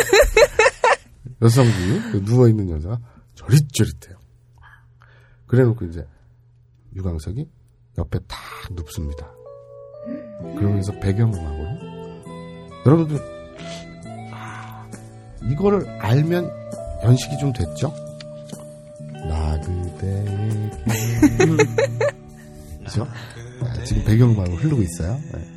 [1.42, 3.00] 여성분이 그 누워있는 여자가
[3.36, 4.18] 저릿저릿해요.
[5.48, 6.06] 그래놓고 이제
[6.96, 7.48] 유광석이
[7.98, 8.40] 옆에 탁
[8.72, 9.28] 눕습니다.
[10.58, 11.66] 그러면서 배경음악으로
[12.86, 13.20] 여러분들
[14.32, 14.88] 아,
[15.50, 16.50] 이거를 알면
[17.04, 17.94] 연식이 좀 됐죠?
[19.28, 20.72] 나 그대에게
[22.86, 23.08] 그죠?
[23.62, 25.20] 아, 지금 배경음악으로 흐르고 있어요.
[25.34, 25.52] 네.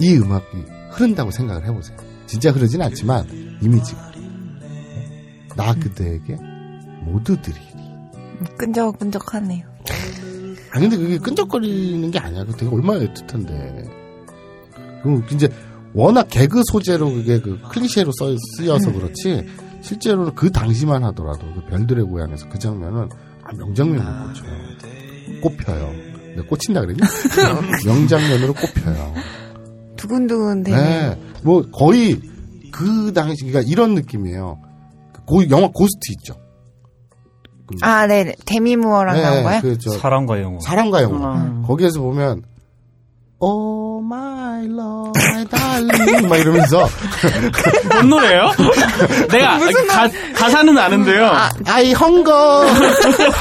[0.00, 0.44] 이 음악이
[0.90, 1.96] 흐른다고 생각을 해보세요.
[2.26, 3.26] 진짜 흐르진 않지만
[3.62, 4.12] 이미지가
[5.56, 6.36] 나 그대에게
[7.02, 7.56] 모두들이
[8.56, 9.66] 끈적끈적하네요.
[10.70, 12.44] 아 근데 그게 끈적거리는 게 아니야.
[12.44, 13.90] 그 되게 얼마나 애틋한데.
[15.02, 15.48] 그리고 이제
[15.94, 19.46] 워낙 개그 소재로 그게 그 클리셰로 써, 쓰여서 그렇지
[19.80, 23.08] 실제로는 그 당시만 하더라도 그 별들의 고향에서 그 장면은
[23.42, 25.40] 아, 명장면으로 꽂혀요.
[25.40, 25.92] 꼽혀요.
[26.36, 27.00] 내가 꽂힌다 그랬니?
[27.86, 29.14] 명장면으로 꼽혀요.
[29.96, 30.76] 두근두근 되네.
[30.76, 31.20] 네.
[31.42, 32.20] 뭐 거의
[32.72, 34.60] 그 당시 그러니까 이런 느낌이에요.
[35.12, 36.34] 그 고, 영화 고스트 있죠.
[37.68, 38.34] 그- 아, 네.
[38.46, 39.60] 데미 무어랑 나온 거요?
[39.60, 40.60] 그 저, 사랑과 영혼.
[40.60, 41.22] 사랑과 영혼.
[41.22, 41.62] 아.
[41.66, 42.42] 거기에서 보면
[43.40, 46.88] Oh my love, my darling 막 이러면서
[47.94, 48.50] 뭔 노래예요?
[49.30, 51.30] 내가 가, 가사는 아는데요.
[51.66, 53.38] I hunger, hunger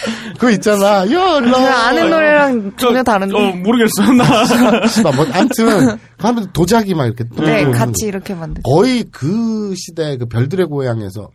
[0.40, 1.02] 그거 있잖아.
[1.02, 1.52] Your love.
[1.52, 3.36] 제가 아는 노래랑 전혀 다른데.
[3.38, 4.10] 어, 모르겠어.
[4.14, 4.24] 나.
[5.14, 8.62] 뭐 아무튼 하면 도자기 막 이렇게 네, 같이 이렇게 만들.
[8.64, 11.28] 거의 그 시대 그 별들의 고향에서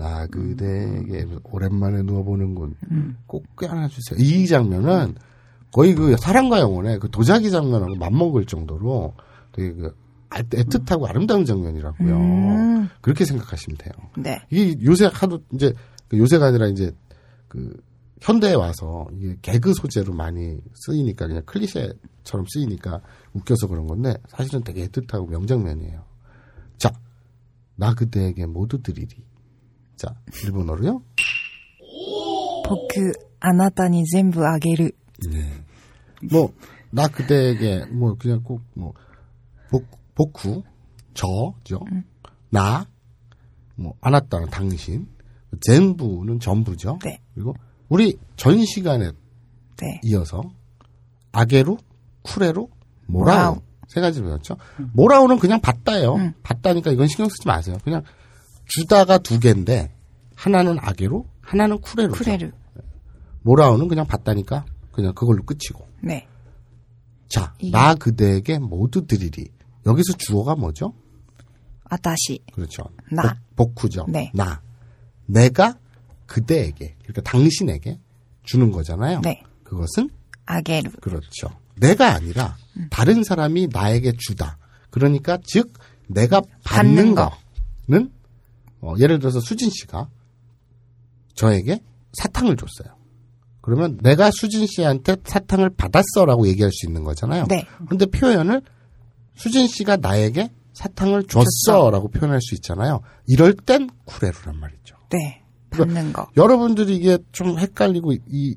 [0.00, 2.74] 나 그대에게 오랜만에 누워보는군
[3.26, 4.18] 꼭 껴안아주세요.
[4.18, 5.14] 이 장면은
[5.70, 9.12] 거의 그 사랑과 영혼의 그 도자기 장면하고 맞먹을 정도로
[9.52, 9.94] 되게 그
[10.30, 12.16] 아- 애틋하고 아름다운 장면이라고요.
[12.16, 12.88] 음.
[13.02, 13.92] 그렇게 생각하시면 돼요.
[14.16, 14.40] 네.
[14.50, 15.72] 이게 요새 하도 이제
[16.08, 16.92] 그 요새가 아니라 이제
[17.46, 17.76] 그
[18.22, 23.00] 현대에 와서 이게 개그 소재로 많이 쓰이니까 그냥 클리셰처럼 쓰이니까
[23.34, 26.04] 웃겨서 그런 건데 사실은 되게 애틋하고 명장면이에요.
[26.78, 26.90] 자,
[27.76, 29.29] 나 그대에게 모두 드리리.
[30.00, 30.14] 자,
[30.44, 31.02] 일본어로요.
[32.66, 34.88] 보크 아나타니 전부 아게르.
[36.32, 36.54] 뭐,
[36.90, 38.94] 나 그대에게, 뭐, 그냥 꼭, 뭐,
[39.70, 40.62] 복, 복후,
[41.12, 41.80] 저죠.
[42.48, 42.86] 나,
[43.74, 45.06] 뭐, 아나따는 당신,
[45.60, 46.98] 젠부는 전부죠.
[47.04, 47.20] 네.
[47.34, 47.54] 그리고,
[47.90, 49.12] 우리 전 시간에
[49.76, 50.00] 네.
[50.04, 50.40] 이어서,
[51.32, 51.76] 아게루,
[52.22, 52.68] 쿠레루,
[53.06, 53.36] 모라우.
[53.36, 53.62] 모라우.
[53.86, 54.56] 세 가지 배웠죠.
[54.94, 56.14] 모라우는 그냥 받다예요.
[56.14, 56.32] 음.
[56.42, 57.76] 받다니까 이건 신경 쓰지 마세요.
[57.84, 58.02] 그냥
[58.74, 59.92] 주다가 두 개인데,
[60.36, 62.16] 하나는 아게루, 하나는 쿠레루죠.
[62.16, 62.50] 쿠레르.
[63.42, 65.86] 모라우는 그냥 받다니까, 그냥 그걸로 끝이고.
[66.02, 66.26] 네.
[67.28, 69.48] 자, 이게- 나 그대에게 모두 드리리.
[69.86, 70.94] 여기서 주어가 뭐죠?
[71.84, 72.40] 아다시.
[72.52, 72.84] 그렇죠.
[73.10, 73.34] 나.
[73.56, 74.06] 복, 복후죠.
[74.08, 74.30] 네.
[74.34, 74.62] 나.
[75.26, 75.76] 내가
[76.26, 77.98] 그대에게, 그러니까 당신에게
[78.44, 79.20] 주는 거잖아요.
[79.22, 79.42] 네.
[79.64, 80.10] 그것은
[80.46, 80.90] 아게르.
[81.00, 81.48] 그렇죠.
[81.76, 82.86] 내가 아니라 음.
[82.90, 84.58] 다른 사람이 나에게 주다.
[84.90, 85.72] 그러니까 즉
[86.08, 87.30] 내가 받는 받는, 거.
[87.88, 88.12] 거는
[88.80, 90.08] 어, 예를 들어서 수진 씨가
[91.34, 91.82] 저에게
[92.12, 92.96] 사탕을 줬어요.
[93.60, 97.44] 그러면 내가 수진 씨한테 사탕을 받았어라고 얘기할 수 있는 거잖아요.
[97.48, 97.66] 네.
[97.88, 98.62] 근데 표현을
[99.34, 103.00] 수진 씨가 나에게 사탕을 줬어라고 표현할 수 있잖아요.
[103.26, 104.96] 이럴 땐 쿠레루란 말이죠.
[105.10, 105.42] 네.
[105.70, 106.26] 받는 거.
[106.36, 108.56] 여러분들이 이게 좀 헷갈리고 이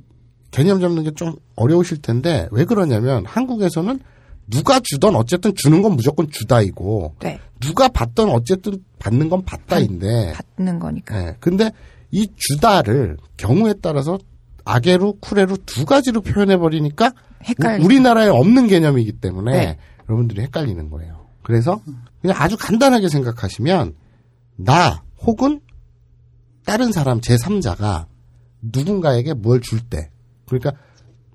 [0.51, 3.99] 개념 잡는 게 좀 어려우실 텐데 왜 그러냐면 한국에서는
[4.47, 7.39] 누가 주던 어쨌든 주는 건 무조건 주다이고 네.
[7.59, 11.27] 누가 받던 어쨌든 받는 건 받다인데 받는 거니까.
[11.27, 11.37] 예.
[11.39, 11.71] 근데
[12.11, 14.17] 이 주다를 경우에 따라서
[14.65, 17.13] 아게루, 쿠레루 두 가지로 표현해 버리니까.
[17.83, 19.77] 우리나라에 없는 개념이기 때문에 네.
[20.07, 21.25] 여러분들이 헷갈리는 거예요.
[21.41, 21.81] 그래서
[22.21, 23.95] 그냥 아주 간단하게 생각하시면
[24.55, 25.59] 나 혹은
[26.65, 28.05] 다른 사람 제3자가
[28.61, 30.09] 누군가에게 뭘 줄 때
[30.47, 30.71] 그러니까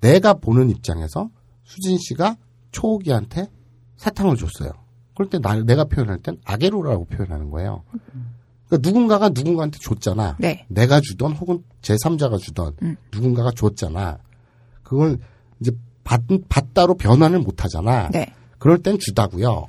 [0.01, 1.29] 내가 보는 입장에서
[1.63, 2.37] 수진 씨가
[2.71, 3.49] 초옥이한테
[3.97, 4.71] 사탕을 줬어요.
[5.15, 7.83] 그럴 때 나, 내가 표현할 땐 아게루라고 표현하는 거예요.
[8.67, 10.37] 그러니까 누군가가 누군가한테 줬잖아.
[10.39, 10.65] 네.
[10.69, 12.95] 내가 주던 혹은 제3자가 주던 음.
[13.11, 14.19] 누군가가 줬잖아.
[14.83, 15.17] 그걸
[15.59, 15.71] 이제
[16.03, 18.09] 받, 받다로 변환을 못 하잖아.
[18.09, 18.33] 네.
[18.57, 19.67] 그럴 땐 주다고요.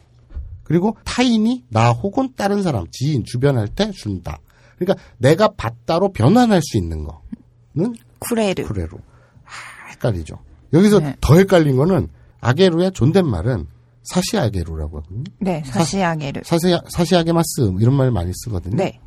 [0.62, 4.38] 그리고 타인이 나 혹은 다른 사람, 지인, 주변 할 때 준다.
[4.78, 8.64] 그러니까 내가 받다로 변환할 수 있는 거는 쿠레르.
[8.66, 8.98] 쿠레루.
[9.44, 10.38] 아, 헷갈리죠.
[10.72, 11.16] 여기서 네.
[11.20, 12.08] 더 헷갈린 거는
[12.40, 13.66] 아게루의 존댓말은
[14.02, 15.24] 사시아게루라고 하거든요.
[15.40, 16.40] 네, 사시아게르.
[16.44, 18.76] 사시, 사시아게마스 이런 말 많이 쓰거든요.
[18.76, 19.00] 네.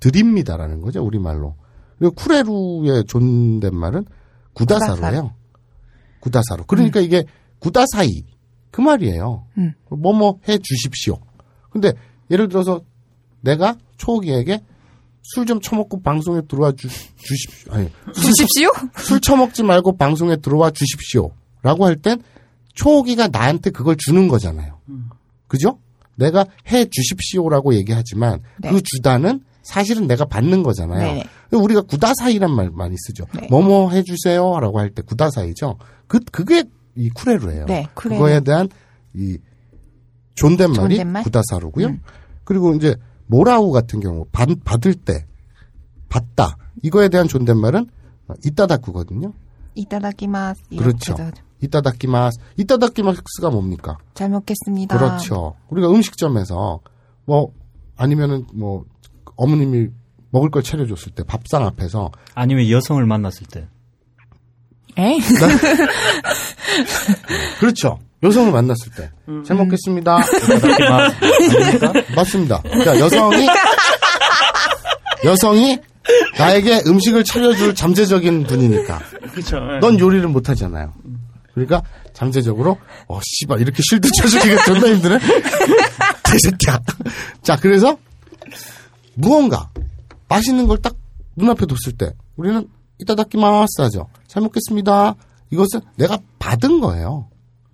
[0.00, 1.56] 드립니다라는 거죠, 우리말로.
[1.98, 4.04] 그리고 쿠레루의 존댓말은
[4.52, 5.34] 구다사루예요.
[6.20, 6.64] 구다사루.
[6.66, 7.24] 그러니까 이게
[7.60, 8.24] 구다사이
[8.70, 9.46] 그 말이에요.
[9.58, 9.72] 음.
[9.88, 11.18] 뭐뭐 해 주십시오.
[11.70, 11.92] 근데
[12.30, 12.82] 예를 들어서
[13.40, 14.60] 내가 초기에게
[15.22, 17.72] 술 좀 처먹고 방송에 들어와 주, 주십시오.
[17.72, 18.68] 아니, 주십시오?
[18.98, 21.30] 술 처먹지 말고 방송에 들어와 주십시오.
[21.62, 22.20] 라고 할 땐
[22.74, 24.78] 초기가 나한테 그걸 주는 거잖아요.
[25.46, 25.78] 그죠?
[26.16, 28.70] 내가 해 주십시오라고 얘기하지만 네.
[28.70, 31.00] 그 주다는 사실은 내가 받는 거잖아요.
[31.00, 31.24] 네네.
[31.52, 33.24] 우리가 구다사이란 말 많이 쓰죠.
[33.34, 33.46] 네.
[33.50, 35.78] 뭐뭐 해주세요라고 할 때 구다사이죠.
[36.06, 36.64] 그 그게
[36.96, 37.66] 이 쿠레루예요.
[37.66, 38.20] 네, 쿠레루.
[38.20, 38.68] 그거에 대한
[39.14, 39.38] 이
[40.34, 41.22] 존댓말이 존댓말?
[41.22, 41.86] 구다사루고요.
[41.86, 42.00] 음.
[42.44, 42.96] 그리고 이제
[43.26, 45.26] 모라우 같은 경우 받, 받을 때
[46.08, 47.86] 받다 이거에 대한 존댓말은
[48.44, 49.32] 이따다쿠거든요.
[49.74, 50.62] 이따다키마스.
[50.76, 51.16] 그렇죠.
[51.64, 52.38] 이따다키마스.
[52.56, 53.96] 이따다키마스가 뭡니까?
[54.14, 54.96] 잘 먹겠습니다.
[54.96, 55.54] 그렇죠.
[55.68, 56.80] 우리가 음식점에서
[57.24, 57.48] 뭐
[57.96, 58.84] 아니면은 뭐
[59.36, 59.88] 어머님이
[60.30, 63.66] 먹을 걸 차려줬을 때 밥상 앞에서 아니면 여성을 만났을 때.
[64.98, 65.18] 에?
[67.58, 67.98] 그렇죠.
[68.22, 69.10] 여성을 만났을 때.
[69.44, 70.18] 잘 먹겠습니다.
[72.14, 72.62] 맞습니다.
[72.62, 73.46] 그러니까 여성이
[75.24, 75.78] 여성이
[76.38, 78.98] 나에게 음식을 차려줄 잠재적인 분이니까.
[79.32, 79.56] 그렇죠.
[79.56, 79.78] 예.
[79.80, 80.92] 넌 요리를 못 하잖아요.
[81.54, 81.82] 그러니까
[82.12, 82.78] 잠재적으로
[83.08, 85.18] 어 씨발 이렇게 쉴드 쳐주기가 존나 힘드네.
[86.24, 86.80] 개새끼야.
[87.42, 87.96] 자 그래서
[89.14, 89.70] 무언가
[90.28, 90.96] 맛있는 걸 딱
[91.36, 92.68] 눈앞에 뒀을 때 우리는
[92.98, 94.08] 이따다키마스 하죠.
[94.26, 95.14] 잘 먹겠습니다.
[95.50, 97.28] 이것은 내가 받은 거예요.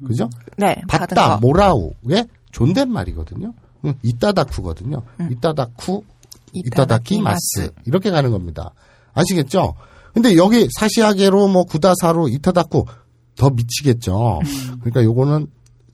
[0.06, 0.30] 그죠?
[0.56, 1.38] 네, 받다 거.
[1.38, 3.52] 모라우의 존댓말이거든요.
[3.84, 5.02] 음, 이따다쿠거든요.
[5.30, 6.02] 이따다쿠
[6.52, 8.72] 이따다키마스 이렇게 가는 겁니다.
[9.12, 9.74] 아시겠죠?
[10.14, 12.84] 근데 여기 사시아게로 뭐 구다사로 이타다쿠
[13.40, 14.40] 더 미치겠죠.
[14.80, 15.46] 그러니까 요거는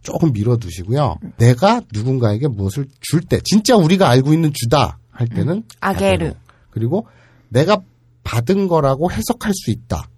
[0.02, 1.16] 조금 밀어두시고요.
[1.38, 6.34] 내가 누군가에게 무엇을 줄 때, 진짜 우리가 알고 있는 주다 할 때는 아게르.
[6.70, 7.06] 그리고
[7.48, 7.78] 내가
[8.24, 10.08] 받은 거라고 해석할 수 있다.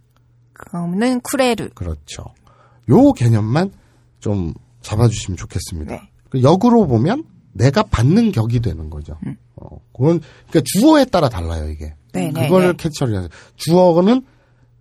[0.55, 1.69] 그거는 쿠레르.
[1.75, 2.25] 그렇죠.
[2.89, 3.73] 요 개념만
[4.21, 5.93] 좀 잡아주시면 좋겠습니다.
[5.93, 6.01] 네.
[6.31, 9.19] 그 역으로 보면 내가 받는 격이 되는 거죠.
[9.27, 9.37] 음.
[9.57, 11.95] 어, 그건 그러니까 주어에 따라 달라요 이게.
[12.13, 12.85] 네, 네, 그거를 네.
[12.85, 14.23] 캐치를 해서 주어는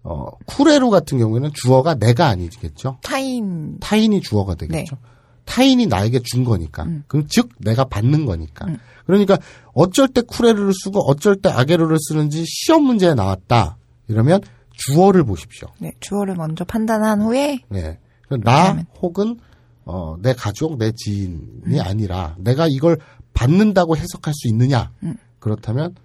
[0.10, 3.00] 어, 쿠레루 같은 경우에는 주어가 내가 아니겠죠.
[3.04, 3.78] 타인.
[3.82, 4.96] 타인이 주어가 되겠죠.
[4.96, 5.02] 네.
[5.44, 6.84] 타인이 나에게 준 거니까.
[6.84, 7.04] 음.
[7.08, 8.68] 그럼 즉 내가 받는 거니까.
[8.68, 8.78] 음.
[9.06, 9.38] 그러니까
[9.74, 13.78] 어쩔 때 쿠레루를 쓰고 어쩔 때 아게루를 쓰는지 시험 문제에 나왔다.
[14.08, 14.40] 이러면
[14.72, 15.68] 주어를 보십시오.
[15.80, 18.00] 네, 주어를 먼저 판단한 후에 네.
[18.44, 18.86] 나 하면.
[19.02, 19.38] 혹은
[19.84, 21.80] 어, 내 가족, 내 지인이 음.
[21.82, 22.98] 아니라 내가 이걸
[23.34, 24.94] 받는다고 해석할 수 있느냐?
[25.04, 25.16] 음.
[25.40, 25.96] 그렇다면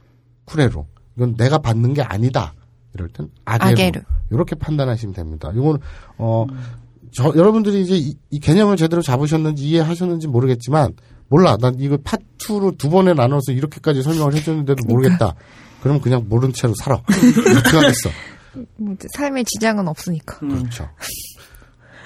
[0.46, 0.86] 쿠레루.
[1.16, 2.54] 이건 내가 받는 게 아니다.
[2.94, 3.70] 이럴 땐 아게루.
[3.72, 4.00] 아게루.
[4.30, 5.50] 이렇게 판단하시면 됩니다.
[5.54, 5.78] 이건
[6.18, 6.46] 어,
[7.12, 10.94] 저, 여러분들이 이제 이, 이 개념을 제대로 잡으셨는지 이해하셨는지 모르겠지만
[11.28, 11.56] 몰라.
[11.60, 15.34] 난 이거 파트로 두 번에 나눠서 이렇게까지 설명을 해줬는데도 모르겠다.
[15.82, 16.96] 그럼 그냥 모른 채로 살아.
[16.96, 18.10] 어떻게 하겠어?
[18.76, 20.38] 뭐 삶에 지장은 없으니까.
[20.38, 20.88] 그렇죠.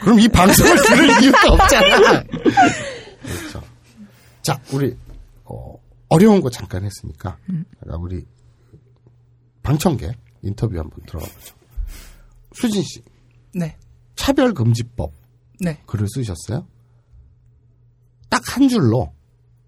[0.00, 2.22] 그럼 이 방송을 들을 이유가 없잖아.
[2.22, 3.62] 그렇죠.
[4.42, 4.96] 자, 우리
[5.44, 5.74] 어,
[6.08, 7.36] 어려운 거 잠깐 했으니까
[7.84, 8.24] 제가 우리
[9.62, 11.54] 방청객 인터뷰 한번 들어가 보죠.
[12.52, 13.02] 수진 씨,
[13.54, 13.76] 네.
[14.16, 15.12] 차별금지법
[15.60, 15.82] 네.
[15.86, 16.66] 글을 쓰셨어요?
[18.30, 19.12] 딱 한 줄로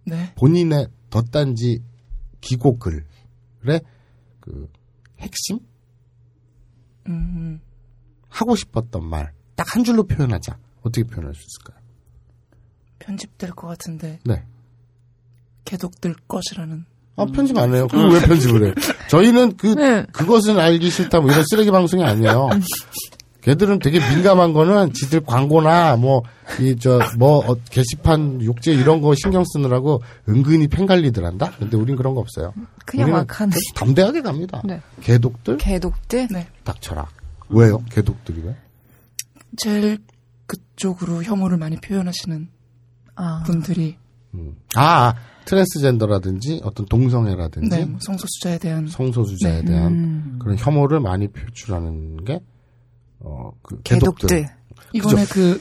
[0.05, 0.33] 네.
[0.37, 1.83] 본인의 덧단지
[2.41, 3.81] 기고 글의
[4.41, 4.71] 그
[5.19, 5.59] 핵심
[7.09, 7.61] 음,
[8.29, 10.57] 하고 싶었던 말 딱 한 줄로 표현하자.
[10.83, 11.83] 어떻게 표현할 수 있을까요?
[13.01, 14.47] 편집될 것 같은데 네.
[15.65, 16.87] 개독될 것이라는
[17.19, 17.87] 아, 편집 안 해요.
[17.91, 18.75] 그럼 왜 편집을 해요?
[19.09, 20.05] 저희는 그, 네.
[20.13, 22.49] 그것은 알기 싫다, 뭐 이런 쓰레기 방송이 아니에요.
[23.43, 26.23] 걔들은 되게 민감한 거는 지들 광고나 뭐
[26.61, 31.53] 이 저뭐 게시판 욕제 이런 거 신경 쓰느라고 은근히 팽갈리들 한다.
[31.59, 32.53] 근데 우린 그런 거 없어요.
[32.87, 33.53] 그냥 막 하는.
[33.75, 34.63] 담대하게 갑니다.
[34.65, 34.81] 네.
[35.03, 36.29] 개독들 개독들?
[36.31, 36.49] 네.
[36.65, 37.07] 닥쳐라.
[37.51, 37.85] 왜요?
[37.91, 38.57] 개독들이 왜?
[39.57, 39.99] 제일
[40.47, 42.49] 그쪽으로 혐오를 많이 표현하시는
[43.15, 43.43] 아.
[43.45, 43.97] 분들이
[44.35, 44.57] 음.
[44.75, 45.15] 아
[45.45, 49.65] 트랜스젠더라든지 어떤 동성애라든지 네, 뭐 성소수자에 대한 성소수자에 네.
[49.65, 50.39] 대한 음.
[50.41, 52.41] 그런 혐오를 많이 표출하는 게
[53.21, 54.29] 어, 그 개독들.
[54.29, 54.59] 개독들.
[54.93, 55.61] 이번에 그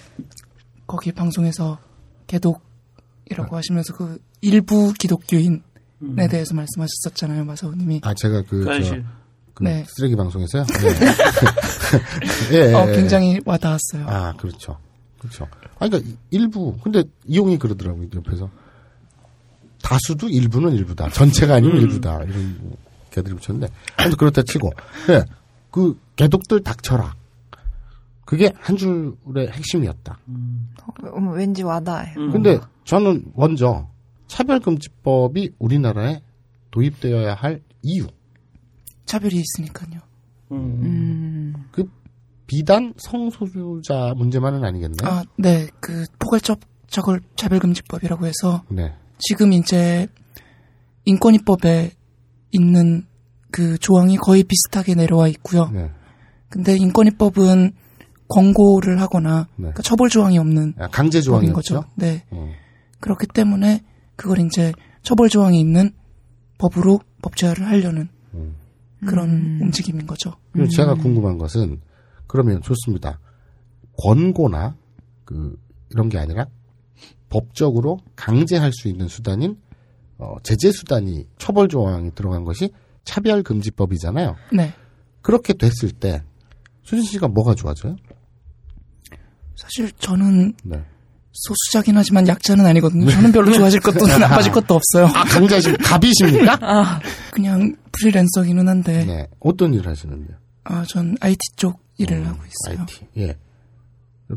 [0.85, 1.79] 거기 방송에서
[2.27, 5.61] 개독이라고 하시면서 그 일부 기독교인에
[6.01, 6.15] 음.
[6.29, 8.01] 대해서 말씀하셨었잖아요, 마사오님이.
[8.03, 8.95] 아 제가 그, 저,
[9.53, 9.83] 그 네.
[9.87, 10.65] 쓰레기 방송에서요.
[12.51, 12.53] 네.
[12.57, 12.95] 예, 예, 어, 예.
[12.95, 14.05] 굉장히 와닿았어요.
[14.07, 14.77] 아 그렇죠,
[15.19, 15.47] 그렇죠.
[15.79, 18.49] 아 그러니까 일부 근데 이용이 그러더라고요 옆에서
[19.81, 21.09] 다수도 일부는 일부다.
[21.09, 21.81] 전체가 아니면 음.
[21.83, 22.23] 일부다.
[22.23, 22.77] 이런 뭐
[23.11, 24.71] 개들이 붙였는데 아무튼 그렇다 치고
[25.09, 25.23] 예,
[25.71, 27.15] 그 개독들 닥쳐라.
[28.25, 30.19] 그게 한 줄의 핵심이었다.
[30.27, 30.69] 음,
[31.31, 32.13] 왠지 와닿아요.
[32.17, 32.31] 음.
[32.31, 33.87] 근데 저는 먼저
[34.27, 36.21] 차별금지법이 우리나라에
[36.71, 38.05] 도입되어야 할 이유.
[39.05, 40.01] 차별이 있으니까요.
[40.51, 40.81] 음.
[42.47, 42.49] 음.
[42.49, 44.97] 그 비단 성소수자 문제만은 아니겠네.
[45.03, 45.67] 아, 네.
[45.79, 48.93] 그 포괄적 저걸 차별금지법이라고 해서 네.
[49.19, 50.07] 지금 이제
[51.05, 51.91] 인권위법에
[52.51, 53.05] 있는
[53.51, 55.69] 그 조항이 거의 비슷하게 내려와 있고요.
[55.69, 55.91] 네.
[56.49, 57.73] 근데 인권위법은
[58.29, 59.63] 권고를 하거나 네.
[59.63, 61.53] 그러니까 처벌 조항이 없는 아, 강제 조항이었죠.
[61.53, 61.83] 거죠.
[61.95, 62.23] 네.
[62.31, 62.49] 어.
[62.99, 63.83] 그렇기 때문에
[64.15, 65.91] 그걸 이제 처벌 조항이 있는
[66.57, 68.55] 법으로 법제화를 하려는 음.
[69.05, 69.59] 그런 음.
[69.61, 70.33] 움직임인 거죠.
[70.51, 71.79] 그리고 제가 궁금한 것은
[72.27, 73.19] 그러면 좋습니다.
[73.97, 74.75] 권고나
[75.25, 75.57] 그
[75.89, 76.45] 이런 게 아니라
[77.29, 79.57] 법적으로 강제할 수 있는 수단인
[80.17, 82.71] 어, 제재 수단이 처벌 조항이 들어간 것이
[83.03, 84.35] 차별 금지법이잖아요.
[84.53, 84.73] 네.
[85.21, 86.23] 그렇게 됐을 때
[86.83, 87.95] 수진 씨가 뭐가 좋아져요?
[89.55, 90.83] 사실 저는 네.
[91.31, 93.09] 소수자긴 하지만 약자는 아니거든요.
[93.09, 95.05] 저는 별로 좋아질 것도 나빠질 것도 없어요.
[95.07, 96.57] 아 강자심 갑이십니까?
[96.61, 96.99] 아,
[97.31, 99.27] 그냥 프리랜서기는 한데 네.
[99.39, 100.37] 어떤 일을 하시는데요?
[100.63, 102.81] 아, 전 IT 쪽 일을 음, 하고 있어요.
[102.81, 103.07] IT.
[103.17, 103.37] 예.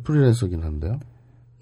[0.03, 1.01] 프리랜서긴 한데요.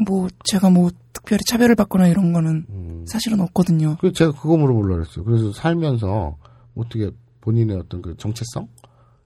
[0.07, 3.05] 뭐 제가 뭐 특별히 차별을 받거나 이런 거는 음.
[3.07, 3.97] 사실은 없거든요.
[4.01, 5.25] 그 제가 그거 물어보려고 했어요.
[5.25, 6.37] 그래서 살면서
[6.77, 7.11] 어떻게
[7.41, 8.69] 본인의 어떤 그 정체성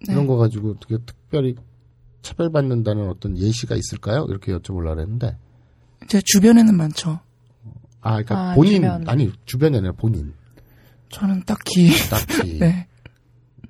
[0.07, 0.13] 네.
[0.13, 1.57] 이런 거 가지고 어떻게 특별히
[2.23, 4.27] 차별받는다는 어떤 예시가 있을까요?
[4.29, 5.37] 이렇게 여쭤보려고 했는데
[6.09, 7.21] 제 주변에는 많죠.
[8.01, 9.09] 아, 그러니까 아, 본인 주변.
[9.09, 10.33] 아니 주변이 아니라 본인
[11.11, 12.59] 저는 딱히 딱히.
[12.61, 12.87] 네.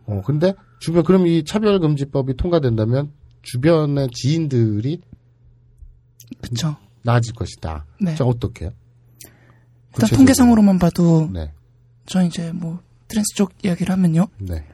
[0.06, 5.00] 어 근데 주변 그럼 이 차별금지법이 통과된다면 주변의 지인들이
[6.40, 6.74] 그쵸.
[7.02, 7.86] 나아질 것이다.
[8.00, 8.16] 네.
[8.16, 8.70] 자 어떻게요?
[9.94, 11.52] 일단 통계상으로만 봐도 네,
[12.04, 14.26] 저 이제 뭐 trans 쪽 이야기를 하면요.
[14.40, 14.64] 네,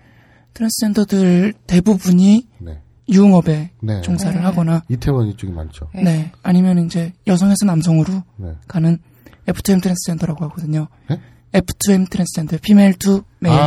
[0.55, 2.81] 트랜스젠더들 대부분이 네,
[3.11, 4.01] 유흥업에 네.
[4.01, 4.43] 종사를 네.
[4.43, 5.91] 하거나 이태원 이쪽이 많죠.
[5.95, 6.03] 네.
[6.05, 6.33] 네.
[6.43, 8.55] 아니면 이제 여성에서 남성으로 네.
[8.67, 8.99] 가는
[9.47, 10.89] F2M 트랜스젠더라고 하거든요.
[11.11, 11.21] 네?
[11.53, 13.55] F2M 트랜스젠더, female to male.
[13.55, 13.61] 아,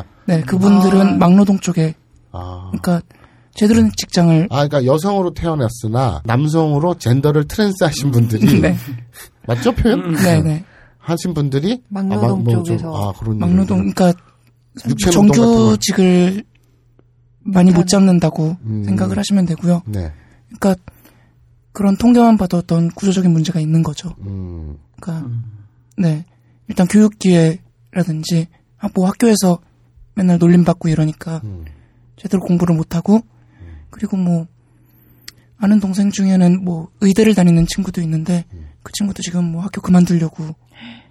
[0.00, 1.12] 아, 네, 그분들은 아.
[1.16, 1.94] 막노동 쪽에
[2.30, 2.38] 아.
[2.38, 2.70] 아.
[2.78, 3.00] 그러니까
[3.54, 8.76] 제대로 직장을 아, 그러니까 여성으로 태어났으나 남성으로 젠더를 trans 하신 분들이 네,
[9.46, 10.12] 맞죠 표현?
[10.14, 10.64] 네, 네.
[10.98, 12.94] 하신 분들이 막노동 아, 막- 뭐 좀- 쪽에서.
[12.94, 13.78] 아, 그런 막노동.
[13.92, 14.12] 그러니까.
[15.10, 16.44] 정규직을
[17.40, 18.84] 많이 못 잡는다고 음.
[18.84, 19.82] 생각을 하시면 되고요.
[19.86, 20.12] 네.
[20.58, 20.76] 그러니까
[21.72, 24.14] 그런 통계만 봐도 어떤 구조적인 문제가 있는 거죠.
[24.20, 24.76] 음.
[25.00, 25.28] 그러니까
[25.96, 26.24] 네
[26.68, 28.46] 일단 교육 기회라든지
[28.78, 29.58] 아, 뭐 학교에서
[30.18, 31.64] 맨날 놀림 받고 이러니까 음.
[32.16, 33.20] 제대로 공부를 못 하고
[33.90, 34.46] 그리고 뭐
[35.58, 38.44] 아는 동생 중에는 뭐 의대를 다니는 친구도 있는데
[38.82, 40.56] 그 친구도 지금 뭐 학교 그만두려고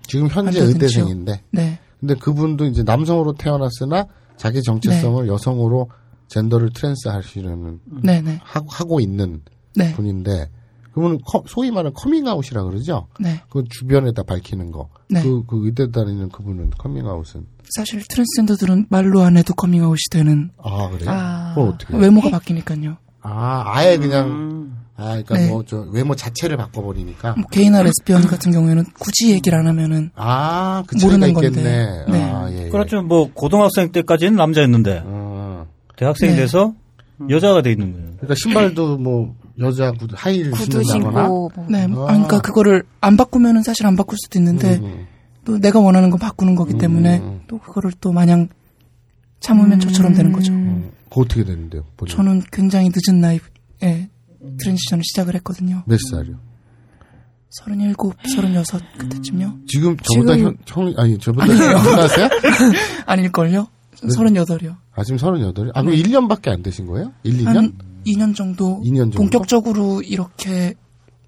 [0.06, 0.60] 지금 현재.
[0.60, 4.06] 의대생인데 네 근데 그분도 이제 남성으로 태어났으나
[4.36, 5.32] 자기 정체성을 네.
[5.32, 5.90] 여성으로
[6.28, 9.42] 젠더를 trans 하시려는 네 네 하고, 하고 있는
[9.74, 10.50] 네 분인데
[10.98, 13.06] 그분은 커- 소위 말하는 커밍아웃이라 그러죠.
[13.20, 13.40] 네.
[13.52, 14.90] 그 주변에다 밝히는 거.
[15.12, 15.22] 네.
[15.22, 17.46] 그, 그 의대 다니는 그분은 커밍아웃은
[17.76, 21.10] 사실 트랜스젠더들은 말로 안 해도 커밍아웃이 되는 아 그래요?
[21.12, 21.54] 아.
[21.54, 21.94] 그걸 어떻게?
[21.94, 22.02] 해요?
[22.02, 22.98] 외모가 바뀌니까요.
[23.22, 24.78] 아 아예 그냥 음.
[24.96, 25.50] 아 그러니까 네.
[25.50, 31.18] 뭐저 외모 자체를 바꿔버리니까 뭐 게이나 레스비언 같은 경우에는 굳이 얘기를 안 하면은 아그 차이가
[31.18, 31.86] 모르는 있겠네.
[31.86, 32.06] 건데.
[32.12, 32.24] 네.
[32.24, 32.66] 아 예.
[32.66, 32.70] 예.
[32.70, 33.04] 그렇죠.
[33.04, 36.38] 뭐 고등학생 때까지는 남자였는데 어, 대학생이 네.
[36.40, 36.74] 돼서
[37.30, 38.08] 여자가 돼 있는 거예요.
[38.16, 41.22] 그러니까 신발도 뭐 여자 구두 하이힐 구두 신는다거나.
[41.24, 41.66] 신고 뭐.
[41.70, 41.86] 네, 아.
[41.86, 45.08] 아, 그러니까 그거를 안 바꾸면은 사실 안 바꿀 수도 있는데 음,
[45.46, 47.42] 또 내가 원하는 거 바꾸는 거기 때문에 음.
[47.48, 48.50] 또 그거를 또 마냥
[49.40, 50.52] 참으면 저처럼 되는 거죠.
[50.54, 50.92] 음.
[51.10, 51.84] 그거 어떻게 되는데요?
[51.98, 52.16] 본인?
[52.16, 54.10] 저는 굉장히 늦은 나이에
[54.60, 55.84] 트랜지션을 시작을 했거든요.
[55.88, 56.36] 몇 살이요?
[57.50, 59.58] 37, 36 그때쯤요?
[59.68, 62.30] 지금 저보다 지금- 형, 형 아니 저보다 형나세요?
[63.08, 63.68] 아닐걸요?
[64.04, 64.08] 네.
[64.10, 64.76] 38이요.
[64.94, 65.72] 아 지금 38이?
[65.74, 67.14] 아 그럼 1년밖에 안 되신 거예요?
[67.24, 67.56] 1, 2년?
[67.56, 67.74] 한
[68.08, 69.18] 2년 정도 2년 정도?
[69.18, 70.74] 본격적으로 이렇게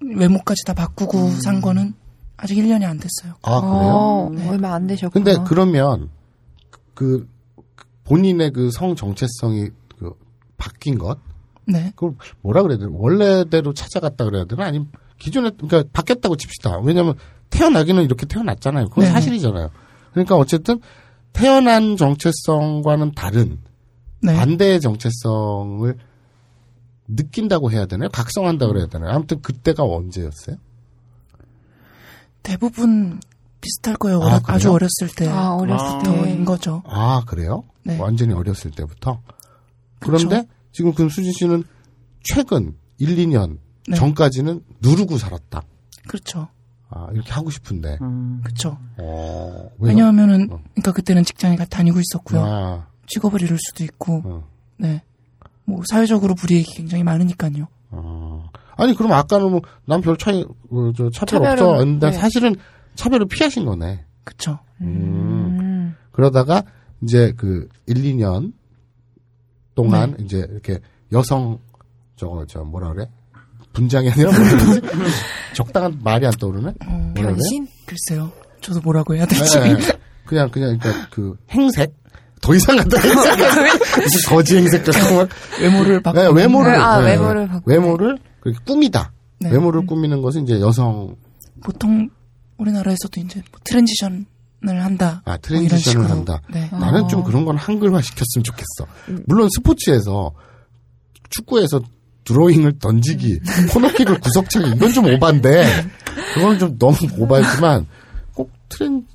[0.00, 1.40] 외모까지 다 바꾸고 음.
[1.40, 1.94] 산 거는
[2.36, 3.34] 아직 1년이 안 됐어요.
[3.42, 3.92] 아, 그래요?
[3.92, 4.48] 어, 네.
[4.48, 5.24] 얼마 안 되셨구나.
[5.24, 6.08] 근데 그러면
[6.94, 7.28] 그
[8.04, 10.12] 본인의 그 성 정체성이 그
[10.56, 11.18] 바뀐 것
[11.66, 11.92] 네.
[11.94, 14.88] 그걸 뭐라 그래야 되나 원래대로 찾아갔다 그래야 되나 아니면
[15.18, 16.78] 기존에 그러니까 바뀌었다고 칩시다.
[16.80, 17.14] 왜냐하면
[17.50, 18.88] 태어나기는 이렇게 태어났잖아요.
[18.88, 19.10] 그건 네.
[19.10, 19.70] 사실이잖아요.
[20.12, 20.80] 그러니까 어쨌든
[21.32, 23.58] 태어난 정체성과는 다른
[24.22, 24.34] 네.
[24.34, 25.94] 반대의 정체성을
[27.16, 28.08] 느낀다고 해야 되나요?
[28.10, 29.10] 각성한다고 그래야 되나요?
[29.12, 30.56] 아무튼 그때가 언제였어요?
[32.42, 33.20] 대부분
[33.60, 34.22] 비슷할 거예요.
[34.22, 34.74] 아, 어려- 아주 그래요?
[34.74, 35.28] 어렸을 때.
[35.28, 35.98] 아, 어렸을 아.
[36.02, 36.10] 때.
[36.10, 36.82] 부터인 거죠.
[36.86, 37.64] 아 그래요?
[37.84, 37.98] 네.
[37.98, 39.20] 완전히 어렸을 때부터.
[39.98, 41.64] 그런데 지금 그 수진 씨는
[42.22, 43.96] 최근 1, 2년 네.
[43.96, 45.62] 전까지는 누르고 살았다.
[46.08, 46.48] 그렇죠.
[46.88, 47.98] 아, 이렇게 하고 싶은데.
[48.00, 48.40] 음.
[48.42, 48.78] 그렇죠.
[48.98, 49.94] 어, 왜요?
[49.94, 50.60] 왜냐하면은 어.
[50.74, 52.42] 그러니까 그때는 직장에 가- 다니고 있었고요.
[52.42, 54.22] 아, 직업을 잃을 수도 있고.
[54.24, 54.48] 어.
[54.78, 55.02] 네.
[55.70, 57.68] 뭐 사회적으로 불이익이 굉장히 많으니까요.
[57.90, 58.48] 어.
[58.76, 61.78] 아니, 그럼 아까는 뭐, 난 별 차이, 어, 저 차별 차별은, 없어.
[61.78, 62.12] 했는데 네.
[62.12, 62.56] 사실은
[62.94, 64.04] 차별을 피하신 거네.
[64.24, 64.58] 그렇죠.
[64.80, 65.94] 음.
[66.12, 66.62] 그러다가
[67.02, 68.52] 이제 그 1, 2년
[69.74, 70.78] 동안 이제 이렇게
[71.12, 71.58] 여성,
[72.16, 73.06] 저거, 저 뭐라 그래?
[73.72, 74.80] 분장이 아니라 그러지?
[75.54, 76.68] 적당한 말이 안 떠오르네?
[76.68, 77.22] 어, 뭐라 그래?
[77.24, 77.66] 변신?
[77.86, 78.30] 글쎄요.
[78.60, 79.58] 저도 뭐라고 해야 될지.
[79.60, 79.98] 네, 네.
[80.26, 81.94] 그냥, 그냥, 그러니까 그 행색?
[82.40, 83.38] 더 이상하다, 행색.
[84.02, 85.28] 무슨 거지 행색 같은 거.
[85.60, 87.62] 외모를 바꾸는 네, 외모를, 아, 네, 외모를 바꾸는.
[87.78, 89.12] 외모를 그렇게 꾸미다.
[89.40, 89.50] 네.
[89.50, 91.16] 외모를 꾸미는 것은 이제 여성,
[91.62, 92.08] 보통
[92.56, 94.24] 우리나라에서도 이제 뭐 트랜지션을
[94.84, 95.22] 한다.
[95.24, 96.04] 아, 뭐 트랜지션을 이런 식으로.
[96.08, 96.40] 한다.
[96.52, 96.68] 네.
[96.72, 98.86] 나는 좀 그런 건 한글화 시켰으면 좋겠어.
[99.26, 100.32] 물론 스포츠에서
[101.30, 101.80] 축구에서
[102.24, 103.40] 드로잉을 던지기,
[103.72, 105.64] 코너킥을 구석차기 이건 좀 오반데
[106.34, 107.86] 그건 좀 너무 오바지만
[108.34, 109.06] 꼭좀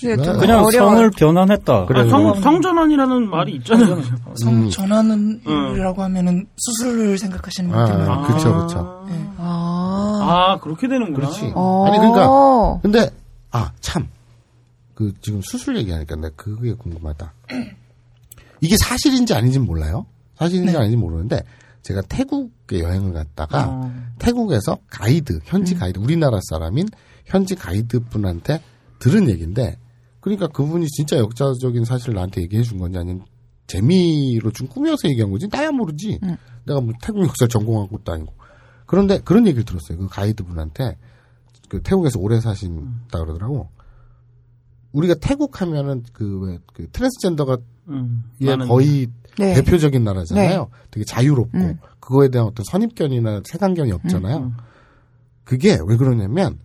[0.00, 0.70] 그냥 어려워요.
[0.70, 1.86] 성을 변환했다.
[1.86, 2.00] 그래.
[2.00, 3.98] 아, 성, 성전환이라는 말이 있잖아요.
[4.42, 4.70] 성 음.
[4.70, 9.06] 전환이라고 하면은 수술을 생각하시는 아, 분들은 아, 그쵸, 그쵸.
[9.08, 9.30] 네.
[9.38, 10.20] 아.
[10.56, 11.26] 아, 그렇게 되는구나.
[11.28, 11.52] 그렇지.
[11.54, 11.86] 어.
[11.86, 13.10] 아니 그러니까 근데
[13.52, 14.08] 아 참
[14.94, 17.32] 그 지금 수술 얘기하니까 내가 그게 궁금하다.
[18.62, 20.06] 이게 사실인지 아닌지는 몰라요.
[20.38, 20.78] 사실인지 네.
[20.78, 21.42] 아닌지 모르는데
[21.82, 23.92] 제가 태국에 여행을 갔다가 어.
[24.18, 25.80] 태국에서 가이드 현지 음.
[25.80, 26.88] 가이드 우리나라 사람인
[27.26, 28.62] 현지 가이드 분한테
[28.98, 29.78] 들은 얘기인데
[30.20, 33.24] 그러니까 그분이 진짜 역사적인 사실을 나한테 얘기해 준 건지 아니면
[33.66, 36.18] 재미로 좀 꾸며서 얘기한 건지 나야 모르지.
[36.22, 36.36] 음.
[36.64, 38.32] 내가 뭐 태국 역사를 전공한 것도 아니고.
[38.86, 39.98] 그런데 그런 얘기를 들었어요.
[39.98, 40.96] 그 가이드 분한테
[41.68, 43.68] 그 태국에서 오래 사신다 그러더라고.
[44.92, 47.58] 우리가 태국 하면은 그왜 그 트랜스젠더가
[47.88, 49.08] 음, 예, 거의
[49.38, 49.54] 네.
[49.54, 50.70] 대표적인 나라잖아요.
[50.90, 51.78] 되게 자유롭고 음.
[52.00, 54.36] 그거에 대한 어떤 선입견이나 색안견이 없잖아요.
[54.38, 54.56] 음.
[55.44, 56.58] 그게 왜 그러냐면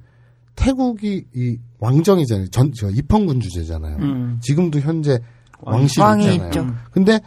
[0.55, 2.47] 태국이 이 왕정이잖아요.
[2.49, 3.97] 전 저 입헌군 주제잖아요.
[3.97, 4.39] 음.
[4.41, 5.19] 지금도 현재
[5.59, 6.47] 왕- 왕실 왕이 있잖아요.
[6.47, 6.61] 있죠.
[6.61, 6.75] 음.
[6.91, 7.19] 근데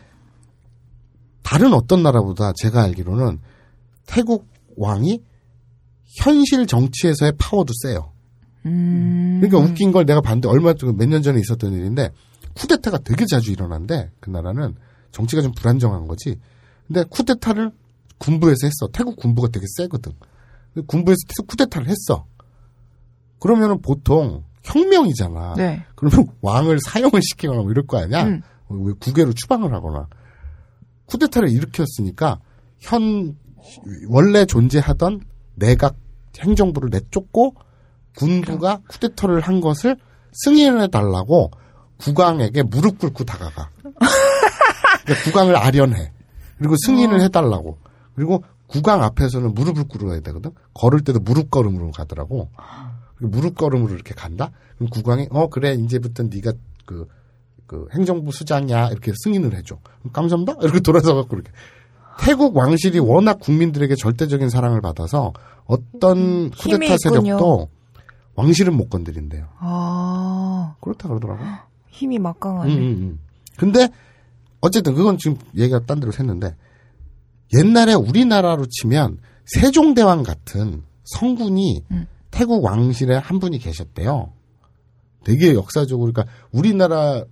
[1.43, 3.39] 다른 어떤 나라보다 제가 알기로는
[4.07, 5.21] 태국 왕이
[6.23, 8.13] 현실 정치에서의 파워도 세요.
[8.67, 9.41] 음.
[9.43, 12.11] 그러니까 웃긴 걸 내가 봤는데 얼마 전 몇 년 전에 있었던 일인데
[12.55, 14.11] 쿠데타가 되게 자주 일어난대.
[14.21, 14.75] 그 나라는
[15.11, 16.39] 정치가 좀 불안정한 거지.
[16.87, 17.73] 근데 쿠데타를
[18.19, 18.89] 군부에서 했어.
[18.93, 20.13] 태국 군부가 되게 세거든.
[20.87, 22.27] 군부에서 쿠데타를 했어.
[23.45, 25.53] 그러면은 보통 혁명이잖아.
[25.59, 25.85] 네.
[25.97, 28.25] 그러면 왕을 사형을 시키거나 뭐 이럴 거 아니야?
[28.25, 28.41] 음.
[28.71, 30.09] 왜 국외로 추방을 하거나.
[31.05, 32.41] 쿠데타를 일으켰으니까
[32.79, 33.37] 현
[34.09, 35.21] 원래 존재하던
[35.57, 35.95] 내각
[36.39, 37.55] 행정부를 내쫓고
[38.17, 39.99] 군부가 쿠데타를 한 것을
[40.33, 41.51] 승인해 달라고
[41.99, 43.69] 국왕에게 무릎 꿇고 다가가.
[45.05, 46.13] 그러니까 국왕을 아련해.
[46.57, 47.77] 그리고 승인을 해달라고.
[48.15, 50.51] 그리고 국왕 앞에서는 무릎을 꿇어야 되거든.
[50.73, 52.49] 걸을 때도 무릎 걸음으로 가더라고.
[53.31, 54.51] 무릎 걸음으로 이렇게 간다.
[54.77, 56.53] 그럼 국왕이 어 그래 이제부터 네가
[56.85, 57.09] 그,
[57.67, 59.79] 그 행정부 수장이야 이렇게 승인을 해줘.
[60.13, 60.57] 감사합니다.
[60.63, 61.51] 이렇게 돌아서 갖고 이렇게.
[62.21, 65.33] 태국 왕실이 워낙 국민들에게 절대적인 사랑을 받아서
[65.65, 66.97] 어떤 쿠데타.
[66.99, 67.69] 세력도
[68.37, 69.49] 왕실은 못 건드린대요.
[69.59, 71.43] 아, 그렇다 그러더라고.
[71.89, 72.75] 힘이 음, 막강하네.
[72.75, 73.21] 음, 음.
[73.57, 73.89] 근데
[74.61, 76.55] 어쨌든 그건 지금 얘기가 딴 데로 샜는데
[77.55, 82.07] 옛날에 우리나라로 치면 세종대왕 같은 성군이 음.
[82.35, 84.33] 태국 왕실에 한 분이 계셨대요.
[85.25, 87.25] 되게 역사적으로 그러니까 우리나라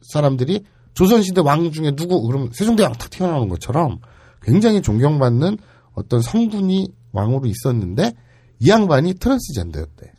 [0.00, 0.64] 사람들이
[0.94, 3.98] 조선시대 왕 중에 누구 그러면 세종대왕 탁 튀어나오는 것처럼
[4.40, 5.58] 굉장히 존경받는
[5.92, 8.12] 어떤 성군이 왕으로 있었는데
[8.60, 10.12] 이 양반이 트랜스젠더였대.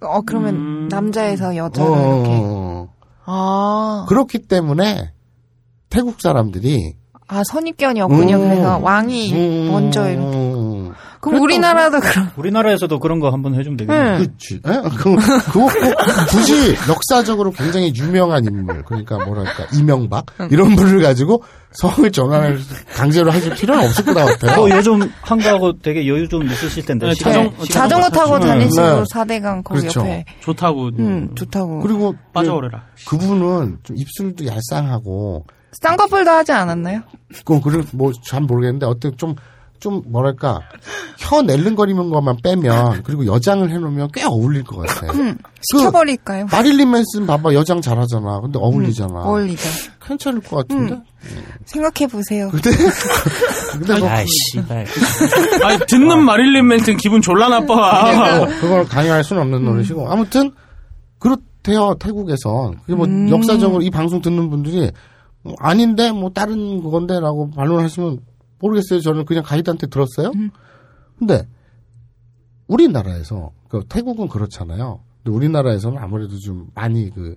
[0.00, 0.88] 어, 그러면 음.
[0.88, 2.40] 남자에서 여자로 어, 이렇게.
[2.42, 2.94] 어.
[3.26, 4.06] 아.
[4.08, 5.12] 그렇기 때문에
[5.90, 6.96] 태국 사람들이
[7.26, 8.36] 아, 선입견이었군요.
[8.36, 8.40] 음.
[8.40, 10.47] 그래서 왕이 음, 먼저 이렇게.
[11.18, 11.20] 음.
[11.20, 12.30] 그럼 우리나라도 그런.
[12.36, 14.12] 우리나라에서도 그런 거 한번 해주면 되겠네요.
[14.14, 14.18] 응.
[14.18, 14.54] 그렇지.
[14.56, 14.60] 에?
[14.96, 15.16] 그, 그거
[15.52, 15.70] 꼭
[16.30, 20.26] 굳이 역사적으로 굉장히 유명한 인물, 그러니까 뭐랄까, 이명박?
[20.50, 21.42] 이런 분을 가지고
[21.72, 22.60] 성을 전환을
[22.94, 24.56] 강제로 하실 필요는 없을 것 같아요.
[24.56, 27.08] 뭐 요즘 한가하고 되게 여유 좀 있으실 텐데.
[27.08, 28.58] 네, 시간- 자전- 자전거 좀 타고 사시면.
[28.58, 29.04] 다니시고 네.
[29.12, 30.00] 사대강 거기 그렇죠.
[30.00, 30.24] 옆에.
[30.40, 30.84] 좋다고.
[30.98, 31.80] 음, 좋다고.
[31.80, 32.84] 그리고 빠져오래라.
[33.08, 35.46] 그분은 좀 입술도 얄쌍하고,
[35.82, 37.02] 쌍꺼풀도 하지 않았나요?
[37.44, 39.34] 그, 그리고 뭐, 잘 모르겠는데, 어떤 좀,
[39.80, 40.60] 좀, 뭐랄까,
[41.18, 45.12] 혀 낼름거리는 것만 빼면, 그리고 여장을 해놓으면 꽤 어울릴 것 같아.
[45.12, 45.36] 음,
[45.72, 46.46] 시켜버릴까요?
[46.50, 48.40] 마릴린 맨슨 봐봐, 여장 잘하잖아.
[48.40, 49.20] 근데 어울리잖아.
[49.20, 49.62] 어울리죠.
[50.04, 51.00] 괜찮을 것 같은데?
[51.66, 52.50] 생각해 보세요.
[52.50, 52.70] 근데,
[53.72, 54.58] 근데 뭐, 아이씨.
[54.68, 54.84] 아이.
[55.64, 58.36] 아니, 듣는 마릴린 맨슨 기분 졸라 나빠.
[58.38, 60.10] 뭐 그걸 강요할 수는 없는 노릇이고.
[60.10, 60.52] 아무튼,
[61.18, 62.80] 그렇대요, 태국에선.
[62.86, 64.90] 그게 뭐, 역사적으로 이 방송 듣는 분들이,
[65.42, 68.20] 뭐 아닌데, 뭐, 다른 그건데, 라고 반론하시면,
[68.60, 69.00] 모르겠어요.
[69.00, 70.32] 저는 그냥 가이드한테 들었어요.
[71.18, 71.46] 근데,
[72.66, 75.00] 우리나라에서, 그 태국은 그렇잖아요.
[75.22, 77.36] 근데 우리나라에서는 아무래도 좀 많이 그,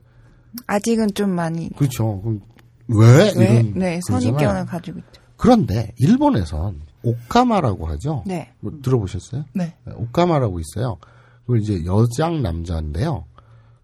[0.67, 1.69] 아직은 좀 많이.
[1.75, 2.21] 그렇죠.
[2.21, 2.41] 그럼
[2.87, 3.33] 왜?
[3.37, 3.59] 왜?
[3.59, 3.73] 이런.
[3.73, 3.99] 네.
[4.07, 5.21] 선입견을 가지고 있죠.
[5.37, 8.23] 그런데, 일본에선, 오카마라고 하죠.
[8.27, 8.53] 네.
[8.59, 9.45] 뭐 들어보셨어요?
[9.53, 9.75] 네.
[9.85, 10.97] 네, 오카마라고 있어요.
[11.41, 13.25] 그걸 이제 여장 남자인데요.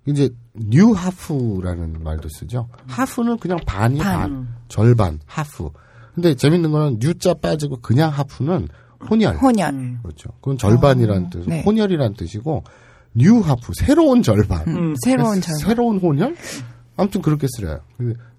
[0.05, 2.69] 이제 뉴 하프라는 말도 쓰죠.
[2.88, 4.47] ハーフ는 그냥 반이 반, 반.
[4.69, 5.69] 절반 하프.
[6.18, 8.69] 근데 재밌는 거는 ニュー자 빠지고 그냥 ハーフ는
[9.07, 9.35] 혼혈.
[9.35, 9.99] 혼혈.
[10.02, 10.31] 그렇죠.
[10.41, 11.61] 그건 절반이라는 어, 뜻, 네.
[11.61, 12.64] 혼혈이라는 뜻이고
[13.14, 14.68] ニューハーフ 새로운 절반.
[14.68, 15.60] 음, 새로운 절반.
[15.60, 16.35] 새로운 혼혈?
[16.95, 17.81] 아무튼 그렇게 쓰여요.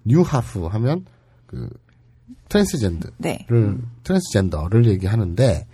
[0.02, 1.04] ニューハーフ 하면
[1.46, 1.70] 그
[2.48, 3.12] 트랜스젠드.
[3.18, 3.46] 네.
[3.46, 5.68] 를 트랜스젠더를 얘기하는데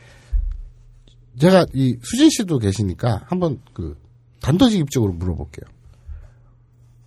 [1.41, 3.97] 제가 이 수진 씨도 계시니까 한번 그
[4.43, 5.65] 단도직입적으로 물어볼게요.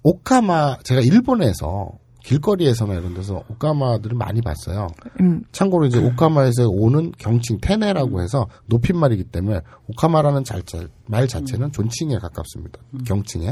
[0.02, 1.92] 오카마 제가 일본에서
[2.28, 4.88] 길거리에서나 이런 데서 오카마들을 많이 봤어요.
[5.22, 12.18] 음, 참고로 이제 오카마에서 오는 경칭 테네라고 해서 높임말이기 때문에 오카마라는 잘자, 말 자체는 존칭에
[12.18, 12.80] 가깝습니다.
[13.06, 13.48] 경칭에.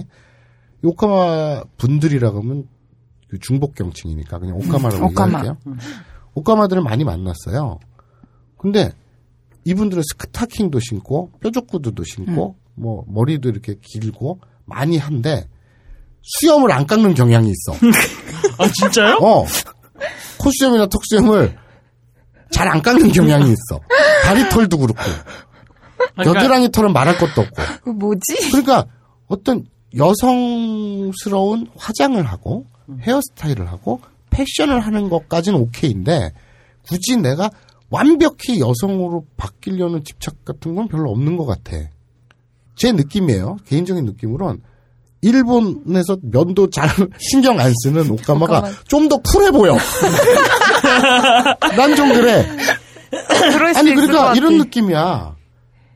[0.84, 2.68] 이 오카마 분들이라고 하면
[3.30, 5.40] 그 중복 경칭이니까 그냥 오카마라고 음, 오카마.
[5.40, 5.58] 얘기할게요.
[6.34, 7.80] 오카마들을 많이 만났어요.
[8.58, 8.92] 근데
[9.64, 15.48] 이분들은 스타킹도 신고 뾰족 구두도 신고 뭐 머리도 이렇게 길고 많이 한데
[16.26, 17.78] 수염을 안 깎는 경향이 있어.
[18.58, 19.18] 아, 진짜요?
[19.22, 19.46] 어.
[20.40, 21.58] 콧수염이나 턱수염을
[22.52, 23.80] 잘 안 깎는 경향이 있어.
[24.24, 25.02] 다리 털도 그렇고.
[26.16, 27.64] 그러니까 겨드랑이 털은 말할 것도 없고.
[27.84, 28.50] 그 뭐지?
[28.52, 28.86] 그러니까
[29.28, 29.66] 어떤
[29.96, 32.66] 여성스러운 화장을 하고
[33.02, 36.32] 헤어스타일을 하고 패션을 하는 것까지는 오케이인데
[36.84, 37.50] 굳이 내가
[37.90, 41.78] 완벽히 여성으로 바뀌려는 집착 같은 건 별로 없는 것 같아.
[42.76, 43.58] 제 느낌이에요.
[43.66, 44.62] 개인적인 느낌으로는
[45.26, 46.88] 일본에서 면도 잘
[47.20, 48.74] 신경 안 쓰는 오카마가 오카마.
[48.88, 49.76] 좀더 쿨해 보여.
[51.76, 52.46] 난 좀 그래.
[53.76, 54.34] 아니 그러니까.
[54.36, 55.36] 이런 느낌이야.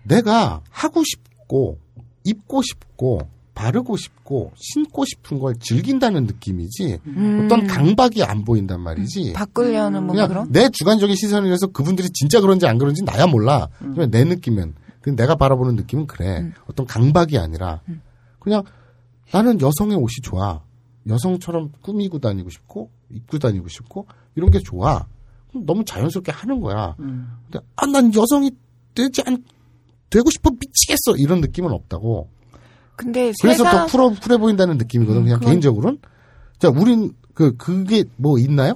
[0.04, 1.78] 내가 하고 싶고
[2.24, 3.22] 입고 싶고
[3.54, 7.00] 바르고 싶고 신고 싶은 걸 즐긴다는 느낌이지
[7.44, 9.34] 어떤 강박이 안 보인단 말이지.
[9.34, 10.52] 바꾸려는 뭐 그냥 그런?
[10.52, 13.68] 내 주관적인 시선에서 그분들이 진짜 그런지 안 그런지 나야 몰라.
[13.80, 16.52] 그냥 내 느낌은 근데 내가 바라보는 느낌은 그래.
[16.68, 17.82] 어떤 강박이 아니라
[18.40, 18.64] 그냥
[19.32, 20.62] 나는 여성의 옷이 좋아.
[21.08, 25.08] 여성처럼 꾸미고 다니고 싶고 입고 다니고 싶고 이런 게 좋아.
[25.54, 26.96] 너무 자연스럽게 하는 거야.
[26.98, 28.52] 근데 아 난 여성이
[28.94, 29.44] 되지 않
[30.10, 32.30] 되고 싶어 미치겠어 이런 느낌은 없다고.
[32.96, 35.24] 근데 그래서 세상 더 쿨어, 쿨해 보인다는 느낌이거든.
[35.24, 36.00] 그냥 그건- 개인적으로는.
[36.60, 38.74] 자, 우린 그 그게 뭐 있나요?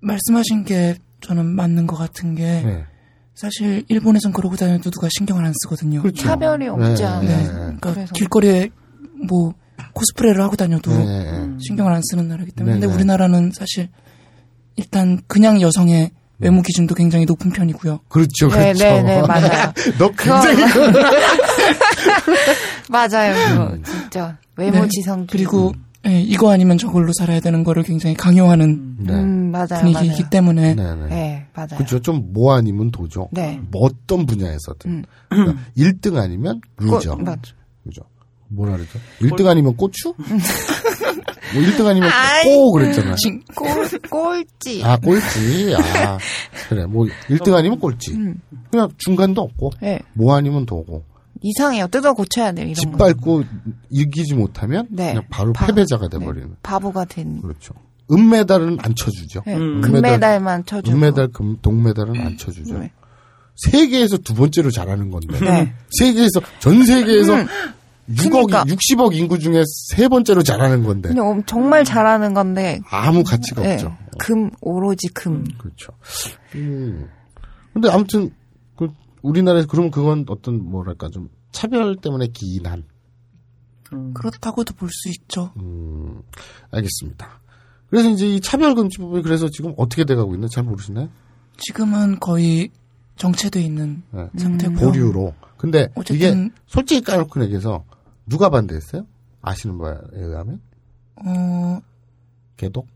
[0.00, 2.86] 말씀하신 게 저는 맞는 것 같은 게 네.
[3.34, 6.00] 사실 일본에선 그러고 다녀도 누가 신경을 안 쓰거든요.
[6.02, 6.24] 그렇죠.
[6.24, 7.22] 차별이 없지 네, 않아요.
[7.22, 7.36] 네.
[7.36, 7.44] 네.
[7.52, 8.12] 그러니까 그래서.
[8.14, 8.70] 길거리에
[9.26, 9.52] 뭐
[9.92, 11.48] 코스프레를 하고 다녀도 네, 네.
[11.60, 12.74] 신경을 안 쓰는 나라이기 때문에.
[12.74, 12.94] 네, 근데 네.
[12.94, 13.88] 우리나라는 사실
[14.76, 18.00] 일단 그냥 여성의 외모 기준도 굉장히 높은 편이고요.
[18.08, 18.84] 그렇죠, 네, 그렇죠.
[18.84, 19.72] 네, 네, 맞아요.
[19.98, 20.62] 너 굉장히
[22.88, 23.34] 맞아요.
[23.34, 24.88] 그거 진짜 외모 네.
[24.90, 25.72] 지성 그리고
[26.06, 29.12] 예, 이거 아니면 저걸로 살아야 되는 거를 굉장히 강요하는 네.
[29.14, 29.80] 음, 맞아요.
[29.80, 30.30] 분위기이기 맞아요.
[30.30, 31.06] 때문에 네, 네.
[31.08, 31.68] 네, 맞아요.
[31.76, 31.98] 그렇죠.
[32.00, 33.28] 좀 뭐 아니면 도죠.
[33.32, 33.58] 네.
[33.70, 34.90] 뭐 어떤 분야에서든.
[34.90, 35.04] 음.
[35.28, 37.14] 그러니까 1등 아니면 루저.
[37.16, 37.40] 꽃, 맞아.
[37.84, 38.02] 그죠.
[38.48, 38.98] 뭐라 그러죠?
[39.20, 40.14] 1등 아니면 고추?
[40.18, 42.44] 뭐 1등 아니면 아이.
[42.44, 43.14] 꼬 그랬잖아.
[43.16, 43.68] 진- 꼴,
[44.10, 44.82] 꼴찌.
[44.84, 45.74] 아, 꼴찌.
[45.76, 46.18] 아,
[46.68, 46.84] 그래.
[46.86, 48.12] 뭐 1등 아니면 꼴찌.
[48.12, 48.40] 음.
[48.70, 50.00] 그냥 중간도 없고 네.
[50.12, 51.04] 뭐 아니면 도고.
[51.46, 51.88] 이상해요.
[51.88, 52.66] 뜯어 고쳐야 돼요.
[52.66, 52.80] 이런 거.
[53.08, 53.44] 짓밟고
[53.90, 55.08] 이기지 못하면 네.
[55.08, 56.18] 그냥 바로 바- 패배자가 네.
[56.18, 56.56] 돼버리는.
[56.62, 57.42] 바보가 된.
[57.42, 57.74] 그렇죠.
[58.10, 59.42] 은메달은 안 쳐주죠.
[59.46, 59.54] 네.
[59.56, 59.80] 음.
[59.82, 60.96] 금메달 만 쳐주고.
[60.96, 62.78] 은메달, 금, 동메달은 안 쳐주죠.
[62.78, 62.92] 네.
[63.56, 65.38] 세계에서 두 번째로 잘하는 건데.
[65.40, 65.74] 네.
[65.98, 67.46] 세계에서, 전 세계에서 음.
[68.10, 68.64] 6억, 그러니까.
[68.64, 69.62] 60억 인구 중에
[69.94, 71.10] 세 번째로 잘하는 건데.
[71.46, 72.80] 정말 잘하는 건데.
[72.90, 73.74] 아무 가치가 네.
[73.74, 73.96] 없죠.
[74.18, 75.44] 금, 오로지 금.
[75.58, 75.92] 그렇죠.
[76.54, 77.06] 음.
[77.72, 78.34] 근데 아무튼, 그
[79.24, 82.84] 우리나라에서 그러면 그건 어떤 뭐랄까 좀 차별 때문에 기인한
[84.14, 85.52] 그렇다고도 볼 수 있죠.
[85.56, 86.20] 음,
[86.70, 87.40] 알겠습니다.
[87.88, 91.08] 그래서 이제 이 차별금지법이 그래서 지금 어떻게 돼가고 있나 잘 모르시나요?
[91.58, 92.70] 지금은 거의
[93.16, 94.28] 정체돼 있는 네.
[94.36, 94.78] 상태고요.
[94.90, 95.34] 보류로.
[95.56, 97.84] 근데 어쨌든- 이게 솔직히 까놓고 얘기해서
[98.26, 99.06] 누가 반대했어요?
[99.42, 100.60] 아시는 바에 의하면?
[101.24, 101.80] 어,
[102.56, 102.88] 개독?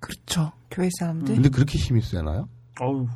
[0.00, 0.52] 그렇죠.
[0.70, 2.48] 교회 사람들 근데 그렇게 힘이 세나요?
[2.80, 3.06] 어우,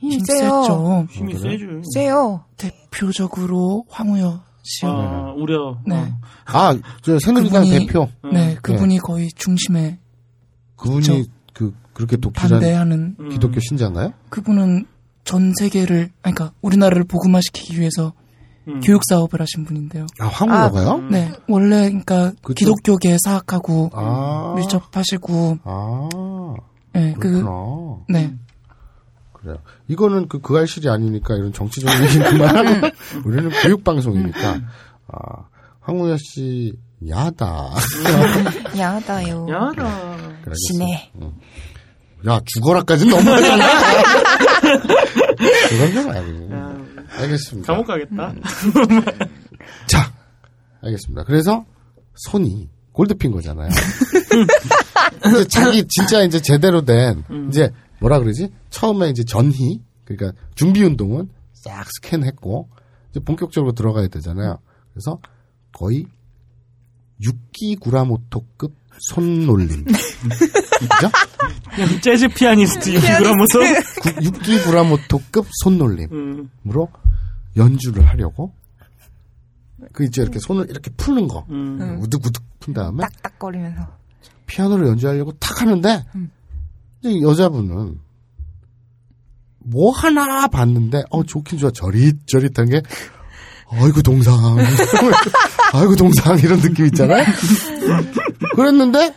[0.00, 1.06] 힘힘 세요.
[1.10, 1.58] 힘이 그래요?
[1.58, 1.82] 세죠.
[1.94, 2.44] 세요.
[2.56, 4.90] 대표적으로 황우여 씨요.
[4.90, 5.78] 아, 우려.
[5.86, 6.12] 네.
[6.46, 8.08] 아, 저 새누리당 그분이- 대표.
[8.32, 9.98] 네, 그분이 거의 중심에
[10.76, 11.22] 그분이 저-
[11.54, 13.28] 그, 그렇게 독실한 반대하는 음.
[13.30, 14.12] 기독교 신자인가요?
[14.30, 14.86] 그분은
[15.24, 18.12] 전 세계를 아니, 그러니까 우리나라를 복음화시키기 위해서
[18.68, 18.80] 음.
[18.80, 20.06] 교육 사업을 하신 분인데요.
[20.20, 21.08] 아, 황우여가요?
[21.10, 24.54] 네, 원래 그러니까 그쪽- 기독교계 사학하고 아.
[24.56, 26.08] 밀접하시고 아,
[26.94, 27.96] 네, 그 그렇구나.
[28.08, 28.34] 네.
[29.40, 29.58] 그래요.
[29.88, 32.88] 이거는 그, 그 알실이 아니니까 이런 정치적인 얘기는 그만하고,
[33.24, 34.60] 우리는 교육방송이니까,
[35.08, 35.44] 아,
[35.80, 36.74] 황우여 씨,
[37.08, 37.70] 야다.
[38.76, 39.46] 야하다요.
[39.48, 40.16] 야다.
[40.44, 41.12] 그래, 지네.
[41.22, 41.32] 응.
[42.28, 43.64] 야, 죽어라까지는 너무 하잖아.
[45.70, 46.54] 그건 좀 아니고.
[46.54, 46.76] 야,
[47.18, 47.72] 알겠습니다.
[47.72, 48.34] 감옥 가겠다.
[49.86, 50.12] 자,
[50.82, 51.24] 알겠습니다.
[51.24, 51.64] 그래서
[52.16, 53.70] 손이 골드핑거잖아요.
[55.26, 57.70] 이제 자기 진짜 이제 제대로 된 이제
[58.00, 58.50] 뭐라 그러지?
[58.70, 62.68] 처음에 이제 전희 그러니까 준비 운동은 싹 스캔했고
[63.10, 64.58] 이제 본격적으로 들어가야 되잖아요.
[64.92, 65.18] 그래서
[65.72, 66.06] 거의
[67.22, 68.74] 6기 구라모토급
[69.10, 69.84] 손놀림.
[69.84, 71.10] 그죠?
[71.74, 73.60] 그냥 재즈 피아니스트 유그라모서.
[74.20, 76.50] 6기 구라모토급 손놀림으로 음,
[77.56, 78.52] 연주를 하려고
[79.92, 81.98] 그 이제 이렇게 손을 이렇게 푸는 거 음.
[82.00, 83.86] 우득우득 푼 다음에 딱딱거리면서.
[84.46, 86.04] 피아노를 연주하려고 탁 하는데
[87.02, 87.98] 이제 여자분은
[89.64, 91.70] 뭐 하나 봤는데 어 좋긴 좋아.
[91.70, 92.82] 저릿저릿한 게
[93.70, 94.34] 아이고 동상.
[95.72, 96.38] 아이고 동상.
[96.38, 97.24] 이런 느낌 있잖아요.
[98.56, 99.14] 그랬는데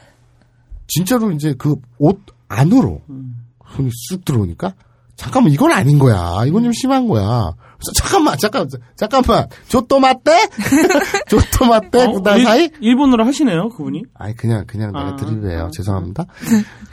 [0.87, 2.19] 진짜로 이제 그 옷
[2.49, 3.01] 안으로
[3.75, 4.75] 손이 쑥 들어오니까
[5.15, 6.43] 잠깐만 이건 아닌 거야.
[6.45, 7.53] 이건 좀 심한 거야
[7.95, 10.49] 잠깐만 잠깐 잠깐만 조또 맞대
[11.27, 14.03] 조또 맞대 어, 구다 일- 사이 일본어로 하시네요, 그분이.
[14.15, 15.65] 아니 그냥 그냥 내가 아, 드립이에요.
[15.65, 16.25] 아, 죄송합니다.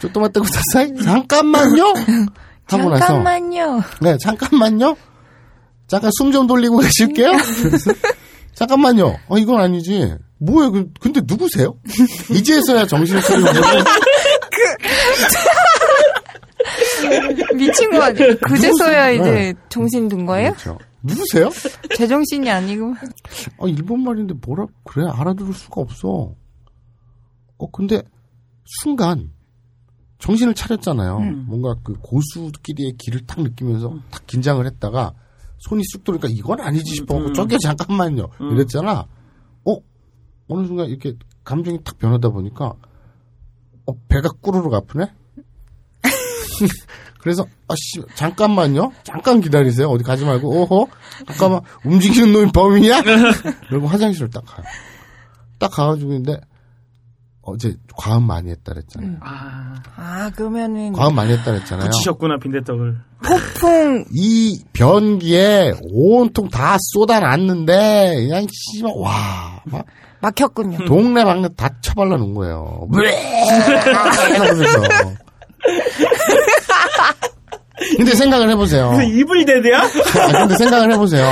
[0.01, 1.95] 쪼또마 떼고 다사이 잠깐만요.
[2.67, 3.83] 하고 나서 잠깐만요.
[4.01, 4.97] 네 잠깐만요.
[5.89, 7.33] 잠깐 숨 좀 돌리고 계실게요.
[8.55, 9.17] 잠깐만요.
[9.29, 10.15] 어 이건 아니지.
[10.39, 10.71] 뭐예요?
[10.73, 11.75] 그- 근데 누구세요?
[12.31, 13.49] 이제서야 정신을 차리고
[17.57, 18.37] 미친 거 아니에요?
[18.39, 19.11] 그제서야?
[19.11, 20.53] 이제 정신 든 거예요?
[20.53, 20.79] 그렇죠.
[21.03, 21.51] 누구세요?
[21.97, 22.95] 제정신이 아니고.
[23.59, 26.35] 어 일본 말인데 뭐라 그래 알아들을 수가 없어.
[27.59, 28.03] 어 근데
[28.83, 29.31] 순간
[30.19, 31.21] 정신을 차렸잖아요.
[31.47, 35.15] 뭔가 그 고수끼리의 길을 탁 느끼면서 탁 긴장을 했다가
[35.59, 37.35] 손이 쑥 들어오니까 이건 아니지 싶어갖고 음.
[37.35, 38.53] 저기 잠깐만요 음.
[38.53, 39.07] 이랬잖아.
[39.65, 39.77] 어
[40.49, 41.15] 어느 순간 이렇게
[41.45, 42.75] 감정이 탁 변하다 보니까
[43.87, 45.07] 어 배가 꾸르륵 아프네.
[47.21, 48.93] 그래서 아씨 잠깐만요.
[49.05, 49.89] 잠깐 기다리세요.
[49.89, 50.49] 어디 가지 말고.
[50.49, 50.89] 오호.
[51.29, 51.61] 잠깐만.
[51.85, 53.03] 움직이는 놈이 범이냐
[53.69, 54.65] 그리고 화장실을 딱 가요.
[55.59, 56.41] 딱 가가지고 있는데
[57.43, 59.17] 어제 과음 많이 했다 그랬잖아요.
[59.21, 61.91] 아, 아, 그러면은 과음 많이 했다 그랬잖아요.
[61.91, 62.99] 붙이셨구나, 빈대떡을.
[63.25, 64.05] 폭풍.
[64.13, 69.85] 이 변기에 온통 다 쏟아놨는데 그냥 씨발 와 막
[70.23, 70.85] 막혔군요.
[70.87, 72.87] 동네 방네 다 쳐발라 놓은 거예요.
[74.31, 75.13] 이러면서
[77.97, 79.81] 근데 생각을 해보세요 이불 대대야?
[79.83, 81.27] 아, 근데 생각을 해보세요.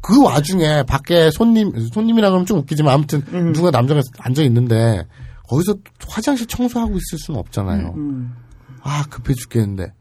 [0.00, 5.04] 그 와중에 밖에 손님, 손님이라 그러면 좀 웃기지만 아무튼 누가 남자가 앉아 있는데
[5.48, 5.74] 거기서
[6.08, 7.94] 화장실 청소하고 있을 수는 없잖아요.
[7.96, 8.34] 음.
[8.82, 9.92] 아, 급해 죽겠는데.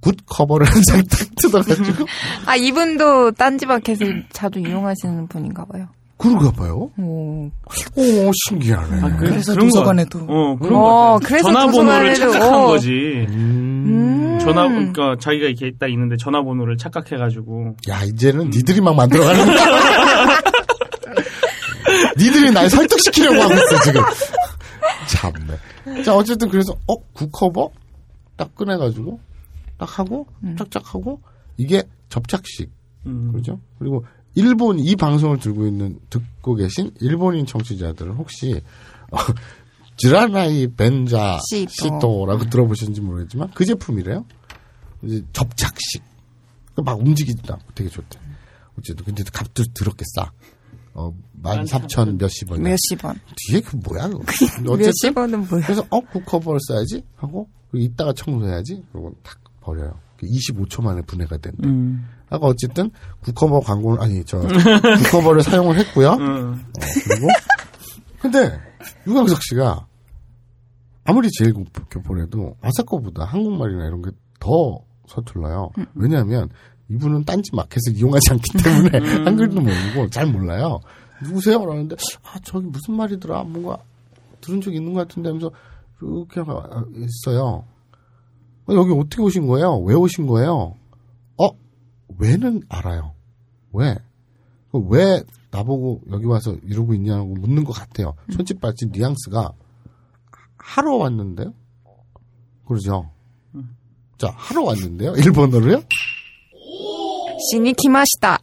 [0.00, 2.04] 굿커버를 한 장 딱 뜯어가지고.
[2.44, 5.88] 아, 이분도 딴지마켓을 자주 이용하시는 분인가 봐요.
[6.18, 6.90] 그런가 봐요.
[6.98, 7.50] 오.
[7.96, 9.00] 오, 신기하네.
[9.02, 11.18] 아, 그- 그래서 그런 거 도서관에도 어, 그런 어, 거 같아요.
[11.28, 12.66] 그래서 전화번호를 도서관에도, 착각한 어.
[12.68, 12.90] 거지.
[13.28, 14.38] 음.
[14.40, 17.76] 전화, 그러니까 자기가 이렇게 딱 있는데 전화번호를 착각해가지고.
[17.90, 19.56] 야, 이제는 니들이 막 만들어가는 거야.
[22.18, 24.02] 니들이 날 설득시키려고 하고 있어, 지금.
[25.08, 26.02] 참네.
[26.02, 27.70] 자, 어쨌든 그래서, 어, 굿커버?
[28.36, 29.20] 딱 꺼내가지고,
[29.78, 30.26] 딱 하고,
[30.58, 31.20] 짝짝 하고,
[31.56, 32.70] 이게 접착식.
[33.06, 33.32] 음.
[33.32, 33.60] 그죠?
[33.78, 34.04] 그리고
[34.36, 38.60] 일본, 이 방송을 들고 있는, 듣고 계신 일본인 청취자들은 혹시,
[39.10, 39.16] 어,
[39.96, 41.70] 즈라나이 벤자 시토.
[41.70, 44.26] 시토라고 들어보셨는지 모르겠지만, 그 제품이래요.
[45.02, 46.02] 이제 접착식.
[46.84, 48.18] 막 움직이지도 않고 되게 좋대.
[48.78, 50.30] 어쨌든, 근데 값도 더럽게 싸.
[50.92, 52.62] 어, 13,000 몇십 원.
[52.62, 53.18] 몇십 원.
[53.36, 54.22] 뒤에 그 뭐야, 그거.
[54.68, 55.62] 어쨌든, 몇십 원은 뭐야?
[55.64, 57.02] 그래서, 어, 굿커버를 써야지?
[57.16, 58.82] 하고, 그리고 이따가 청소해야지?
[58.92, 59.98] 그리고 탁 버려요.
[60.22, 61.66] 25초 만에 분해가 된대.
[61.66, 62.06] 음.
[62.28, 62.90] 아까 어쨌든
[63.20, 66.10] 굿커버 광고를 아니 저 굿커버를 사용을 했고요.
[66.14, 66.54] 음.
[66.54, 67.26] 어, 그리고
[68.20, 68.58] 근데
[69.06, 69.86] 유광석 씨가
[71.04, 71.54] 아무리 제일
[71.90, 75.70] 교포래도 아사코보다 한국말이나 이런 게 더 서툴러요.
[75.94, 76.50] 왜냐하면
[76.90, 80.80] 이분은 딴지 마켓을 이용하지 않기 때문에 한글도 모르고 잘 몰라요.
[81.22, 81.58] 누구세요?
[81.58, 83.78] 그러는데 아 저기 무슨 말이더라 뭔가
[84.42, 85.50] 들은 적 있는 것 같은데 하면서
[86.02, 87.64] 이렇게 가- 있어요.
[88.68, 89.78] 어, 여기 어떻게 오신 거예요?
[89.78, 90.74] 왜 오신 거예요?
[92.08, 93.14] 어 왜는 알아요.
[93.72, 93.96] 왜?
[94.72, 98.14] 그왜 나보고 여기 와서 이러고 있냐고 묻는 것 같아요.
[98.34, 99.52] 손짓 발짓 뉘앙스가
[100.58, 101.54] 하러 왔는데요?
[102.66, 103.10] 그러죠.
[104.18, 105.12] 자, 하러 왔는데요?
[105.14, 105.82] 일본어로요?
[107.50, 108.38] 시니키마시다.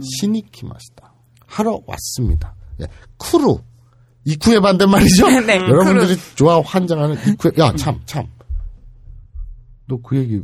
[0.00, 1.12] 시니키마시다.
[1.46, 2.54] 하러 왔습니다.
[2.80, 2.86] 예,
[3.16, 3.60] 쿠루.
[4.24, 5.26] 이쿠의 반대말이죠?
[5.46, 8.26] 네, 여러분들이 좋아 환장하는 이쿠의, 야, 참, 참.
[9.86, 10.42] 너 그 얘기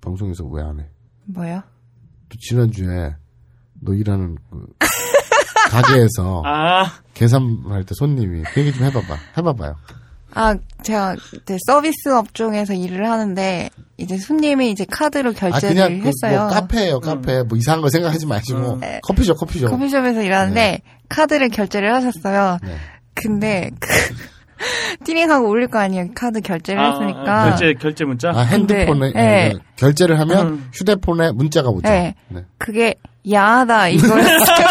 [0.00, 0.88] 방송에서 왜 안 해?
[1.24, 1.62] 뭐요?
[2.28, 3.14] 또 지난주에
[3.80, 4.66] 너 일하는 그
[5.70, 9.16] 가게에서 아, 계산할 때 손님이 그 얘기 좀 해봐봐.
[9.38, 9.76] 해봐봐요.
[10.38, 16.08] 아, 제가 이제 서비스 업종에서 일을 하는데 이제 손님이 이제 카드로 아, 결제를 그냥 그
[16.08, 16.40] 했어요.
[16.40, 17.42] 뭐 카페예요, 카페.
[17.42, 18.78] 뭐 이상한 거 생각하지 마시고.
[18.80, 19.00] 네.
[19.02, 19.68] 커피숍, 커피숍.
[19.70, 22.58] 커피숍에서 일하는데 카드를 결제를 하셨어요.
[22.62, 22.76] 네.
[23.14, 23.88] 근데 그
[25.04, 26.08] 띠링하고 올릴 거 아니에요.
[26.14, 27.42] 카드 결제를 아, 했으니까.
[27.42, 28.30] 아, 결제 결제 문자.
[28.30, 29.52] 아, 핸드폰에 근데, 네.
[29.54, 30.70] 아, 결제를 하면 음.
[30.72, 31.88] 휴대폰에 문자가 오죠.
[31.88, 32.14] 네.
[32.28, 32.44] 네.
[32.58, 32.94] 그게
[33.30, 34.26] 야하다 이거였어요.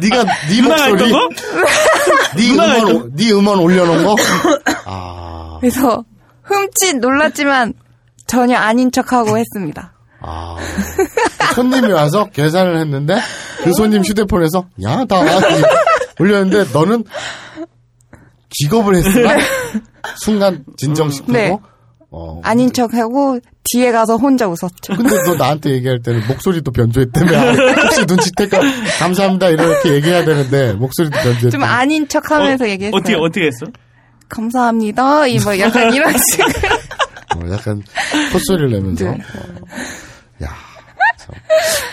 [0.00, 1.28] 네가 네 누나가 목소리, 거?
[2.36, 4.16] 네 누나가 음원, 네 음원 올려놓은 거.
[4.86, 6.04] 아, 그래서
[6.42, 7.74] 흠칫 놀랐지만
[8.26, 9.92] 전혀 아닌 척하고 했습니다.
[10.20, 10.56] 아.
[11.54, 13.18] 손님이 와서 계산을 했는데
[13.64, 15.20] 그 손님 휴대폰에서 야다
[16.18, 17.04] 올렸는데 너는
[18.50, 19.36] 기겁을 했으나
[20.16, 21.56] 순간 진정시키고 네.
[22.10, 22.40] 어.
[22.44, 24.94] 아닌 척하고 뒤에 가서 혼자 웃었죠.
[24.96, 27.52] 근데 너 나한테 얘기할 때는 목소리도 변조했다며 아,
[27.84, 28.60] 혹시 눈치챌까
[28.98, 31.50] 감사합니다 이렇게 얘기해야 되는데 목소리도 변조했다.
[31.50, 32.98] 좀 아닌 척하면서 어, 얘기했어요.
[32.98, 33.66] 어떻게 어떻게 했어?
[34.28, 35.26] 감사합니다.
[35.28, 36.48] 이 뭐 약간 이런 식으로.
[37.36, 37.82] 어, 약간
[38.32, 39.04] 콧소리를 내면서.
[39.06, 39.10] 네.
[39.12, 40.44] 어.
[40.44, 40.48] 야,
[41.18, 41.34] 참.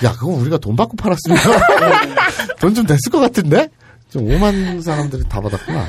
[0.04, 1.38] 야, 그거 우리가 돈 받고 팔았으면
[2.60, 3.70] 돈 좀 됐을 것 같은데?
[4.10, 5.86] 좀 5만 사람들이 다 받았구나.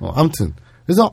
[0.00, 0.54] 어, 아무튼.
[0.84, 1.10] 그래서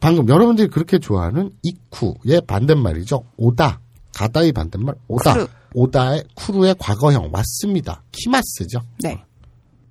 [0.00, 3.24] 방금 여러분들이 그렇게 좋아하는 이쿠의 반대말이죠.
[3.36, 3.80] 오다.
[4.14, 5.32] 가다의 반대말 오다.
[5.32, 5.48] 쿠루.
[5.74, 8.02] 오다의 쿠루의 과거형 왔습니다.
[8.12, 8.80] 키마스죠.
[9.02, 9.22] 네.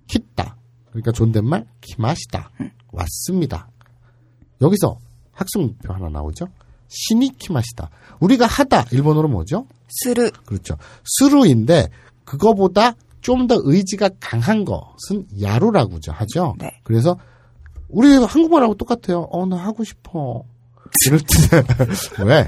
[0.08, 0.58] 키다.
[0.90, 2.50] 그러니까 존댓말 키마시다.
[2.92, 3.70] 왔습니다.
[4.62, 4.98] 여기서
[5.32, 6.48] 학습 목표 하나 나오죠.
[6.88, 7.90] 신이 키마시다.
[8.20, 9.68] 우리가 하다 일본어로 뭐죠?
[9.90, 10.32] 스르.
[10.46, 10.78] 그렇죠.
[11.04, 11.90] 스루인데
[12.24, 12.96] 그거보다
[13.26, 16.54] 좀 더 의지가 강한 것은 야루라고죠 하죠.
[16.60, 16.72] 네.
[16.84, 17.18] 그래서
[17.90, 19.28] 우리 한국말하고 똑같아요.
[19.32, 20.44] 어 나 하고 싶어.
[21.08, 21.64] 이럴 때
[22.24, 22.48] 왜?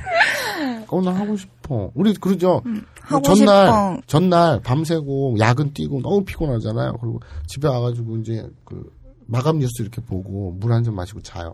[0.89, 1.91] 어 나 하고 싶어.
[1.95, 2.61] 우리 그러죠.
[2.67, 4.01] 음, 하고 전날 싶어.
[4.07, 6.97] 전날 밤새고 야근 뛰고 너무 피곤하잖아요.
[7.01, 8.91] 그리고 집에 와가지고 이제 그
[9.25, 11.53] 마감 뉴스 이렇게 보고 물 한 잔 마시고 자요.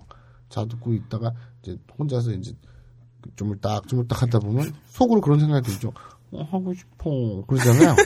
[0.49, 1.31] 자 듣고 있다가
[1.61, 2.51] 이제 혼자서 이제
[3.37, 5.93] 주물딱 주물딱 하다 보면 속으로 그런 생각이 들죠.
[6.31, 7.95] 어, 하고 싶어 그러잖아요.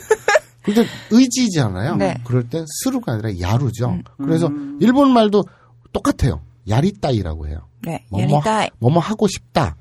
[0.67, 1.95] 근데 의지잖아요.
[1.95, 2.17] 네.
[2.25, 3.99] 그럴 땐 する가 아니라 やる죠.
[4.17, 5.45] 그래서 일본 말도
[5.93, 6.41] 똑같아요.
[6.67, 7.61] 야리따이라고 해요.
[7.83, 8.05] 네.
[8.09, 8.69] 뭐뭐 やりたい.
[8.79, 9.77] 뭐뭐 하고 싶다.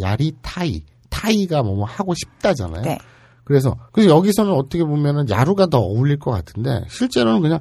[0.00, 0.84] やりたい.
[1.10, 2.82] たい가 뭐뭐 하고 싶다잖아요.
[2.82, 2.98] 네.
[3.42, 7.58] 그래서 그래서 여기서는 어떻게 보면은 やる가 더 어울릴 것 같은데 실제로는 그냥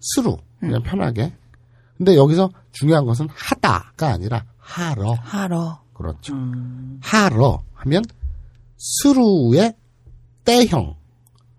[0.00, 1.32] する 그냥 편하게.
[1.96, 5.14] 근데 여기서 중요한 것은 하다가 아니라 하러.
[5.22, 5.80] 하러.
[5.94, 6.34] 그렇죠.
[6.34, 8.02] 음, 하러 하면
[8.76, 9.74] 스루의
[10.44, 10.96] 때형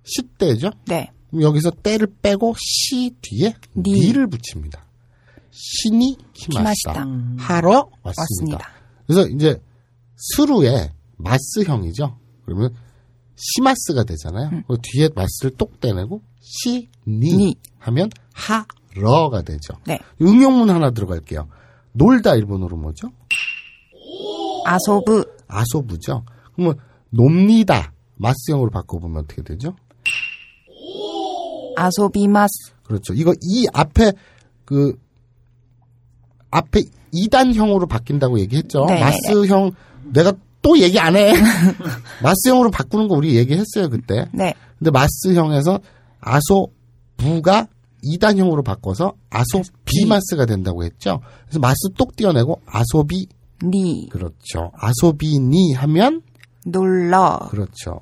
[0.04, 0.72] 시때죠.
[0.88, 1.12] 네.
[1.40, 3.92] 여기서 때를 빼고 시 뒤에 니.
[3.94, 4.86] 니를 붙입니다.
[5.52, 7.04] 신이 키마시다.
[7.04, 7.36] 음.
[7.40, 8.22] 하러 왔습니다.
[8.22, 8.70] 왔습니다.
[9.08, 9.62] 그래서 이제
[10.16, 12.18] 스루의 마스형이죠.
[12.46, 12.74] 그러면
[13.36, 14.64] 시마스가 되잖아요.
[14.68, 17.56] 그 뒤에 마스를 똑 떼내고 시니 니.
[17.80, 19.74] 하면 하러가 되죠.
[19.86, 20.00] 네.
[20.22, 21.48] 응용문 하나 들어갈게요.
[21.94, 23.10] 놀다 일본어로 뭐죠?
[24.66, 25.26] 아소부.
[25.48, 26.24] 아소부죠.
[26.56, 26.78] 그러면
[27.10, 27.94] 놉니다.
[28.18, 29.76] 마스형으로 바꿔보면 어떻게 되죠?
[31.76, 32.74] 아소비마스.
[32.84, 33.14] 그렇죠.
[33.14, 34.14] 이거 이 앞에
[34.66, 34.98] 그
[36.52, 36.82] 앞에
[37.14, 38.86] 2단형으로 바뀐다고 얘기했죠.
[38.86, 39.72] 네, 마스형
[40.14, 41.34] 내가 또 얘기 안 해.
[42.22, 44.28] 마스형으로 바꾸는 거 우리 얘기했어요 그때.
[44.34, 44.54] 네.
[44.78, 45.80] 근데 마스형에서
[46.20, 47.68] 아소부가
[48.04, 51.22] 2단형으로 바꿔서 아소비마스가 된다고 했죠.
[51.46, 53.28] 그래서 마스 똑 띄어내고 아소비
[53.64, 54.10] 니.
[54.10, 54.72] 그렇죠.
[54.76, 56.22] 아소비니 하면
[56.66, 57.40] 놀러.
[57.50, 58.02] 그렇죠.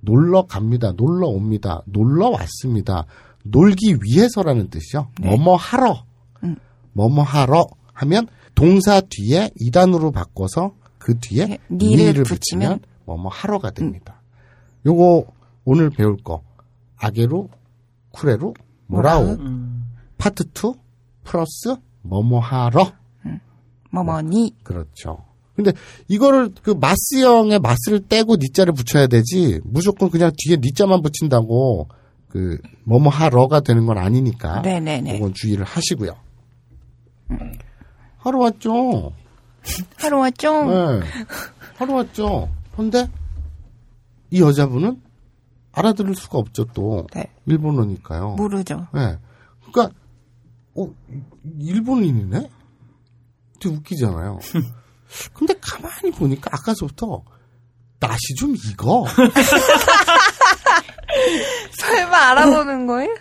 [0.00, 0.92] 놀러 갑니다.
[0.96, 1.82] 놀러 옵니다.
[1.86, 3.06] 놀러 왔습니다.
[3.44, 5.08] 놀기 위해서라는 뜻이죠.
[5.20, 6.04] 뭐뭐 하러.
[6.42, 6.56] 음.
[6.92, 13.28] 뭐뭐 하러 하면 동사 뒤에 이단으로 바꿔서 그 뒤에 네, 니를 니를 붙이면 붙이면 뭐뭐
[13.30, 14.22] 하러가 됩니다.
[14.86, 15.26] 요거
[15.64, 16.42] 오늘 배울 거
[16.96, 17.48] 아게루
[18.10, 18.54] 쿠레루
[18.86, 19.86] 모라오 음.
[20.18, 20.72] 파트 2
[21.24, 22.92] 플러스 뭐뭐 하러
[23.90, 24.56] 뭐뭐니.
[24.62, 25.24] 그렇죠.
[25.62, 25.78] 근데
[26.08, 31.88] 이거를 그 마스형의 마스를 떼고 니자를 붙여야 되지 무조건 그냥 뒤에 니자만 붙인다고
[32.28, 35.14] 그 뭐뭐 하러가 되는 건 아니니까 네네네.
[35.14, 36.16] 그건 주의를 하시고요.
[38.18, 39.12] 하러 왔죠.
[39.96, 40.64] 하루 왔죠?
[40.64, 41.00] 네.
[41.76, 42.48] 하러 왔죠.
[42.76, 43.08] 근데
[44.30, 45.00] 이 여자분은
[45.72, 47.26] 알아들을 수가 없죠 또 네.
[47.46, 48.34] 일본어니까요.
[48.36, 48.86] 모르죠.
[48.94, 49.16] 네.
[49.70, 49.94] 그러니까
[50.76, 50.88] 어
[51.58, 52.50] 일본인이네.
[53.60, 54.38] 되게 웃기잖아요.
[55.34, 57.22] 근데 가만히 보니까 아까서부터
[57.98, 59.04] 낯이 좀 익어.
[61.78, 63.14] 설마 알아보는 거예요?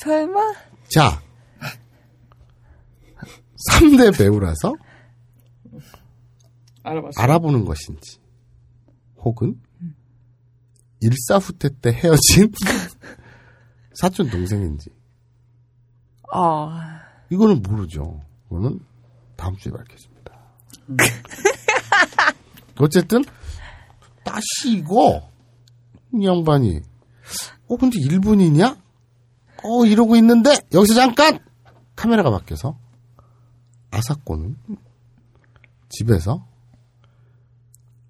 [0.00, 0.40] 설마?
[0.88, 1.22] 자,
[3.70, 4.74] 3대 배우라서
[6.82, 7.20] 알아봤어.
[7.20, 8.18] 알아보는 것인지,
[9.18, 9.60] 혹은
[11.00, 12.50] 일사후퇴 때 헤어진
[13.94, 14.90] 사촌 동생인지,
[16.34, 16.70] 어.
[17.30, 18.20] 이거는 모르죠.
[18.46, 18.80] 이거는
[19.36, 20.11] 다음 주에 밝혀집니다.
[22.78, 23.24] 어쨌든,
[24.24, 25.28] 다시 이거,
[26.14, 26.80] 이 양반이,
[27.68, 28.76] 어, 근데 일본인이야?
[29.64, 31.38] 어, 이러고 있는데, 여기서 잠깐!
[31.94, 32.76] 카메라가 바뀌어서,
[33.90, 34.56] 아사코는
[35.90, 36.46] 집에서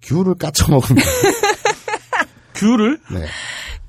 [0.01, 1.07] 귤을 까쳐먹습니다.
[2.55, 2.99] 귤을?
[3.11, 3.25] 네.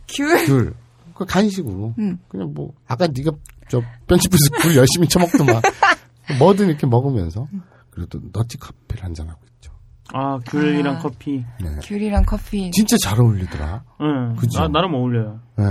[0.08, 0.46] 귤?
[0.46, 0.74] 귤.
[1.14, 1.94] 그 간식으로.
[1.98, 2.18] 음.
[2.28, 3.30] 그냥 뭐, 아까 네가
[3.68, 5.62] 저 편집해서 귤 열심히 쳐먹더만.
[6.38, 7.46] 뭐든 이렇게 먹으면서.
[7.94, 9.72] 그래도 너티 커피를 한잔 하고 있죠.
[10.12, 10.98] 아, 귤이랑 아.
[10.98, 11.44] 커피.
[11.62, 11.76] 네.
[11.82, 12.70] 귤이랑 커피.
[12.72, 13.84] 진짜 잘 어울리더라.
[14.00, 14.36] 응.
[14.36, 14.60] 그죠?
[14.60, 15.40] 나, 나름 어울려요.
[15.56, 15.64] 네.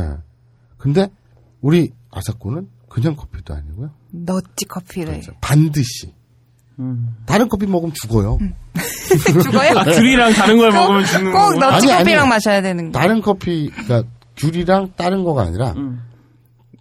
[0.77, 1.07] 근데
[1.61, 3.91] 우리 아사코는 그냥 커피도 아니고요.
[4.11, 5.13] 너찌 커피를.
[5.13, 5.33] 그렇죠.
[5.41, 6.13] 반드시.
[6.79, 7.15] 음.
[7.25, 8.37] 다른 커피 먹으면 죽어요.
[9.43, 9.77] 죽어요?
[9.77, 11.69] 아, 귤이랑 다른 걸 먹으면 죽는 꼭 거구나.
[11.71, 12.29] 너찌 아니, 커피랑.
[12.29, 12.99] 마셔야 되는 거.
[12.99, 16.01] 다른 커피, 그러니까 귤이랑 다른 거가 아니라 음.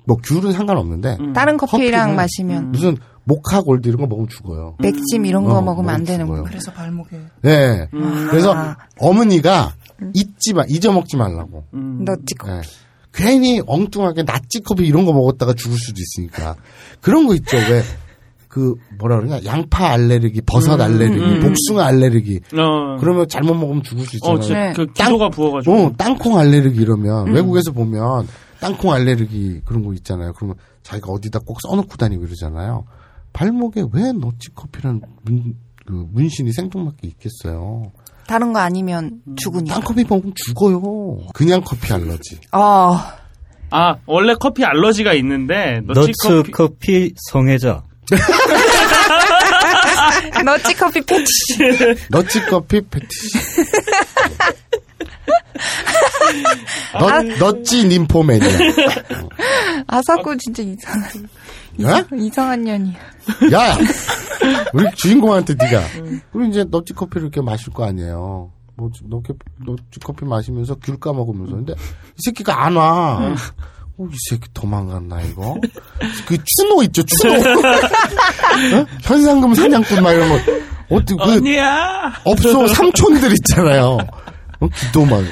[0.06, 1.32] 뭐 귤은 상관없는데 음.
[1.32, 4.76] 다른 커피랑 마시면 무슨 모카 골드 이런 거 먹으면 죽어요.
[4.80, 6.42] 맥심 이런 거 어, 먹으면 안 되는 죽어요.
[6.42, 6.48] 거.
[6.48, 7.88] 그래서 발목에 네.
[7.94, 8.26] 음.
[8.30, 8.76] 그래서 아.
[8.98, 9.74] 어머니가
[10.14, 11.64] 잊지 마, 잊어먹지 말라고.
[11.74, 12.04] 음.
[12.04, 12.52] 너찌 커피.
[12.52, 12.60] 네.
[13.14, 16.56] 괜히 엉뚱하게 나찌커피 이런 거 먹었다가 죽을 수도 있으니까.
[17.00, 17.58] 그런 거 있죠.
[17.58, 17.82] 왜,
[18.48, 19.44] 그, 뭐라 그러냐.
[19.44, 21.40] 양파 알레르기, 버섯 알레르기, 음.
[21.40, 22.40] 복숭아 알레르기.
[22.54, 22.96] 어.
[22.98, 24.38] 그러면 잘못 먹으면 죽을 수 있잖아요.
[24.38, 24.72] 어, 네.
[24.74, 25.74] 그 기도가 부어가지고.
[25.74, 27.34] 어, 땅콩 알레르기 이러면 음.
[27.34, 28.26] 외국에서 보면
[28.60, 30.32] 땅콩 알레르기 그런 거 있잖아요.
[30.32, 32.84] 그러면 자기가 어디다 꼭 써놓고 다니고 이러잖아요.
[33.32, 35.54] 발목에 왜 너치 커피라는 문,
[35.86, 37.90] 그 문신이 생뚱맞게 있겠어요.
[38.26, 39.74] 다른 거 아니면 죽으니까.
[39.74, 41.18] 땅커피 먹으면 죽어요.
[41.34, 42.38] 그냥 커피 알러지.
[42.52, 42.96] 어.
[43.70, 46.52] 아, 원래 커피 알러지가 있는데, 너치 너츠 커피.
[46.52, 47.82] 커피 성애자.
[50.44, 51.58] 너찌 커피 패티시.
[52.10, 53.38] 너치 커피 패티시.
[56.94, 57.22] 아.
[57.22, 58.48] 너, 너찌 님포맨이야.
[59.86, 61.28] 아사코 진짜 이상한.
[61.80, 62.04] 예?
[62.16, 62.94] 이상한 년이야.
[63.52, 63.76] 야!
[64.74, 65.80] 우리 주인공한테 네가
[66.32, 68.50] 우리 이제 너찌 커피를 이렇게 마실 거 아니에요.
[68.76, 69.32] 뭐 너찌
[69.64, 73.34] 너찌 커피 마시면서 귤 까먹으면서 근데 이 새끼가 안 와.
[73.98, 75.56] 어, 이 새끼 도망갔나 이거?
[76.26, 77.34] 그 추노 있죠 추노.
[78.80, 78.86] 어?
[79.02, 80.34] 현상금 사냥꾼 막 이런 거
[80.96, 82.12] 어떻게 그 언니야!
[82.24, 83.98] 없어 삼촌들 있잖아요.
[84.62, 85.24] 어, 기도만.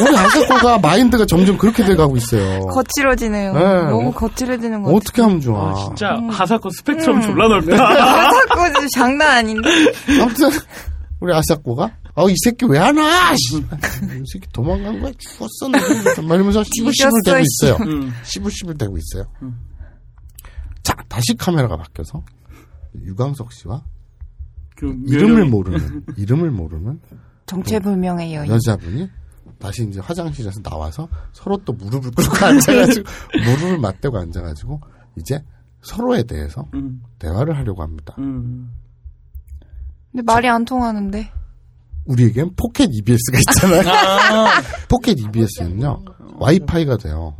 [0.00, 2.60] 우리 아사코가 마인드가 점점 그렇게 돼가고 있어요.
[2.66, 3.52] 거칠어지네요.
[3.52, 3.60] 네.
[3.90, 4.96] 너무 거칠어지는 것 같아.
[4.96, 5.70] 어떻게 하면 좋아?
[5.70, 7.74] 아, 진짜 하사코 스펙트럼 졸라 넓다.
[8.28, 9.68] 아사코 장난 아닌데?
[10.20, 10.48] 아무튼
[11.20, 13.34] 우리 아사코가 어 이 새끼 왜 안 와?
[13.36, 13.56] 씨.
[13.58, 16.22] 이 새끼 도망간 거야 죽었어 너.
[16.22, 17.44] 막 이러면서 씨불씨불 대고 씨.
[17.66, 17.76] 있어요.
[17.86, 18.12] 음.
[18.24, 19.24] 씨불씨불 대고 있어요.
[20.82, 22.22] 자 다시 카메라가 바뀌어서
[23.04, 23.82] 유광석 씨와
[24.76, 27.00] 그 이름을 모르는 이름을 모르는
[27.46, 28.50] 정체불명의 여인.
[28.50, 29.08] 여자분이
[29.58, 33.08] 다시 이제 화장실에서 나와서 서로 또 무릎을 꿇고 앉아가지고
[33.44, 34.80] 무릎을 맞대고 앉아가지고
[35.16, 35.42] 이제
[35.82, 38.14] 서로에 대해서 음, 대화를 하려고 합니다.
[38.18, 38.72] 음.
[40.10, 41.30] 근데 말이 안 통하는데.
[42.04, 43.88] 우리에겐 포켓 EBS가 있잖아요.
[43.88, 44.48] 아,
[44.88, 46.02] 포켓 EBS는요
[46.38, 47.36] 와이파이가 돼요.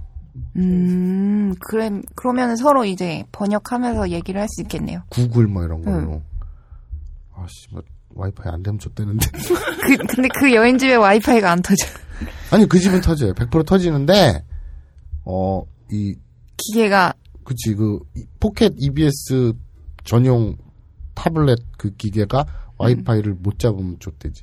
[0.56, 5.02] 음, 그래, 그러면 서로 이제 번역하면서 얘기를 할 수 있겠네요.
[5.08, 6.22] 구글 뭐 이런 걸로.
[7.34, 7.82] 아씨, 뭐
[8.14, 9.26] 와이파이 안 되면 좆되는데.
[9.86, 11.86] 그, 근데 그 여인 집에 와이파이가 안 터져.
[12.50, 13.32] 아니 그 집은 터져요.
[13.34, 14.44] 100% 터지는데
[15.24, 16.14] 어 이
[16.56, 17.12] 기계가,
[17.44, 19.52] 그치 그 이- 포켓 EBS
[20.04, 20.56] 전용
[21.14, 22.46] 타블렛 그 기계가
[22.78, 24.42] 와이파이를 못 잡으면 좆되지.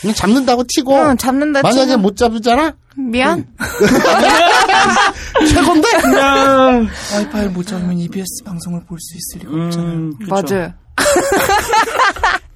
[0.00, 3.44] 그냥 잡는다고 치고 응, 잡는다 만약에 치면 못 잡잖아 미안?
[5.50, 5.88] 최고인데.
[6.02, 9.92] 그냥, 와이파이를 못 잡으면 EBS 방송을 볼 수 있을 리가 없잖아요.
[9.96, 10.12] 음.
[10.28, 10.72] 맞아요.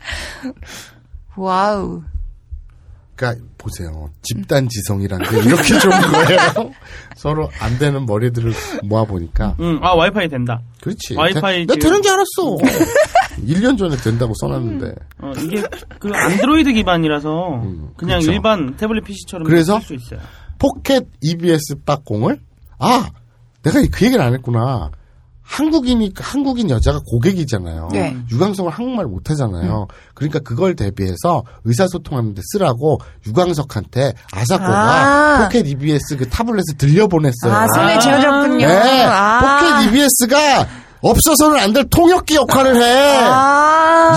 [1.36, 2.02] 와우.
[3.14, 4.10] 그러니까 보세요.
[4.22, 6.72] 집단 지성이란 게 이렇게 좋은 거예요.
[7.14, 8.52] 서로 안 되는 머리들을
[8.84, 10.60] 모아 보니까 음, 아 와이파이 된다.
[10.80, 11.14] 그렇지.
[11.14, 12.56] 와이파이 나 지금- 되는 줄 알았어.
[13.46, 14.94] 1년 전에 된다고 써놨는데.
[15.20, 15.62] 어, 이게
[16.00, 17.62] 그 안드로이드 기반이라서
[17.96, 18.32] 그냥 그쵸.
[18.32, 19.78] 일반 태블릿 PC처럼 그래서?
[19.80, 20.20] 쓸수 있어요.
[20.58, 22.40] 포켓 EBS 빡공을
[22.78, 23.08] 아
[23.62, 24.90] 내가 그 얘기를 안 했구나.
[25.44, 27.88] 한국인이 한국인 여자가 고객이잖아요.
[27.92, 28.16] 네.
[28.30, 29.86] 유광석을 한국말 못하잖아요.
[30.14, 35.42] 그러니까 그걸 대비해서 의사소통하는데 쓰라고 유광석한테 아사코가 아.
[35.44, 37.52] 포켓 EBS 그 타블렛을 들려보냈어요.
[37.52, 38.66] 아, 손에 쥐어졌군요.
[38.66, 39.40] 네, 아.
[39.60, 40.66] 포켓 EBS가
[41.02, 43.18] 없어서는 안 될 통역기 역할을 해.
[43.28, 44.12] 아,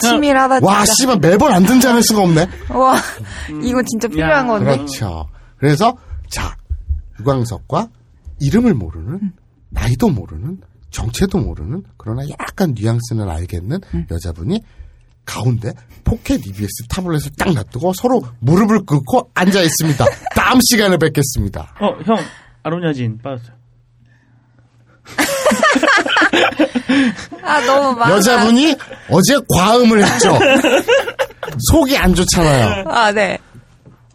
[0.00, 0.72] 치밀하다, 진짜.
[0.72, 2.48] 와, 씨발 매번 안 등장할 수가 없네.
[2.70, 2.96] 와,
[3.62, 4.76] 이거 진짜 필요한 건데.
[4.76, 5.28] 그렇죠.
[5.58, 5.94] 그래서
[6.30, 6.56] 자
[7.20, 7.88] 유광석과
[8.40, 9.32] 이름을 모르는
[9.72, 10.58] 나이도 모르는
[10.90, 13.80] 정체도 모르는 그러나 약간 뉘앙스는 알겠는
[14.10, 14.62] 여자분이
[15.24, 15.72] 가운데
[16.04, 20.04] 포켓 EBS 타블렛을 딱 놔두고 서로 무릎을 꿇고 앉아 있습니다.
[20.34, 21.74] 다음 시간에 뵙겠습니다.
[21.80, 22.16] 어, 형
[22.62, 23.56] 아로니아진 빠졌어요.
[27.42, 28.14] 아, 너무 많아.
[28.14, 28.76] 여자분이
[29.10, 30.38] 어제 과음을 했죠.
[31.70, 32.84] 속이 안 좋잖아요.
[32.88, 33.38] 아, 네.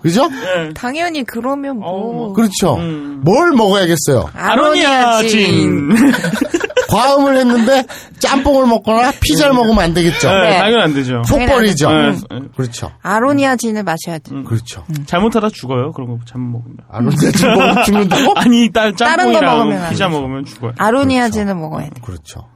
[0.07, 0.29] 그죠?
[0.73, 2.33] 당연히 그러면 뭐.
[2.33, 2.75] 그렇죠.
[2.77, 3.21] 음.
[3.23, 4.29] 뭘 먹어야겠어요?
[4.33, 5.89] 아로니아 진.
[6.89, 7.83] 과음을 했는데
[8.19, 10.29] 짬뽕을 먹거나 피자를 먹으면 안 되겠죠.
[10.29, 10.57] 네, 네.
[10.57, 11.21] 당연 안 되죠.
[11.25, 11.89] 속벌이죠.
[11.91, 12.15] 네.
[12.55, 12.91] 그렇죠.
[13.01, 14.31] 아로니아진을 마셔야 돼.
[14.43, 14.85] 그렇죠.
[15.05, 15.91] 잘못하다 죽어요.
[15.91, 16.77] 그런 거 잘못 먹으면.
[16.89, 18.33] 아로니아진 먹으면 죽는다고?
[18.37, 20.07] 아니, 딸 다른 거 짬뽕이랑 먹으면 안 피자.
[20.07, 20.71] 먹으면 죽어요.
[20.77, 22.01] 아로니아진을 먹어야 돼.
[22.01, 22.47] 그렇죠.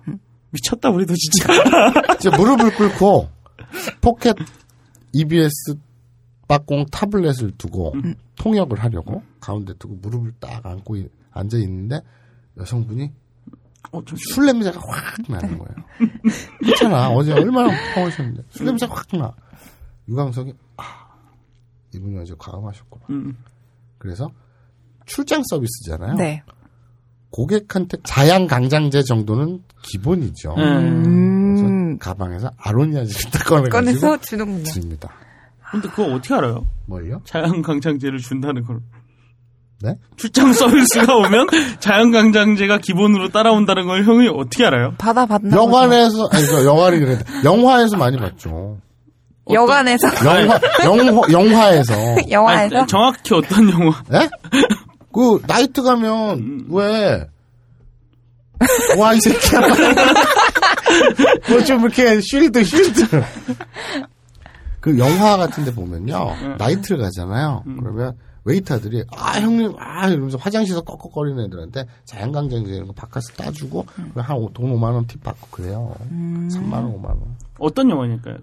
[0.51, 1.53] 미쳤다 우리도 진짜.
[2.17, 3.27] 이제 무릎을 꿇고
[3.99, 4.37] 포켓
[5.11, 5.75] EBS
[6.51, 7.93] 빡공 타블렛을 두고
[8.35, 12.01] 통역을 하려고 가운데 두고 무릎을 딱 안고 이- 앉아 있는데
[12.57, 13.09] 여성분이
[13.91, 15.75] 어, 좀술 냄새가 확 나는 거예요.
[16.59, 17.09] 그렇잖아.
[17.11, 19.33] 어제 얼마나 파오셨는데 술 냄새가 확 나.
[20.07, 20.83] 유광석이 아
[21.95, 23.05] 이분이 어제 과음하셨구나.
[23.11, 23.37] 음.
[23.97, 24.29] 그래서
[25.05, 26.15] 출장 서비스잖아요.
[26.15, 26.43] 네.
[27.31, 30.53] 고객한테 자양 강장제 정도는 기본이죠.
[30.57, 31.55] 음.
[31.55, 34.63] 그래서 가방에서 꺼내가지고 꺼내서 주는군요.
[34.63, 35.09] 드립니다.
[35.71, 36.65] 근데 그거 어떻게 알아요?
[36.85, 37.21] 뭘요?
[37.25, 38.79] 자연강장제를 준다는 걸.
[39.81, 39.95] 네?
[40.15, 41.47] 출장 서비스가 오면
[41.79, 44.93] 자연강장제가 기본으로 따라온다는 걸 형이 어떻게 알아요?
[44.97, 48.77] 받아 받나 영화에서 아니 그 영화를 그래 영화에서 많이 봤죠.
[49.51, 51.93] 여관에서 영화 영화 영화에서
[52.29, 54.03] 영화에서 아니, 정확히 어떤 영화?
[54.13, 54.29] 예?
[55.11, 57.25] 그 나이트 가면 왜?
[58.99, 59.61] 와 이 새끼야.
[61.49, 63.23] 뭐 좀 이렇게 쉴드 쉴드.
[64.81, 67.63] 그 영화 같은 데 보면요 나이트를 가잖아요.
[67.79, 73.85] 그러면 웨이터들이 아 형님 아 이러면서 화장실에서 꺽꺽거리는 애들한테 자양강장제 이런 거 바꿔서 따주고
[74.15, 75.93] 한돈 5만 원 팁 받고 그래요.
[76.11, 77.19] 3만 원 5만 원.
[77.59, 78.37] 어떤 영화니까요?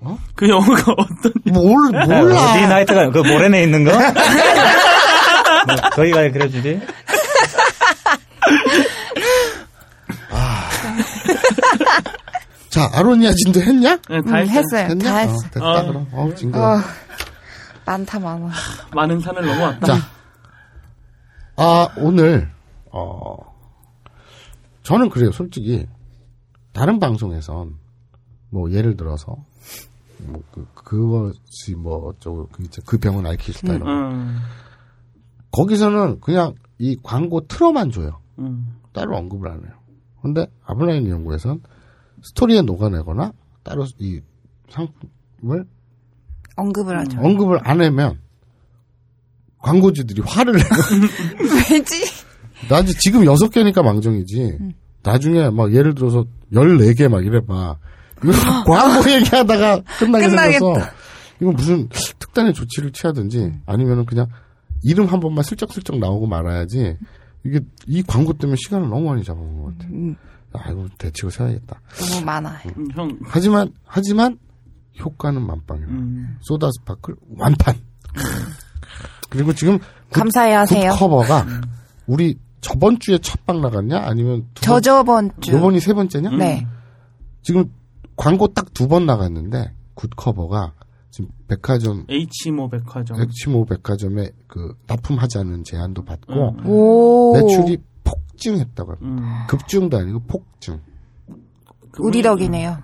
[0.00, 0.18] 어?
[0.34, 2.52] 그 영화가 어떤 몰 몰라.
[2.52, 3.92] 어디 나이트가 그 모래내 있는 거?
[5.66, 6.78] 뭐, 거기가 그래 주지.
[12.74, 13.98] 자 아로니아진도 했냐?
[14.08, 14.58] 네, 다 음, 했어요.
[14.58, 14.88] 했어요.
[14.90, 15.04] 했냐?
[15.04, 15.42] 다 어, 했어.
[15.50, 15.86] 됐다 어.
[15.86, 16.08] 그럼.
[16.12, 16.64] 어우 징그러.
[16.64, 16.80] 어,
[17.86, 18.50] 많다 많아.
[18.92, 19.86] 많은 산을 넘어왔다.
[19.86, 19.94] 자,
[21.54, 22.50] 아 오늘
[22.90, 23.36] 어
[24.82, 25.30] 저는 그래요.
[25.30, 25.86] 솔직히
[26.72, 27.76] 다른 방송에선
[28.50, 29.36] 뭐 예를 들어서
[30.18, 33.92] 뭐 그, 그것이 뭐 어쩌고 그, 그 병은 앓기 싫다 이런 거.
[34.16, 34.36] 음,
[35.52, 38.18] 거기서는 그냥 이 광고 틀어만 줘요.
[38.40, 38.80] 음.
[38.92, 39.74] 따로 언급을 안 해요.
[40.22, 41.60] 근데 아브라인 연구에선
[42.24, 43.32] 스토리에 녹아내거나
[43.62, 44.20] 따로 이
[44.70, 45.66] 상품을
[46.56, 47.18] 언급을 하죠.
[47.20, 48.18] 언급을 안 하면
[49.58, 50.64] 광고주들이 화를 내요.
[51.70, 52.04] 왜지?
[52.68, 54.58] 나 이제 지금 여섯 개니까 망정이지.
[55.02, 57.78] 나중에 막 예를 들어서 14개 막 이래봐.
[58.22, 58.32] 이거
[58.66, 60.28] 광고 얘기하다가 끝나게.
[60.30, 60.74] 생겨서
[61.40, 61.88] 이거 무슨
[62.18, 64.28] 특단의 조치를 취하든지 아니면은 그냥
[64.82, 66.96] 이름 한 번만 슬쩍슬쩍 나오고 말아야지
[67.44, 69.90] 이게 이 광고 때문에 시간을 너무 많이 잡아먹은 것 같아.
[70.54, 71.80] 아, 이거 대책을 세워야겠다.
[72.10, 72.72] 너무 많아요.
[72.78, 74.38] 음, 형, 하지만, 하지만
[75.00, 75.88] 효과는 만빵이에요.
[75.88, 76.36] 음.
[76.42, 77.74] 소다 스파클 완판.
[79.30, 80.90] 그리고 지금 굿- 감사해야 하세요.
[80.92, 81.46] 굿 커버가
[82.06, 83.98] 우리 저번 주에 첫 방 나갔냐?
[83.98, 85.52] 아니면 두 번, 저저번 주.
[85.52, 86.30] 요번이 세 번째냐?
[86.30, 86.66] 네.
[87.42, 87.70] 지금
[88.16, 90.72] 광고 딱 두 번 나갔는데 굿 커버가
[91.10, 93.18] 지금 백화점 H모 백화점.
[93.18, 96.66] H모 백화점에 그 납품하자는 제안도 받고 음.
[96.66, 97.32] 오.
[97.34, 97.78] 매출이
[98.34, 99.06] 폭증했다고 합니다.
[99.06, 99.46] 음.
[99.48, 100.80] 급증도 아니고 폭증.
[101.98, 102.82] 우리 덕이네요.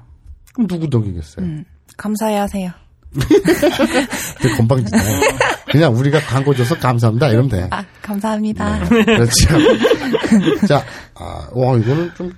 [0.55, 1.45] 그럼 누구 덕이겠어요?
[1.45, 1.65] 음.
[1.97, 2.71] 감사해야 하세요.
[4.41, 4.99] 되게 건방지다.
[5.73, 7.29] 그냥 우리가 광고 줘서 감사합니다.
[7.29, 7.69] 이러면 돼.
[7.71, 8.89] 아, 감사합니다.
[8.89, 9.49] 그렇죠.
[10.69, 10.85] 자,
[11.17, 12.33] 아, 와, 이거는 좀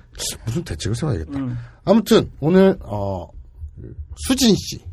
[0.45, 1.39] 무슨 대책을 세워야겠다.
[1.85, 3.27] 아무튼 오늘 어
[4.15, 4.83] 수진 씨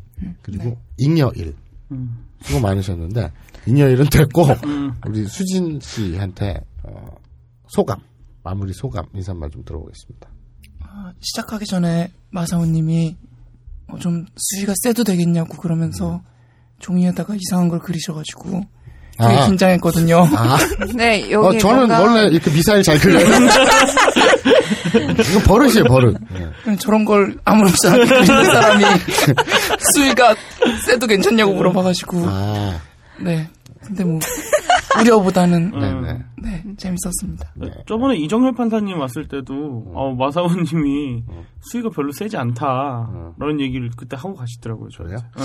[0.42, 1.54] 그리고 잉여일
[1.92, 2.26] 음.
[2.42, 3.32] 수고 많으셨는데
[3.66, 4.92] 인여일은 됐고 음.
[5.06, 7.08] 우리 수진 씨한테 어,
[7.68, 8.00] 소감
[8.42, 10.28] 마무리 소감 인사말 좀 들어보겠습니다.
[10.84, 13.16] 아, 시작하기 전에 마사오님이
[13.88, 16.22] 어, 좀 수위가 세도 되겠냐고 그러면서
[16.78, 18.62] 종이에다가 이상한 걸 그리셔가지고
[19.18, 19.46] 되게 아.
[19.46, 20.26] 긴장했거든요.
[20.34, 20.56] 아,
[20.96, 23.26] 네, 어, 여기 저는 뭔가 원래 이렇게 미사일 잘 그려요.
[24.94, 26.16] 이거 버릇이에요 버릇.
[26.66, 26.76] 예.
[26.76, 28.84] 저런 걸 아무렇지 않게 그리는 사람이
[29.94, 30.34] 수위가
[30.86, 32.80] 세도 괜찮냐고 물어봐가지고 아,
[33.20, 33.48] 네.
[33.90, 34.18] 근데 뭐
[35.00, 36.18] 우려보다는 네네.
[36.42, 37.52] 네 재밌었습니다.
[37.56, 37.68] 네.
[37.86, 41.22] 저번에 이정열 판사님 왔을 때도 어, 마사오님이
[41.60, 44.88] 수위가 별로 세지 않다라는 얘기를 그때 하고 가시더라고요.
[45.38, 45.44] 응.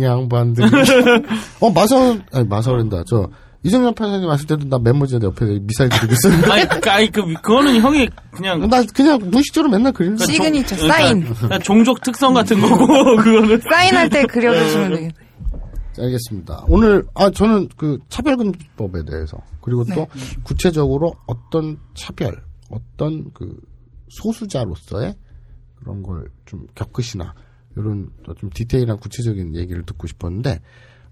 [0.00, 0.66] 이 양반들이.
[1.60, 3.04] 어, 마사오, 아니, 마사오랜다.
[3.08, 3.28] 저,
[3.62, 6.48] 이정현 판사님 왔을 때도 나 메모지에 옆에 미사일 그리고 있었는데.
[6.50, 8.68] 아니, 그, 아니, 그, 그거는 형이 그냥.
[8.68, 10.26] 나 그냥 무의식적으로 맨날 그리는 거야.
[10.26, 12.86] 시그니처 종- 사인 그러니까 종족 특성 같은 거고,
[13.16, 13.60] 그거는.
[13.60, 15.10] 사인할 때 그려주시면 되겠네.
[16.00, 16.64] 알겠습니다.
[16.68, 20.06] 오늘, 아, 저는 그 차별금지법에 대해서, 그리고 또
[20.42, 23.60] 구체적으로 어떤 차별, 어떤 그
[24.08, 25.14] 소수자로서의
[25.76, 27.34] 그런 걸 좀 겪으시나,
[27.76, 30.60] 이런 좀 디테일한 구체적인 얘기를 듣고 싶었는데,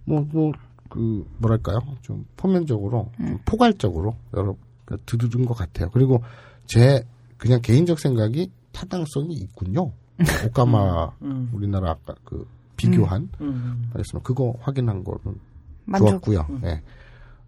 [0.05, 0.52] 뭐, 뭐,
[0.90, 1.78] 그, 뭐랄까요.
[2.02, 5.90] 좀 포면적으로, 좀 포괄적으로 여러, 그 들은 것 같아요.
[5.93, 6.23] 그리고
[6.66, 7.05] 제
[7.36, 9.93] 그냥 개인적 생각이 타당성이 있군요.
[10.48, 11.51] 오카마, 음.
[11.52, 12.48] 우리나라 아까 그
[12.79, 13.91] 비교한 음.
[13.93, 15.39] 말씀 그거 확인한 거는
[15.85, 16.09] 만족.
[16.09, 16.47] 좋았고요.
[16.65, 16.83] 예.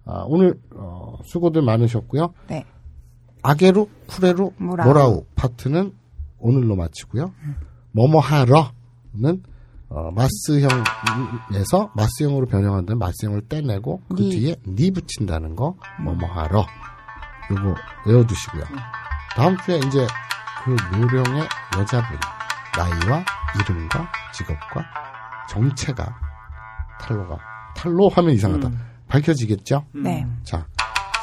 [0.05, 2.35] 아, 오늘 어, 수고들 많으셨고요.
[2.49, 2.65] 네.
[3.43, 4.87] 아게루 쿠레루 모라우.
[4.87, 5.93] 모라우, 파트는
[6.39, 7.33] 오늘로 마치고요.
[7.93, 9.43] 뭐뭐하러는
[9.89, 14.31] 어, 마스형에서 마스형으로 변형한다면 마스형을 떼내고 그 니.
[14.31, 16.65] 뒤에 니 붙인다는 거 뭐뭐하러
[17.51, 17.75] 요거
[18.07, 18.63] 외워두시고요.
[19.37, 20.07] 다음 주에 이제
[20.65, 21.49] 그 묘령의
[21.79, 22.19] 여자분
[22.77, 23.25] 나이와
[23.59, 24.85] 이름과 직업과
[25.51, 26.17] 정체가
[27.01, 27.39] 탈로가
[27.77, 28.81] 탈로 하면 이상하다 음.
[29.09, 29.85] 밝혀지겠죠.
[29.93, 30.27] 네.
[30.45, 30.67] 자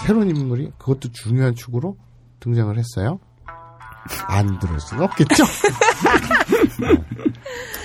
[0.06, 1.98] 새로운 인물이 그것도 중요한 축으로
[2.40, 3.20] 등장을 했어요.
[4.28, 5.44] 안 들을 수는 없겠죠.
[6.80, 7.04] 네.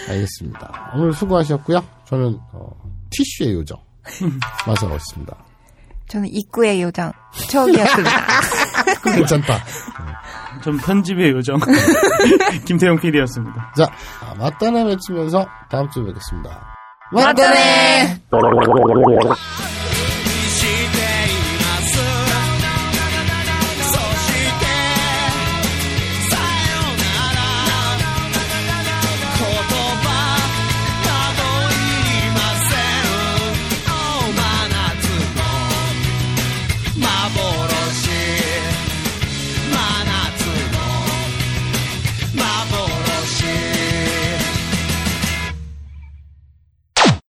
[0.09, 0.93] 알겠습니다.
[0.95, 1.83] 오늘 수고하셨고요.
[2.07, 2.71] 저는 어,
[3.11, 3.79] 티슈의 요정
[4.67, 5.37] 마사오였습니다.
[6.09, 7.13] 저는 입구의 요정
[7.49, 8.11] 추억이었습니다.
[9.15, 9.65] 괜찮다.
[10.63, 11.59] 전 편집의 요정.
[12.67, 13.73] 김태용 PD였습니다.
[13.77, 13.85] 자
[14.21, 16.51] 아, 맞다네 외치면서 다음 주에 뵙겠습니다.
[17.13, 18.23] 맞다네.
[18.31, 19.82] 맞다네.